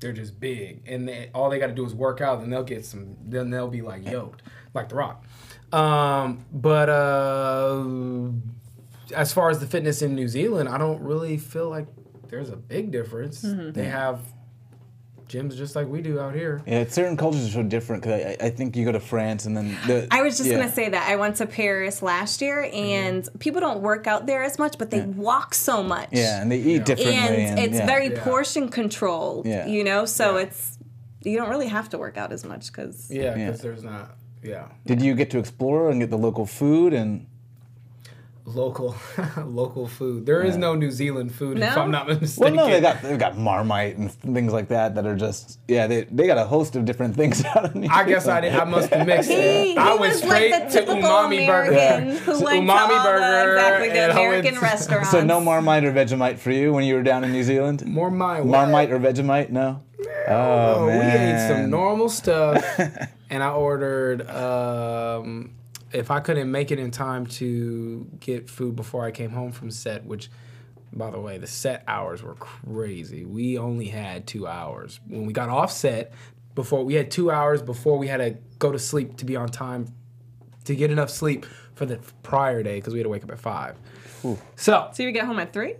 They're 0.00 0.12
just 0.12 0.38
big, 0.38 0.82
and 0.86 1.08
they, 1.08 1.30
all 1.34 1.48
they 1.48 1.58
got 1.58 1.68
to 1.68 1.74
do 1.74 1.84
is 1.86 1.94
work 1.94 2.20
out, 2.20 2.40
and 2.40 2.52
they'll 2.52 2.62
get 2.62 2.84
some. 2.84 3.16
Then 3.24 3.50
they'll 3.50 3.68
be 3.68 3.80
like 3.82 4.06
yoked, 4.08 4.42
like 4.74 4.88
the 4.90 4.94
Rock. 4.96 5.24
Um, 5.72 6.44
but 6.52 6.88
uh, 6.90 7.84
as 9.14 9.32
far 9.32 9.50
as 9.50 9.58
the 9.58 9.66
fitness 9.66 10.02
in 10.02 10.14
New 10.14 10.28
Zealand, 10.28 10.68
I 10.68 10.76
don't 10.78 11.00
really 11.02 11.38
feel 11.38 11.68
like 11.70 11.86
there's 12.28 12.50
a 12.50 12.56
big 12.56 12.90
difference. 12.90 13.42
They 13.72 13.84
have 13.84 14.20
gyms 15.28 15.56
just 15.56 15.76
like 15.76 15.86
we 15.86 16.00
do 16.00 16.20
out 16.20 16.34
here. 16.34 16.62
Yeah, 16.66 16.84
certain 16.86 17.16
cultures 17.16 17.48
are 17.48 17.52
so 17.52 17.62
different. 17.62 18.02
Cause 18.02 18.12
I, 18.12 18.36
I 18.40 18.50
think 18.50 18.76
you 18.76 18.84
go 18.84 18.92
to 18.92 19.00
France 19.00 19.46
and 19.46 19.56
then 19.56 19.76
the. 19.86 20.06
I 20.10 20.22
was 20.22 20.36
just 20.36 20.48
yeah. 20.48 20.56
gonna 20.56 20.72
say 20.72 20.88
that 20.88 21.08
I 21.08 21.16
went 21.16 21.36
to 21.36 21.46
Paris 21.46 22.02
last 22.02 22.40
year, 22.40 22.68
and 22.72 23.24
mm-hmm. 23.24 23.38
people 23.38 23.60
don't 23.60 23.80
work 23.80 24.06
out 24.06 24.26
there 24.26 24.42
as 24.42 24.58
much, 24.58 24.78
but 24.78 24.90
they 24.90 25.02
walk 25.02 25.54
so 25.54 25.82
much. 25.82 26.08
Yeah, 26.12 26.40
and 26.40 26.50
they 26.50 26.58
eat 26.58 26.84
differently. 26.84 27.16
and, 27.16 27.58
And, 27.58 27.58
it's 27.58 27.78
yeah. 27.78 27.86
very 27.86 28.08
Yeah. 28.08 28.24
portion 28.24 28.68
controlled. 28.68 29.46
Yeah. 29.46 29.66
You 29.66 29.84
know, 29.84 30.06
so 30.06 30.36
Yeah. 30.36 30.44
it's 30.44 30.78
you 31.22 31.36
don't 31.36 31.50
really 31.50 31.68
have 31.68 31.88
to 31.90 31.98
work 31.98 32.16
out 32.16 32.32
as 32.32 32.44
much 32.44 32.68
because 32.68 33.10
Yeah, 33.10 33.36
Yeah. 33.36 33.46
because 33.46 33.60
there's 33.60 33.82
not. 33.82 34.16
Yeah, 34.42 34.66
Did 34.84 35.02
you 35.02 35.14
get 35.16 35.30
to 35.30 35.38
explore 35.38 35.90
and 35.90 36.00
get 36.00 36.10
the 36.10 36.18
local 36.18 36.46
food 36.46 36.92
and? 36.92 37.26
Local, 38.46 38.94
local 39.44 39.86
food. 39.88 40.24
There 40.24 40.42
is 40.42 40.54
Yeah. 40.54 40.60
no 40.60 40.74
New 40.74 40.90
Zealand 40.90 41.34
food, 41.34 41.58
if 41.58 41.76
I'm 41.76 41.90
not 41.90 42.06
mistaken. 42.20 42.54
Well, 42.56 42.66
mistaken. 42.66 42.70
no, 42.70 42.74
they 42.74 42.80
got 42.80 43.02
they've 43.02 43.18
got 43.18 43.36
Marmite 43.36 43.96
and 43.98 44.10
things 44.12 44.52
like 44.52 44.68
that 44.68 44.94
that 44.94 45.04
are 45.06 45.16
just 45.16 45.58
yeah 45.68 45.86
they 45.86 46.04
they 46.04 46.26
got 46.26 46.38
a 46.38 46.44
host 46.44 46.76
of 46.76 46.84
different 46.84 47.16
things 47.16 47.44
out 47.56 47.64
of 47.66 47.74
New 47.74 47.88
I 47.90 48.04
guess 48.04 48.26
I 48.28 48.40
did. 48.40 48.54
I 48.54 48.64
must 48.64 48.90
have 48.90 49.06
mixed 49.06 49.28
He, 49.28 49.34
it. 49.36 49.64
he 49.72 49.76
I 49.76 49.90
went 49.94 50.00
was 50.14 50.22
straight 50.22 50.52
like 50.52 50.64
the 50.70 50.80
to 50.80 50.86
typical 50.86 51.02
umami 51.10 51.44
American 51.44 51.74
burger. 52.08 52.18
who 52.20 52.38
To 52.38 52.44
went 52.44 52.64
umami 52.68 52.88
to 52.88 53.02
burger, 53.02 53.18
the, 53.20 53.52
exactly 53.52 53.88
the 53.90 54.00
and 54.00 54.12
I 54.12 54.14
went 54.14 54.26
American 54.28 54.54
to- 54.54 54.60
restaurants. 54.60 55.10
So 55.10 55.24
no 55.24 55.40
Marmite 55.40 55.84
or 55.84 55.92
Vegemite 55.92 56.38
for 56.38 56.50
you 56.52 56.72
when 56.72 56.84
you 56.84 56.94
were 56.94 57.02
down 57.02 57.24
in 57.24 57.32
New 57.32 57.42
Zealand. 57.42 57.84
More 57.84 58.10
my? 58.10 58.40
Marmite 58.42 58.90
or 58.92 58.98
Vegemite? 59.00 59.50
No. 59.50 59.82
Oh, 60.28 60.32
Oh, 60.78 60.86
we 60.86 60.92
ate 60.92 61.48
some 61.48 61.70
normal 61.70 62.08
stuff, 62.08 62.62
and 63.30 63.42
I 63.42 63.50
ordered. 63.50 64.28
Um, 64.28 65.52
if 65.96 66.10
I 66.10 66.20
couldn't 66.20 66.50
make 66.50 66.70
it 66.70 66.78
in 66.78 66.90
time 66.90 67.26
to 67.26 68.06
get 68.20 68.48
food 68.48 68.76
before 68.76 69.04
I 69.04 69.10
came 69.10 69.30
home 69.30 69.52
from 69.52 69.70
set, 69.70 70.04
which, 70.04 70.30
by 70.92 71.10
the 71.10 71.18
way, 71.20 71.38
the 71.38 71.46
set 71.46 71.82
hours 71.88 72.22
were 72.22 72.34
crazy. 72.34 73.24
We 73.24 73.58
only 73.58 73.86
had 73.86 74.26
two 74.26 74.46
hours 74.46 75.00
when 75.08 75.26
we 75.26 75.32
got 75.32 75.48
off 75.48 75.72
set. 75.72 76.12
Before 76.54 76.84
we 76.84 76.94
had 76.94 77.10
two 77.10 77.30
hours 77.30 77.60
before 77.60 77.98
we 77.98 78.08
had 78.08 78.16
to 78.18 78.36
go 78.58 78.72
to 78.72 78.78
sleep 78.78 79.16
to 79.18 79.24
be 79.26 79.36
on 79.36 79.48
time 79.48 79.92
to 80.64 80.74
get 80.74 80.90
enough 80.90 81.10
sleep 81.10 81.44
for 81.74 81.84
the 81.84 81.98
prior 82.22 82.62
day 82.62 82.76
because 82.76 82.92
we 82.94 82.98
had 83.00 83.04
to 83.04 83.10
wake 83.10 83.22
up 83.24 83.30
at 83.30 83.38
five. 83.38 83.76
So 84.56 84.90
So 84.92 85.02
you 85.02 85.12
get 85.12 85.24
home 85.26 85.38
at 85.38 85.52
three? 85.52 85.74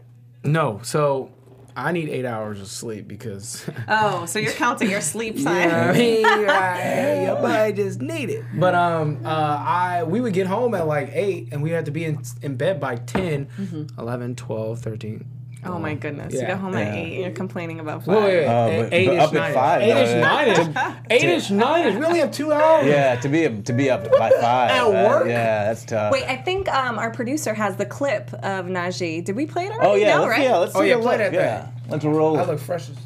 no, 0.44 0.80
so 0.82 1.30
I 1.76 1.92
need 1.92 2.08
eight 2.08 2.24
hours 2.24 2.60
of 2.60 2.68
sleep 2.68 3.06
because. 3.06 3.68
Oh, 3.88 4.26
so 4.26 4.38
you're 4.40 4.52
counting 4.52 4.90
your 4.90 5.00
sleep 5.00 5.36
time. 5.36 5.68
Yeah, 5.68 5.90
I 5.90 5.92
mean, 5.96 6.20
your 7.26 7.36
body 7.36 7.72
just 7.74 8.00
need 8.00 8.30
it. 8.30 8.44
But 8.54 8.74
um, 8.74 9.20
uh, 9.24 9.28
I 9.28 10.02
we 10.04 10.20
would 10.20 10.32
get 10.32 10.46
home 10.48 10.74
at 10.74 10.86
like 10.86 11.10
eight, 11.12 11.48
and 11.52 11.62
we 11.62 11.70
had 11.70 11.84
to 11.84 11.90
be 11.92 12.04
in, 12.04 12.20
in 12.42 12.56
bed 12.56 12.80
by 12.80 12.96
10, 12.96 13.88
11, 13.98 14.34
12, 14.36 14.78
13. 14.80 15.24
Oh 15.64 15.78
my 15.80 15.94
goodness! 15.94 16.32
You 16.34 16.40
Yeah. 16.40 16.48
got 16.48 16.58
home 16.58 16.76
at 16.76 16.94
eight, 16.94 17.14
and 17.14 17.22
you're 17.22 17.30
complaining 17.32 17.80
about 17.80 18.04
five. 18.04 18.14
Wait, 18.16 18.22
wait, 18.24 18.36
wait. 18.38 18.46
Oh, 18.46 18.66
eight- 18.68 18.82
but- 18.82 18.92
eight-ish, 18.92 19.16
but 19.16 19.18
up 19.18 19.28
at 19.28 19.34
nine-ish. 19.34 19.54
five, 19.54 19.82
Eight-ish, 19.82 20.08
though. 20.10 20.20
nine-ish. 20.20 20.96
Eight-ish, 21.10 21.50
nine-ish. 21.50 21.94
We 21.96 22.04
only 22.04 22.18
have 22.20 22.30
two 22.30 22.52
hours. 22.52 22.86
Yeah, 22.86 23.16
to 23.16 23.28
be 23.28 23.48
to 23.62 23.72
be 23.72 23.90
up 23.90 24.10
by 24.12 24.30
five. 24.30 24.70
At 24.70 24.82
uh, 24.86 24.90
work? 24.90 25.26
Yeah, 25.26 25.64
that's 25.64 25.84
tough. 25.84 26.12
Wait, 26.12 26.24
I 26.24 26.36
think 26.36 26.68
um, 26.72 26.98
our 26.98 27.10
producer 27.10 27.52
has 27.54 27.76
the 27.76 27.86
clip 27.86 28.32
of 28.34 28.66
Najee. 28.66 29.24
Did 29.24 29.34
we 29.34 29.46
play 29.46 29.64
it 29.66 29.72
already? 29.72 29.88
oh 29.90 29.94
yeah, 29.96 30.14
no, 30.14 30.20
let's, 30.20 30.30
right? 30.30 30.42
yeah, 30.42 30.56
let's 30.56 30.76
Oh, 30.76 30.80
take 30.82 30.90
yeah, 30.90 30.96
play 31.00 31.18
look. 31.18 31.18
that 31.18 31.32
Yeah, 31.32 31.66
let's 31.88 32.04
roll. 32.04 32.38
I 32.38 32.44
look 32.44 32.60
fresh 32.60 32.88
as. 32.90 32.96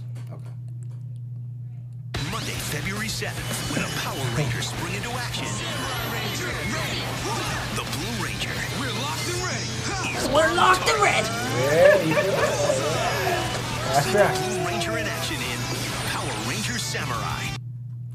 Monday, 2.31 2.53
February 2.53 3.09
7th, 3.09 3.75
when 3.75 3.85
a 3.85 3.89
Power 4.03 4.37
Ranger 4.37 4.61
spring 4.63 4.95
into 4.97 5.09
action. 5.11 5.47
The 7.75 7.85
Blue 7.97 8.25
Ranger. 8.25 8.51
We're 8.79 8.93
locked 9.01 9.29
and 9.31 9.41
ready. 9.49 10.35
We're 10.35 10.55
locked 10.55 10.89
and 10.91 11.03
ready. 11.03 11.29
That's 13.93 14.15
right. 14.15 14.49
Blue 14.49 14.67
Ranger 14.67 14.99
in 14.99 15.07
action 15.07 15.37
in 15.37 15.59
Power 16.09 16.49
Ranger 16.51 16.79
Samurai. 16.79 17.47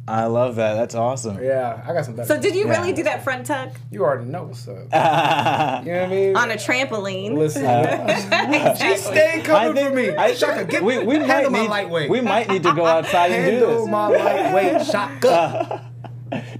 I 0.07 0.25
love 0.25 0.55
that. 0.57 0.75
That's 0.75 0.93
awesome. 0.93 1.43
Yeah, 1.43 1.81
I 1.85 1.91
got 1.91 2.05
some 2.05 2.15
better. 2.15 2.27
So 2.27 2.39
did 2.39 2.53
you 2.55 2.65
Yeah. 2.67 2.77
really 2.77 2.93
do 2.93 3.03
that 3.03 3.23
front 3.23 3.47
tuck 3.47 3.69
you 3.91 4.03
already 4.03 4.25
know 4.25 4.43
what's 4.43 4.67
up. 4.67 4.75
You 5.85 5.91
know 5.91 5.99
what 5.99 6.07
I 6.07 6.07
mean? 6.07 6.35
on 6.37 6.51
a 6.51 6.55
trampoline? 6.55 7.33
Listen, 7.35 7.63
she 8.77 8.97
stayed 8.97 9.43
coming 9.45 9.73
think 9.73 9.89
for 9.89 9.95
me. 9.95 10.15
I, 10.15 10.33
Shaka, 10.35 10.65
get 10.65 10.83
we, 10.83 10.99
we 10.99 11.17
might 11.19 11.27
handle 11.27 11.51
my 11.51 11.61
need 11.61 11.69
lightweight. 11.69 12.09
we 12.09 12.21
might 12.21 12.47
need 12.49 12.63
to 12.63 12.73
go 12.73 12.85
outside 12.85 13.31
and 13.31 13.45
do 13.45 13.51
handle 13.65 13.81
this. 13.81 13.89
my 13.89 14.07
lightweight 14.07 14.85
shotgun. 14.85 15.81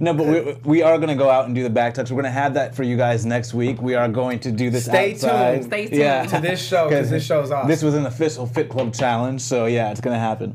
No, 0.00 0.12
but 0.14 0.26
we, 0.26 0.52
we 0.64 0.82
are 0.82 0.96
going 0.98 1.08
to 1.08 1.14
go 1.14 1.30
out 1.30 1.46
and 1.46 1.54
do 1.54 1.62
the 1.62 1.70
back 1.70 1.94
touch. 1.94 2.10
We're 2.10 2.22
going 2.22 2.32
to 2.32 2.38
have 2.38 2.54
that 2.54 2.74
for 2.74 2.82
you 2.82 2.96
guys 2.96 3.24
next 3.24 3.54
week. 3.54 3.80
We 3.80 3.94
are 3.94 4.08
going 4.08 4.38
to 4.40 4.52
do 4.52 4.70
this 4.70 4.84
Stay 4.84 5.12
outside. 5.14 5.54
tuned. 5.54 5.64
Stay 5.66 5.86
tuned. 5.86 5.98
Yeah. 6.00 6.26
to 6.26 6.40
this 6.40 6.66
show 6.66 6.88
because 6.88 7.10
this 7.10 7.24
show's 7.26 7.50
awesome. 7.50 7.68
This 7.68 7.82
was 7.82 7.94
an 7.94 8.06
official 8.06 8.46
Fit 8.46 8.68
Club 8.68 8.92
challenge, 8.94 9.40
so 9.40 9.66
yeah, 9.66 9.90
it's 9.90 10.00
going 10.00 10.14
to 10.14 10.20
happen. 10.20 10.54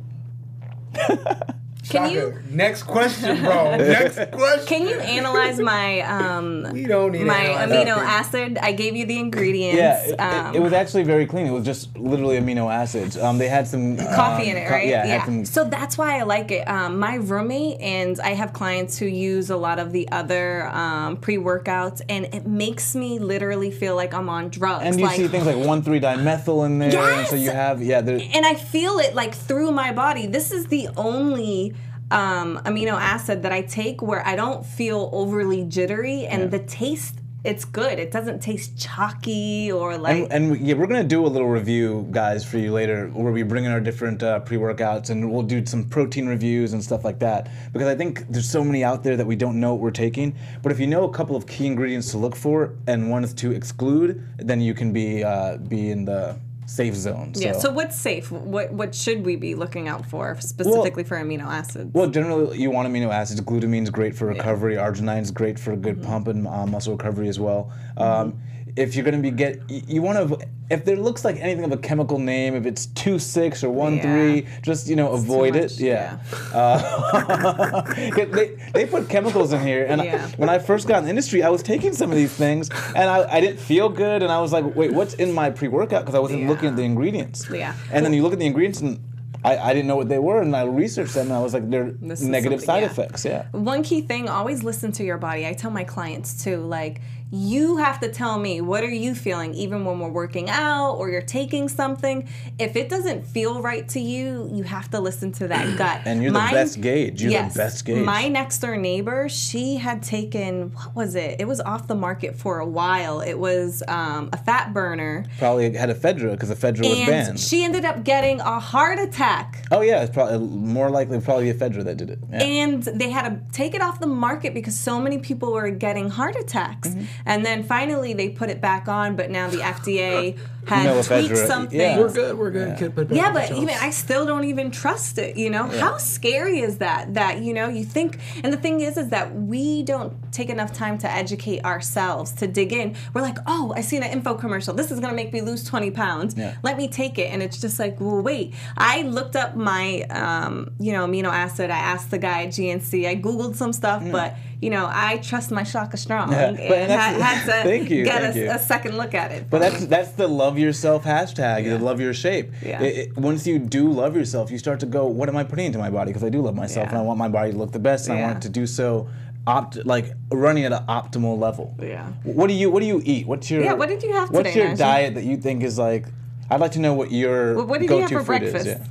Can 1.89 2.11
you 2.11 2.39
Next 2.49 2.83
question, 2.83 3.41
bro. 3.43 3.75
Next 3.77 4.31
question. 4.31 4.67
can 4.67 4.87
you 4.87 4.99
analyze 4.99 5.59
my 5.59 6.01
um 6.01 6.67
We 6.73 6.85
don't 6.85 7.11
need 7.13 7.25
my 7.25 7.33
amino 7.35 7.85
nothing. 7.87 8.03
acid? 8.03 8.57
I 8.61 8.71
gave 8.71 8.95
you 8.95 9.05
the 9.05 9.19
ingredients. 9.19 9.77
Yeah, 9.77 10.03
it, 10.05 10.11
it- 10.11 10.19
um, 10.19 10.55
it 10.55 10.59
was 10.61 10.73
actually 10.73 11.03
very 11.03 11.25
clean. 11.25 11.47
It 11.47 11.51
was 11.51 11.65
just 11.65 11.97
literally 11.97 12.37
amino 12.37 12.71
acids. 12.71 13.17
Um, 13.17 13.37
they 13.37 13.47
had 13.47 13.67
some 13.67 13.97
coffee 14.15 14.43
um, 14.43 14.49
in 14.49 14.57
it, 14.57 14.67
co- 14.67 14.73
right? 14.75 14.87
Yeah, 14.87 15.25
some 15.25 15.45
So 15.45 15.63
that's 15.65 15.97
why 15.97 16.19
I 16.19 16.23
like 16.23 16.51
it. 16.51 16.67
Um, 16.67 16.99
my 16.99 17.15
roommate 17.15 17.79
and 17.81 18.19
I 18.19 18.31
have 18.35 18.53
clients 18.53 18.97
who 18.97 19.05
use 19.07 19.49
a 19.49 19.57
lot 19.57 19.79
of 19.79 19.91
the 19.91 20.09
other 20.11 20.67
um, 20.67 21.17
pre-workouts, 21.17 22.01
and 22.09 22.25
it 22.33 22.45
makes 22.45 22.95
me 22.95 23.19
literally 23.19 23.71
feel 23.71 23.95
like 23.95 24.13
I'm 24.13 24.29
on 24.29 24.49
drugs. 24.49 24.85
And 24.85 24.99
you 24.99 25.05
like, 25.05 25.17
see 25.17 25.27
things 25.27 25.45
like 25.45 25.57
one 25.57 25.81
three 25.81 25.99
dimethyl 25.99 26.65
in 26.65 26.79
there, 26.79 26.95
and 26.95 27.27
so 27.27 27.35
you 27.35 27.51
have 27.51 27.81
yeah. 27.81 27.99
And 28.01 28.45
I 28.45 28.55
feel 28.55 28.99
it 28.99 29.15
like 29.15 29.33
through 29.33 29.71
my 29.71 29.91
body. 29.91 30.27
This 30.27 30.51
is 30.51 30.67
the 30.67 30.89
only 30.97 31.73
um, 32.11 32.59
amino 32.65 32.93
acid 32.93 33.43
that 33.43 33.51
I 33.51 33.61
take 33.61 34.01
where 34.01 34.25
I 34.27 34.35
don't 34.35 34.65
feel 34.65 35.09
overly 35.13 35.63
jittery, 35.63 36.25
and 36.27 36.41
Yeah. 36.43 36.47
the 36.49 36.59
taste. 36.59 37.15
It's 37.43 37.65
good. 37.65 37.97
It 37.97 38.11
doesn't 38.11 38.39
taste 38.43 38.77
chalky 38.77 39.71
or 39.71 39.97
like. 39.97 40.15
and, 40.25 40.31
and 40.31 40.51
we- 40.51 40.59
yeah, 40.59 40.75
we're 40.75 40.85
gonna 40.85 41.03
do 41.03 41.25
a 41.25 41.31
little 41.35 41.47
review, 41.49 42.07
guys, 42.11 42.45
for 42.45 42.59
you 42.59 42.71
later, 42.71 43.07
where 43.15 43.33
we 43.33 43.41
bring 43.41 43.65
in 43.65 43.71
our 43.71 43.79
different 43.79 44.21
uh, 44.21 44.41
pre-workouts, 44.41 45.09
and 45.09 45.31
we'll 45.31 45.41
do 45.41 45.65
some 45.65 45.83
protein 45.85 46.27
reviews 46.27 46.73
and 46.73 46.83
stuff 46.83 47.03
like 47.03 47.17
that. 47.17 47.49
Because 47.73 47.87
I 47.87 47.95
think 47.95 48.27
there's 48.29 48.47
so 48.47 48.63
many 48.63 48.83
out 48.83 49.03
there 49.03 49.17
that 49.17 49.25
we 49.25 49.35
don't 49.35 49.59
know 49.59 49.71
what 49.73 49.81
we're 49.81 49.89
taking. 49.89 50.35
But 50.61 50.71
if 50.71 50.79
you 50.79 50.85
know 50.85 51.03
a 51.05 51.09
couple 51.11 51.35
of 51.35 51.47
key 51.47 51.65
ingredients 51.65 52.11
to 52.11 52.19
look 52.19 52.35
for 52.35 52.75
and 52.85 53.09
ones 53.09 53.33
to 53.33 53.51
exclude, 53.51 54.23
then 54.37 54.61
you 54.61 54.75
can 54.75 54.93
be 54.93 55.23
uh, 55.23 55.57
be 55.57 55.89
in 55.89 56.05
the 56.05 56.35
safe 56.71 56.95
zone. 56.95 57.33
yeah. 57.35 57.51
So 57.51 57.69
what's 57.71 57.95
safe? 57.95 58.31
What 58.31 58.71
what 58.71 58.95
should 58.95 59.25
we 59.25 59.35
be 59.35 59.55
looking 59.55 59.87
out 59.87 60.05
for 60.05 60.39
specifically 60.39 61.03
for 61.03 61.17
amino 61.17 61.45
acids? 61.45 61.93
Well, 61.93 62.07
generally, 62.07 62.57
you 62.57 62.71
want 62.71 62.87
amino 62.87 63.09
acids. 63.11 63.41
Glutamine 63.41 63.83
is 63.83 63.89
great 63.89 64.15
for 64.15 64.25
recovery. 64.27 64.75
Arginine 64.75 65.21
is 65.21 65.31
great 65.31 65.59
for 65.59 65.75
good 65.75 66.01
pump 66.01 66.27
and 66.27 66.47
uh, 66.47 66.65
muscle 66.65 66.93
recovery 66.95 67.27
as 67.27 67.39
well. 67.39 67.71
Um, 67.97 68.39
If 68.75 68.95
you're 68.95 69.03
going 69.03 69.15
to 69.15 69.21
be 69.21 69.31
get, 69.31 69.59
you 69.69 70.01
want 70.01 70.17
to. 70.39 70.47
If 70.69 70.85
there 70.85 70.95
looks 70.95 71.25
like 71.25 71.35
anything 71.37 71.65
of 71.65 71.71
a 71.73 71.77
chemical 71.77 72.17
name, 72.17 72.55
if 72.55 72.65
it's 72.65 72.85
two 72.85 73.19
six 73.19 73.61
or 73.63 73.69
one 73.69 73.97
Yeah. 73.97 74.01
three, 74.03 74.47
just 74.61 74.87
you 74.87 74.95
know 74.95 75.11
avoid 75.11 75.55
it. 75.55 75.71
much, 75.71 75.79
Yeah. 75.79 76.19
Uh, 76.53 77.81
they, 77.95 78.57
they 78.73 78.85
put 78.85 79.09
chemicals 79.09 79.51
in 79.51 79.61
here, 79.61 79.85
and 79.85 80.01
I- 80.01 80.05
Yeah. 80.05 80.27
when 80.37 80.47
I 80.49 80.59
first 80.59 80.87
got 80.87 80.99
in 80.99 81.03
the 81.05 81.09
industry, 81.09 81.43
I 81.43 81.49
was 81.49 81.61
taking 81.61 81.91
some 81.93 82.09
of 82.09 82.15
these 82.17 82.31
things, 82.33 82.69
and 82.95 83.09
I, 83.09 83.29
I 83.29 83.41
didn't 83.41 83.59
feel 83.59 83.89
good, 83.89 84.23
and 84.23 84.31
I 84.31 84.39
was 84.39 84.53
like, 84.53 84.75
wait, 84.75 84.93
what's 84.93 85.13
in 85.15 85.33
my 85.33 85.49
pre-workout? 85.49 86.03
Because 86.03 86.15
I 86.15 86.19
wasn't 86.19 86.47
looking 86.47 86.69
at 86.69 86.75
the 86.77 86.83
ingredients. 86.83 87.47
Yeah. 87.51 87.73
And 87.91 88.05
then 88.05 88.13
you 88.13 88.23
look 88.23 88.33
at 88.33 88.39
the 88.39 88.45
ingredients 88.45 88.81
and. 88.81 88.99
I, 89.43 89.57
I 89.57 89.73
didn't 89.73 89.87
know 89.87 89.95
what 89.95 90.07
they 90.07 90.19
were, 90.19 90.39
and 90.39 90.55
I 90.55 90.65
researched 90.65 91.15
them, 91.15 91.25
and 91.25 91.33
I 91.33 91.39
was 91.39 91.55
like, 91.55 91.67
they're 91.67 91.95
negative 91.99 92.61
side 92.61 92.81
yeah. 92.83 92.91
effects. 92.91 93.25
Yeah. 93.25 93.47
One 93.53 93.81
key 93.81 94.01
thing, 94.01 94.29
always 94.29 94.61
listen 94.63 94.91
to 94.91 95.03
your 95.03 95.17
body. 95.17 95.47
I 95.47 95.53
tell 95.53 95.71
my 95.71 95.83
clients 95.83 96.43
too, 96.43 96.57
like, 96.57 97.01
you 97.33 97.77
have 97.77 97.99
to 98.01 98.09
tell 98.09 98.37
me 98.37 98.59
what 98.59 98.83
are 98.83 98.89
you 98.89 99.15
feeling 99.15 99.53
even 99.53 99.85
when 99.85 99.99
we're 99.99 100.09
working 100.09 100.49
out 100.49 100.95
or 100.95 101.09
you're 101.09 101.21
taking 101.21 101.69
something 101.69 102.27
if 102.59 102.75
it 102.75 102.89
doesn't 102.89 103.25
feel 103.25 103.61
right 103.61 103.87
to 103.87 103.99
you 104.01 104.49
you 104.51 104.63
have 104.63 104.89
to 104.89 104.99
listen 104.99 105.31
to 105.31 105.47
that 105.47 105.65
gut 105.77 106.01
And 106.05 106.21
you're 106.21 106.31
the 106.33 106.39
best 106.51 106.81
gauge. 106.81 107.21
You're 107.23 107.31
the 107.31 107.53
best 107.55 107.85
gauge. 107.85 108.03
my 108.05 108.27
next 108.27 108.59
door 108.59 108.75
neighbor 108.75 109.29
she 109.29 109.77
had 109.77 110.03
taken 110.03 110.71
what 110.73 110.95
was 110.95 111.15
it 111.15 111.37
it 111.39 111.47
was 111.47 111.61
off 111.61 111.87
the 111.87 111.95
market 111.95 112.35
for 112.35 112.59
a 112.59 112.65
while 112.65 113.21
it 113.21 113.39
was 113.39 113.81
um, 113.87 114.29
a 114.33 114.37
fat 114.37 114.73
burner 114.73 115.25
Probably 115.37 115.73
had 115.73 115.89
ephedra 115.89 116.31
because 116.31 116.49
ephedra 116.51 116.81
was 116.81 116.97
and 116.99 117.07
banned. 117.07 117.39
she 117.39 117.63
ended 117.63 117.85
up 117.85 118.03
getting 118.03 118.41
a 118.41 118.59
heart 118.59 118.99
attack 118.99 119.65
oh 119.71 119.79
yeah, 119.81 120.01
it's 120.03 120.13
probably 120.13 120.39
more 120.45 120.89
likely 120.89 121.19
probably 121.21 121.51
ephedra 121.53 121.83
that 121.85 121.95
did 121.95 122.09
it. 122.09 122.19
Yeah. 122.29 122.43
and 122.43 122.83
they 122.83 123.09
had 123.09 123.29
to 123.29 123.53
take 123.53 123.73
it 123.73 123.81
off 123.81 123.99
the 124.01 124.07
market 124.07 124.53
because 124.53 124.75
so 124.77 124.99
many 124.99 125.17
people 125.17 125.53
were 125.53 125.69
getting 125.69 126.09
heart 126.09 126.35
attacks. 126.35 126.89
Mm-hmm. 126.89 127.05
And 127.25 127.45
then 127.45 127.63
finally 127.63 128.13
they 128.13 128.29
put 128.29 128.49
it 128.49 128.61
back 128.61 128.87
on, 128.87 129.15
but 129.15 129.29
now 129.29 129.47
the 129.47 129.57
FDA 129.61 130.37
had 130.65 130.85
No 130.85 131.01
tweaked 131.01 131.31
ephedra, 131.31 131.47
something. 131.47 131.79
yeah. 131.79 131.97
We're 131.99 132.11
good. 132.13 132.37
We're 132.37 132.51
good. 132.51 132.77
Kid, 132.77 132.95
but 132.95 133.11
Yeah, 133.11 133.31
but 133.33 133.51
even 133.51 133.69
I 133.81 133.89
still 133.89 134.25
don't 134.25 134.43
even 134.45 134.71
trust 134.71 135.17
it. 135.17 135.35
You 135.37 135.49
know 135.49 135.65
how 135.67 135.97
scary 135.97 136.59
is 136.59 136.77
that? 136.77 137.13
That 137.15 137.41
you 137.41 137.53
know 137.53 137.67
you 137.67 137.83
think, 137.83 138.19
and 138.43 138.53
the 138.53 138.57
thing 138.57 138.81
is, 138.81 138.97
is 138.97 139.09
that 139.09 139.33
we 139.35 139.83
don't 139.83 140.13
take 140.31 140.49
enough 140.49 140.71
time 140.73 140.97
to 140.99 141.11
educate 141.11 141.63
ourselves 141.65 142.31
to 142.33 142.47
dig 142.47 142.71
in. 142.73 142.95
We're 143.13 143.21
like, 143.21 143.37
oh, 143.47 143.73
I 143.75 143.81
seen 143.81 144.03
an 144.03 144.11
info 144.11 144.35
commercial. 144.35 144.73
This 144.73 144.91
is 144.91 144.99
gonna 144.99 145.13
make 145.15 145.33
me 145.33 145.41
lose 145.41 145.63
twenty 145.63 145.91
pounds. 145.91 146.35
Yeah. 146.37 146.55
Let 146.63 146.77
me 146.77 146.87
take 146.87 147.17
it, 147.17 147.31
and 147.31 147.41
it's 147.43 147.59
just 147.59 147.79
like, 147.79 147.99
well, 147.99 148.21
wait. 148.21 148.53
I 148.77 149.01
looked 149.03 149.35
up 149.35 149.55
my, 149.55 150.01
um, 150.03 150.71
you 150.79 150.91
know, 150.93 151.05
amino 151.07 151.25
acid. 151.31 151.69
I 151.71 151.77
asked 151.77 152.11
the 152.11 152.17
guy 152.17 152.43
at 152.43 152.49
GNC. 152.49 153.07
I 153.07 153.15
googled 153.15 153.55
some 153.55 153.73
stuff, 153.73 154.03
but 154.11 154.35
you 154.61 154.69
know, 154.69 154.87
I 154.91 155.17
trust 155.17 155.49
my 155.49 155.63
Shaka 155.63 155.97
Strong, 155.97 156.29
Mm. 156.29 156.31
Yeah, 156.33 156.47
and 156.49 156.57
but 156.57 156.69
that's- 156.87 157.13
had, 157.13 157.21
had 157.21 157.45
to 157.45 157.51
thank 157.69 157.89
you, 157.89 158.03
get 158.05 158.21
thank 158.21 158.35
a, 158.35 158.39
you. 158.39 158.51
a 158.51 158.59
second 158.59 158.95
look 158.95 159.13
at 159.15 159.31
it. 159.31 159.49
But 159.49 159.59
that's 159.59 159.85
that's 159.87 160.11
the 160.11 160.27
love 160.51 160.59
yourself 160.59 161.03
hashtag. 161.05 161.63
The 161.63 161.79
love 161.79 161.99
your 162.01 162.13
shape. 162.13 162.51
Yeah. 162.61 162.81
It- 162.81 162.97
it- 162.97 163.17
once 163.17 163.47
you 163.47 163.57
do 163.59 163.89
love 163.91 164.15
yourself, 164.15 164.51
you 164.51 164.57
start 164.57 164.79
to 164.81 164.85
go, 164.85 165.07
what 165.07 165.29
am 165.29 165.37
I 165.37 165.43
putting 165.43 165.65
into 165.67 165.79
my 165.79 165.89
body? 165.89 166.09
Because 166.11 166.23
I 166.23 166.29
do 166.29 166.41
love 166.41 166.55
myself, 166.55 166.85
Yeah. 166.85 166.89
and 166.89 166.97
I 166.97 167.01
want 167.01 167.17
my 167.17 167.29
body 167.29 167.51
to 167.53 167.57
look 167.57 167.71
the 167.71 167.79
best, 167.79 168.09
and 168.09 168.17
I 168.17 168.21
want 168.23 168.37
it 168.37 168.41
to 168.43 168.49
do 168.49 168.67
so, 168.67 169.07
opt 169.47 169.85
like 169.85 170.13
running 170.31 170.65
at 170.65 170.71
an 170.73 170.83
optimal 170.87 171.39
level. 171.39 171.75
Yeah. 171.81 172.07
What 172.23 172.47
do 172.47 172.53
you 172.53 172.69
What 172.69 172.81
do 172.81 172.85
you 172.87 173.01
eat? 173.05 173.25
What's 173.27 173.49
your 173.49 173.63
Yeah, 173.63 173.73
what 173.73 173.89
did 173.89 174.03
you 174.03 174.11
have 174.13 174.29
What's 174.29 174.53
your 174.55 174.67
Najee? 174.67 174.77
diet 174.77 175.15
that 175.15 175.23
you 175.23 175.37
think 175.37 175.63
is 175.63 175.77
like? 175.79 176.05
I'd 176.49 176.59
like 176.59 176.73
to 176.73 176.79
know 176.79 176.93
what 176.93 177.11
your 177.11 177.55
What- 177.55 177.67
what 177.69 177.79
did 177.79 177.89
you 177.89 178.01
go-to 178.01 178.15
have 178.17 178.25
for 178.25 178.33
food 178.33 178.43
is, 178.43 178.51
breakfast? 178.51 178.79
yeah. 178.81 178.87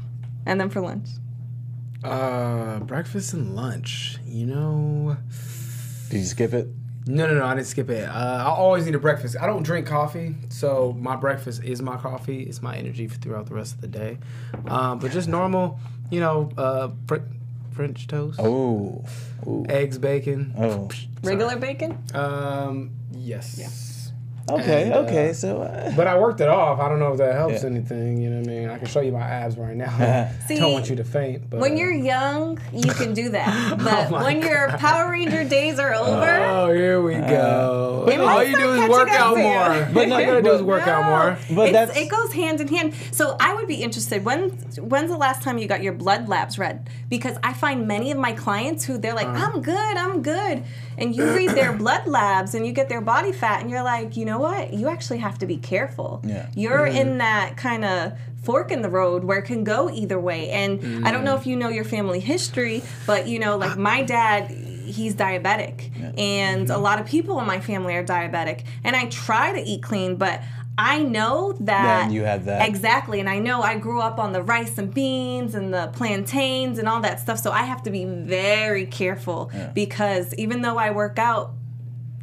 and 0.47 0.59
then 0.61 0.71
for 0.71 0.81
lunch. 0.81 1.07
Uh, 2.03 2.79
breakfast 2.81 3.35
and 3.35 3.55
lunch. 3.55 4.17
You 4.27 4.47
know. 4.47 5.17
Did 6.09 6.19
you 6.21 6.25
skip 6.25 6.55
it? 6.55 6.67
No, 7.07 7.27
no, 7.27 7.35
no. 7.35 7.45
I 7.45 7.55
didn't 7.55 7.67
skip 7.67 7.89
it. 7.91 8.09
Uh, 8.09 8.13
I 8.47 8.51
always 8.51 8.85
need 8.85 8.95
a 8.95 8.99
breakfast. 8.99 9.37
I 9.41 9.47
don't 9.47 9.63
drink 9.63 9.87
coffee, 9.87 10.35
so 10.51 10.95
my 10.99 11.17
breakfast 11.17 11.65
is 11.65 11.81
my 11.83 11.97
coffee. 11.97 12.43
It's 12.43 12.61
my 12.63 12.77
energy 12.77 13.09
throughout 13.09 13.47
the 13.47 13.55
rest 13.55 13.75
of 13.75 13.81
the 13.81 13.89
day. 13.89 14.19
Um, 14.67 14.99
but 14.99 15.11
just 15.11 15.27
normal, 15.29 15.79
you 16.11 16.21
know, 16.21 16.51
uh, 16.59 16.91
fr- 17.09 17.17
French 17.73 18.07
toast, 18.07 18.39
Oh, 18.41 19.05
Ooh. 19.47 19.65
eggs, 19.69 19.97
bacon. 19.99 20.55
oh. 20.59 20.89
Regular 21.23 21.57
bacon? 21.57 21.97
Um, 22.15 22.91
yes. 23.13 23.57
Okay, 24.55 24.83
And, 24.85 24.93
uh, 24.93 24.99
okay. 25.01 25.33
So 25.33 25.63
uh, 25.63 25.93
But 25.97 26.07
I 26.07 26.19
worked 26.19 26.41
it 26.41 26.49
off. 26.49 26.81
I 26.81 26.89
don't 26.89 26.99
know 26.99 27.13
if 27.13 27.19
that 27.19 27.35
helps 27.35 27.63
Yeah. 27.63 27.69
anything. 27.71 28.21
You 28.21 28.31
know 28.31 28.41
what 28.41 28.49
I 28.49 28.53
mean? 28.53 28.69
I 28.71 28.79
can 28.79 28.87
show 28.89 29.01
you 29.01 29.13
my 29.13 29.21
abs 29.23 29.57
right 29.57 29.77
now. 29.77 30.31
See, 30.49 30.59
don't 30.59 30.73
want 30.73 30.89
you 30.91 30.97
to 30.97 31.05
faint. 31.05 31.49
But 31.51 31.61
When 31.61 31.73
uh, 31.73 31.77
you're 31.77 31.93
young, 31.93 32.59
you 32.73 32.93
can 32.93 33.15
do 33.15 33.31
that. 33.31 33.79
But 33.85 34.09
Oh 34.09 34.11
my 34.11 34.23
when 34.25 34.43
your 34.43 34.69
Power 34.79 35.11
Ranger 35.11 35.45
days 35.45 35.79
are 35.79 35.95
over, 35.95 36.31
Oh, 36.31 36.73
here 36.73 37.01
we 37.03 37.15
go. 37.15 38.07
It 38.11 38.21
All 38.21 38.43
you 38.45 38.57
do 38.57 38.73
is 38.75 38.89
work 38.91 39.09
out 39.11 39.35
to 39.35 39.43
more. 39.43 39.89
But 39.93 40.11
all 40.13 40.21
you 40.21 40.27
gotta 40.27 40.43
do 40.43 40.53
is 40.53 40.63
work 40.63 40.87
out 40.87 41.03
No. 41.05 41.11
more. 41.11 41.39
But 41.57 41.69
It's- 41.69 41.89
that's- 41.89 41.97
it 41.97 42.09
goes 42.11 42.33
hand 42.33 42.61
in 42.61 42.69
hand. 42.69 42.95
So 43.13 43.37
I 43.41 43.55
would 43.55 43.67
be 43.67 43.77
interested. 43.83 44.25
When 44.25 44.51
when's 44.79 45.11
the 45.11 45.17
last 45.17 45.43
time 45.43 45.59
you 45.59 45.67
got 45.69 45.83
your 45.83 45.93
blood 45.93 46.29
labs 46.29 46.59
read? 46.59 46.89
Because 47.09 47.37
I 47.43 47.53
find 47.53 47.87
many 47.89 48.11
of 48.13 48.19
my 48.19 48.33
clients 48.33 48.85
who 48.85 48.99
they're 48.99 49.15
like, 49.15 49.27
Uh-huh. 49.27 49.51
I'm 49.55 49.63
good, 49.63 49.97
I'm 49.97 50.23
good, 50.23 50.63
and 50.99 51.15
you 51.15 51.25
read 51.35 51.51
their 51.51 51.73
blood 51.79 52.07
labs 52.07 52.55
and 52.55 52.67
you 52.67 52.73
get 52.73 52.89
their 52.89 53.01
body 53.01 53.33
fat, 53.33 53.61
and 53.61 53.71
you're 53.71 53.83
like, 53.83 54.17
you 54.17 54.25
know 54.25 54.39
what? 54.39 54.73
You 54.73 54.89
actually 54.89 55.19
have 55.19 55.39
to 55.39 55.47
be 55.47 55.57
careful. 55.57 56.23
Yeah. 56.25 56.49
You're 56.55 56.87
in 56.87 57.19
that 57.19 57.57
kind 57.57 57.85
of 57.85 58.13
fork 58.43 58.71
in 58.71 58.83
the 58.83 58.89
road 58.89 59.25
where 59.25 59.39
it 59.39 59.45
can 59.45 59.65
go 59.65 59.91
either 59.91 60.19
way. 60.19 60.51
And 60.51 61.07
I 61.07 61.13
don't 61.13 61.25
know 61.25 61.37
if 61.37 61.47
you 61.47 61.57
know 61.57 61.69
your 61.69 61.85
family 61.85 62.21
history, 62.21 62.83
but 63.07 63.29
you 63.29 63.39
know, 63.39 63.57
like 63.57 63.77
my 63.77 64.03
dad, 64.03 64.51
he's 64.51 65.15
diabetic, 65.15 65.91
and 66.19 66.67
mm-hmm. 66.67 66.73
a 66.73 66.79
lot 66.79 67.01
of 67.01 67.07
people 67.07 67.39
in 67.41 67.47
my 67.47 67.61
family 67.61 67.95
are 67.95 68.05
diabetic, 68.05 68.65
and 68.83 68.97
I 68.97 69.07
try 69.07 69.53
to 69.53 69.61
eat 69.61 69.83
clean, 69.83 70.17
but 70.17 70.43
I 70.83 71.03
know 71.03 71.53
that 71.61 71.67
That 72.07 72.11
you 72.13 72.23
have 72.23 72.47
that. 72.47 72.67
exactly, 72.67 73.21
and 73.21 73.29
I 73.29 73.39
know 73.39 73.61
I 73.61 73.77
grew 73.79 74.01
up 74.01 74.19
on 74.19 74.33
the 74.33 74.43
rice 74.43 74.79
and 74.79 74.93
beans 74.95 75.55
and 75.55 75.75
the 75.75 75.89
plantains 75.93 76.79
and 76.79 76.89
all 76.89 77.01
that 77.03 77.21
stuff, 77.21 77.39
so 77.39 77.51
I 77.53 77.65
have 77.65 77.83
to 77.83 77.91
be 77.91 78.07
very 78.07 78.87
careful 78.87 79.51
because 79.75 80.33
even 80.37 80.63
though 80.63 80.79
I 80.79 80.91
work 80.91 81.19
out, 81.19 81.53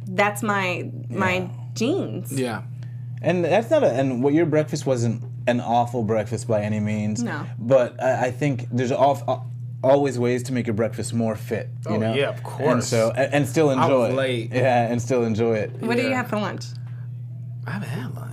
that's 0.06 0.42
my 0.42 0.90
my 1.08 1.48
genes. 1.74 2.32
Yeah. 2.32 2.62
And 3.22 3.44
that's 3.44 3.70
not 3.70 3.82
a, 3.84 3.90
and 3.92 4.22
what 4.22 4.32
your 4.34 4.46
breakfast 4.46 4.86
wasn't 4.86 5.22
an 5.46 5.60
awful 5.60 6.02
breakfast 6.02 6.46
by 6.48 6.62
any 6.62 6.80
means. 6.80 7.22
No. 7.22 7.46
But 7.58 8.02
I, 8.02 8.26
I 8.26 8.30
think 8.30 8.66
there's 8.72 8.92
al- 8.92 9.50
always 9.82 10.18
ways 10.18 10.42
to 10.44 10.52
make 10.52 10.66
your 10.66 10.74
breakfast 10.74 11.12
more 11.14 11.36
fit. 11.36 11.68
You 11.88 11.96
Oh, 11.96 11.98
know? 11.98 12.14
yeah, 12.14 12.28
of 12.30 12.36
And 12.36 12.44
course. 12.44 12.88
so 12.88 13.12
and, 13.16 13.32
and 13.34 13.48
still 13.48 13.70
enjoy 13.70 13.98
was 14.00 14.10
it. 14.10 14.16
late. 14.16 14.52
Yeah, 14.52 14.90
and 14.90 15.00
still 15.00 15.22
enjoy 15.24 15.54
it. 15.56 15.70
What 15.80 15.96
do 15.96 16.02
you 16.02 16.14
have 16.14 16.28
for 16.28 16.38
lunch? 16.40 16.64
I 17.66 17.70
haven't 17.72 17.88
had 17.90 18.14
lunch. 18.14 18.27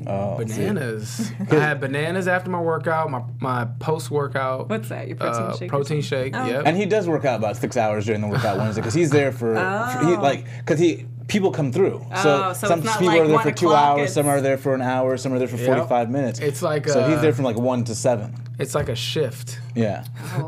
Ooh, 0.00 0.10
Oh, 0.10 0.36
bananas. 0.38 1.30
I 1.50 1.54
had 1.54 1.80
bananas 1.80 2.28
after 2.28 2.50
my 2.50 2.60
workout, 2.60 3.10
my, 3.10 3.22
my 3.40 3.64
post 3.78 4.10
workout. 4.10 4.68
What's 4.68 4.88
that? 4.88 5.08
Your 5.08 5.16
protein 5.16 5.42
uh, 5.42 5.56
shake? 5.56 5.68
or 5.68 5.76
Protein 5.76 6.00
shake. 6.02 6.36
Oh. 6.36 6.46
Yep. 6.46 6.62
And 6.66 6.76
he 6.76 6.86
does 6.86 7.08
work 7.08 7.24
out 7.24 7.38
about 7.38 7.56
six 7.56 7.76
hours 7.76 8.06
during 8.06 8.20
the 8.20 8.28
workout 8.28 8.58
Wednesday 8.58 8.80
because 8.80 8.94
he's 8.94 9.10
there 9.10 9.32
for, 9.32 9.54
for 9.54 10.06
he, 10.06 10.14
Oh. 10.14 10.20
like 10.22 10.44
because 10.58 10.78
he 10.78 11.06
people 11.28 11.50
come 11.52 11.70
through. 11.70 12.04
Oh, 12.10 12.22
so, 12.22 12.52
so 12.54 12.68
some 12.68 12.78
it's 12.80 12.86
not 12.86 12.98
people 12.98 13.14
like 13.14 13.20
are 13.22 13.28
there 13.28 13.38
for 13.38 13.52
two 13.52 13.66
o'clock, 13.68 13.98
hours, 13.98 14.12
some 14.12 14.26
are 14.26 14.40
there 14.40 14.58
for 14.58 14.74
an 14.74 14.82
hour, 14.82 15.16
some 15.16 15.32
are 15.32 15.38
there 15.38 15.46
for 15.48 15.56
Yep. 15.56 15.66
45 15.66 16.10
minutes. 16.10 16.38
It's 16.40 16.62
like, 16.62 16.88
so 16.88 17.06
he's 17.06 17.18
uh, 17.18 17.20
there 17.22 17.32
from 17.32 17.44
like 17.44 17.56
one 17.56 17.84
to 17.84 17.94
seven. 17.94 18.34
It's 18.58 18.74
like 18.74 18.88
a 18.88 18.96
shift. 18.96 19.60
Yeah. 19.76 20.04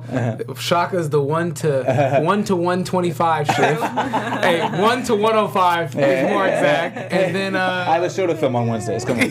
Shaka's 0.59 1.11
the 1.11 1.22
one 1.22 1.55
to 1.55 2.20
one 2.24 2.43
to 2.45 2.57
one 2.57 2.83
twenty 2.83 3.12
five 3.12 3.47
shift. 3.55 3.83
hey, 3.83 4.68
one 4.83 5.05
to 5.05 5.14
one 5.14 5.37
oh 5.37 5.47
five 5.47 5.93
to 5.93 5.97
be 5.97 6.03
more 6.03 6.45
exact. 6.45 7.12
And 7.12 7.33
then 7.37 7.55
I 7.55 7.83
uh, 7.83 7.93
have 7.93 8.03
a 8.03 8.11
show 8.11 8.26
to 8.26 8.35
film 8.35 8.57
on 8.57 8.66
Wednesdays. 8.66 9.05
Come 9.05 9.20
on. 9.20 9.31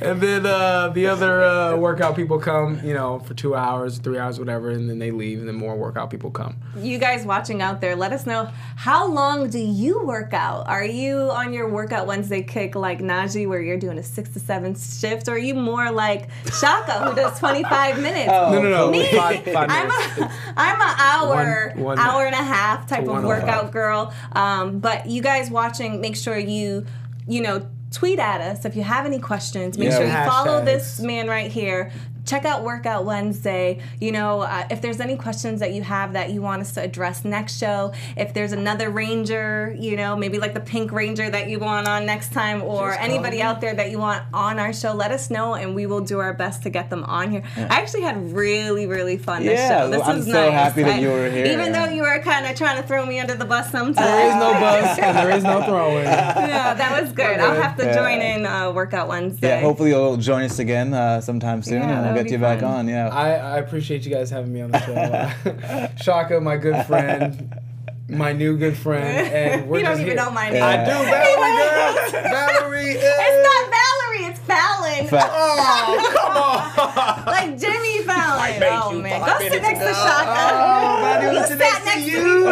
and 0.00 0.20
then 0.20 0.46
uh, 0.46 0.88
the 0.88 1.06
other 1.06 1.44
uh, 1.44 1.76
workout 1.76 2.16
people 2.16 2.40
come, 2.40 2.80
you 2.84 2.94
know, 2.94 3.20
for 3.20 3.34
two 3.34 3.54
hours, 3.54 3.98
three 3.98 4.18
hours, 4.18 4.40
whatever, 4.40 4.70
and 4.70 4.90
then 4.90 4.98
they 4.98 5.12
leave, 5.12 5.38
and 5.38 5.46
then 5.46 5.54
more 5.54 5.76
workout 5.76 6.10
people 6.10 6.32
come. 6.32 6.56
You 6.76 6.98
guys 6.98 7.24
watching 7.24 7.62
out 7.62 7.80
there, 7.80 7.94
let 7.94 8.12
us 8.12 8.26
know 8.26 8.50
how 8.74 9.06
long 9.06 9.48
do 9.48 9.58
you 9.66 10.04
work 10.04 10.32
out? 10.32 10.66
Are 10.68 10.84
you 10.84 11.30
on 11.30 11.52
your 11.52 11.68
workout 11.68 12.06
Wednesday 12.06 12.42
kick 12.42 12.74
like 12.74 13.00
Najee, 13.00 13.48
where 13.48 13.60
you're 13.60 13.78
doing 13.78 13.98
a 13.98 14.02
six 14.02 14.30
to 14.30 14.40
seven 14.40 14.74
shift, 14.74 15.28
or 15.28 15.32
are 15.32 15.38
you 15.38 15.54
more 15.54 15.90
like 15.90 16.28
Shaka, 16.58 16.92
who 17.08 17.14
does 17.14 17.38
25 17.38 18.00
minutes? 18.00 18.30
Oh, 18.32 18.52
No, 18.52 18.62
no, 18.62 18.70
no, 18.70 18.90
Me, 18.90 19.06
five, 19.16 19.42
five 19.44 19.68
I'm 19.70 19.88
minutes. 19.88 20.18
a, 20.20 20.32
I'm 20.56 20.80
an 20.80 20.96
hour, 20.98 21.72
One- 21.74 21.84
one- 21.84 21.98
hour 21.98 22.24
and 22.26 22.34
a 22.34 22.38
half 22.38 22.86
type 22.86 23.06
of 23.08 23.24
workout 23.24 23.72
girl. 23.72 24.12
Um, 24.32 24.78
but 24.80 25.06
you 25.06 25.22
guys 25.22 25.50
watching, 25.50 26.00
make 26.00 26.16
sure 26.16 26.38
you, 26.38 26.86
you 27.26 27.40
know, 27.42 27.66
tweet 27.92 28.18
at 28.18 28.40
us 28.40 28.64
if 28.64 28.76
you 28.76 28.82
have 28.82 29.06
any 29.06 29.18
questions. 29.18 29.78
Make 29.78 29.90
Yeah. 29.90 29.96
sure 29.98 30.06
you 30.06 30.30
follow 30.30 30.64
this 30.64 31.00
man 31.00 31.28
right 31.28 31.50
here. 31.50 31.92
Check 32.26 32.44
out 32.44 32.64
Workout 32.64 33.04
Wednesday. 33.04 33.80
You 34.00 34.10
know, 34.10 34.40
uh, 34.40 34.66
if 34.68 34.82
there's 34.82 35.00
any 35.00 35.16
questions 35.16 35.60
that 35.60 35.72
you 35.72 35.82
have 35.82 36.14
that 36.14 36.30
you 36.30 36.42
want 36.42 36.60
us 36.60 36.72
to 36.74 36.82
address 36.82 37.24
next 37.24 37.56
show, 37.58 37.92
if 38.16 38.34
there's 38.34 38.50
another 38.50 38.90
ranger, 38.90 39.74
you 39.78 39.96
know, 39.96 40.16
maybe 40.16 40.38
like 40.38 40.52
the 40.52 40.60
pink 40.60 40.90
ranger 40.90 41.30
that 41.30 41.48
you 41.48 41.60
want 41.60 41.86
on 41.86 42.04
next 42.04 42.32
time, 42.32 42.62
or 42.62 42.88
Just 42.90 43.00
anybody 43.00 43.40
out 43.40 43.60
there 43.60 43.74
that 43.74 43.92
you 43.92 43.98
want 44.00 44.24
on 44.34 44.58
our 44.58 44.72
show, 44.72 44.92
let 44.92 45.12
us 45.12 45.30
know 45.30 45.54
and 45.54 45.74
we 45.76 45.86
will 45.86 46.00
do 46.00 46.18
our 46.18 46.32
best 46.34 46.64
to 46.64 46.70
get 46.70 46.90
them 46.90 47.04
on 47.04 47.30
here. 47.30 47.42
I 47.56 47.80
actually 47.80 48.02
had 48.02 48.32
really, 48.32 48.86
really 48.86 49.18
fun 49.18 49.44
this 49.44 49.58
Yeah, 49.60 49.82
show. 49.82 49.90
This 49.90 50.02
I'm 50.02 50.16
was 50.16 50.26
so 50.26 50.32
nice. 50.32 50.52
happy 50.52 50.82
that 50.82 50.96
I- 50.96 50.98
you 50.98 51.08
were 51.10 51.30
here. 51.30 51.46
Even 51.46 51.70
though 51.70 51.84
you 51.86 52.02
were 52.02 52.18
kind 52.18 52.44
of 52.46 52.56
trying 52.56 52.82
to 52.82 52.86
throw 52.88 53.06
me 53.06 53.20
under 53.20 53.34
the 53.36 53.44
bus 53.44 53.70
sometimes. 53.70 53.96
There 53.98 54.28
is 54.28 54.34
no 54.34 54.52
bus 54.52 54.98
and 54.98 55.16
there 55.16 55.30
is 55.30 55.44
no 55.44 55.62
throwing. 55.68 56.04
yeah, 56.04 56.74
that 56.74 57.00
was 57.02 57.12
good. 57.12 57.38
I'll 57.38 57.60
have 57.62 57.76
to 57.76 57.84
Yeah. 57.84 57.94
join 57.94 58.20
in 58.20 58.46
uh, 58.46 58.72
Workout 58.72 59.06
Wednesday. 59.06 59.48
Yeah, 59.48 59.60
hopefully 59.60 59.90
you'll 59.90 60.16
join 60.16 60.42
us 60.42 60.58
again 60.58 60.92
uh, 60.92 61.20
sometime 61.20 61.62
soon, 61.62 61.74
Yeah, 61.82 61.82
and 61.82 61.90
we'll 61.90 62.02
that'll 62.02 62.15
get 62.22 62.24
be 62.26 62.30
you 62.32 62.38
back 62.38 62.60
fun. 62.60 62.70
on. 62.72 62.88
Yeah. 62.88 63.08
I, 63.08 63.32
I 63.34 63.58
appreciate 63.58 64.04
you 64.04 64.12
guys 64.14 64.30
having 64.30 64.52
me 64.52 64.60
on 64.62 64.70
the 64.72 64.80
show. 64.80 65.88
Shaka, 66.02 66.40
my 66.40 66.56
good 66.56 66.84
friend, 66.86 67.54
my 68.08 68.32
new 68.32 68.56
good 68.56 68.76
friend, 68.76 69.26
and 69.34 69.68
we're 69.68 69.78
you 69.78 69.84
don't 69.84 69.92
just 69.92 70.00
even 70.02 70.16
here. 70.16 70.24
know 70.24 70.30
my 70.30 70.50
name. 70.50 70.62
I 70.62 70.76
do, 70.84 70.90
Valerie, 72.12 72.12
girl. 72.12 72.22
Valerie. 72.32 72.92
It's 72.98 73.48
not 73.48 73.62
Valerie, 73.70 74.24
it's 74.30 74.40
Fallon. 74.40 75.06
Fa- 75.08 75.30
Oh, 75.32 76.12
come 76.14 76.36
on. 76.36 77.26
like 77.26 77.58
Jimmy 77.58 78.02
Fallon. 78.04 78.60
met 78.60 78.72
Oh 78.84 78.92
you 78.92 79.02
man, 79.02 79.20
go 79.20 79.38
sit 79.38 79.50
minutes 79.52 79.62
next 79.62 79.80
to. 79.80 79.94
Shaka. 79.94 80.50
Oh, 80.54 81.00
man, 81.02 81.34
you 81.34 81.40
you 81.40 81.46
sit 81.46 81.58
sat 81.58 81.84
next 81.84 81.84
to 81.84 81.84
next 81.84 82.04
to 82.04 82.10
you. 82.10 82.44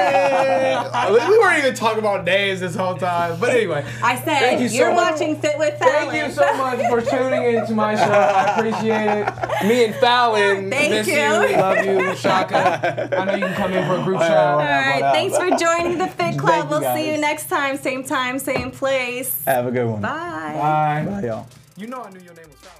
Me 0.00 0.10
for 0.30 0.36
an 0.36 0.94
hour. 0.94 1.18
Hey. 1.20 1.28
we 1.28 1.38
weren't 1.38 1.58
even 1.58 1.74
talking 1.74 1.98
about 1.98 2.24
names 2.24 2.60
this 2.60 2.74
whole 2.74 2.96
time. 2.96 3.38
But 3.40 3.50
anyway, 3.50 3.84
I 4.02 4.16
said 4.16 4.24
Thank 4.38 4.60
you 4.60 4.68
so 4.68 4.74
you're 4.76 4.94
much. 4.94 5.12
watching 5.12 5.36
Fit 5.40 5.58
with 5.58 5.78
Fallon. 5.78 6.08
Thank 6.10 6.28
you 6.28 6.32
so 6.34 6.56
much 6.56 6.78
for 6.88 7.00
tuning 7.10 7.56
into 7.56 7.72
my 7.74 7.94
show. 7.96 8.02
I 8.10 8.56
appreciate 8.56 9.08
it. 9.08 9.66
Me 9.68 9.84
and 9.86 9.94
Fallon 9.96 10.70
Thank 10.70 10.90
miss 10.90 11.06
you. 11.06 11.14
you. 11.14 11.56
Love 11.56 11.84
you, 11.84 12.16
Shaka. 12.16 13.08
I 13.16 13.24
know 13.24 13.34
you 13.34 13.44
can 13.46 13.54
come 13.54 13.72
in 13.72 13.86
for 13.86 14.00
a 14.00 14.04
group 14.04 14.20
show. 14.20 14.26
All 14.26 14.58
right, 14.58 15.02
up? 15.02 15.14
thanks 15.14 15.36
for 15.36 15.50
joining 15.56 15.98
the 15.98 16.06
Fit 16.08 16.38
Club. 16.38 16.68
Thank 16.68 16.70
we'll 16.70 16.94
see 16.96 17.10
you 17.12 17.18
next 17.20 17.48
time, 17.48 17.76
same 17.76 18.04
time, 18.04 18.38
same 18.38 18.70
place. 18.70 19.44
Have 19.44 19.66
a 19.66 19.70
good 19.70 19.86
one. 19.86 20.00
Bye. 20.02 20.08
Bye. 20.54 21.06
Bye, 21.08 21.26
y'all. 21.26 21.46
You 21.76 21.86
know 21.86 22.02
I 22.02 22.10
knew 22.10 22.20
your 22.20 22.34
name 22.34 22.46
was 22.48 22.56
Fallon. 22.58 22.79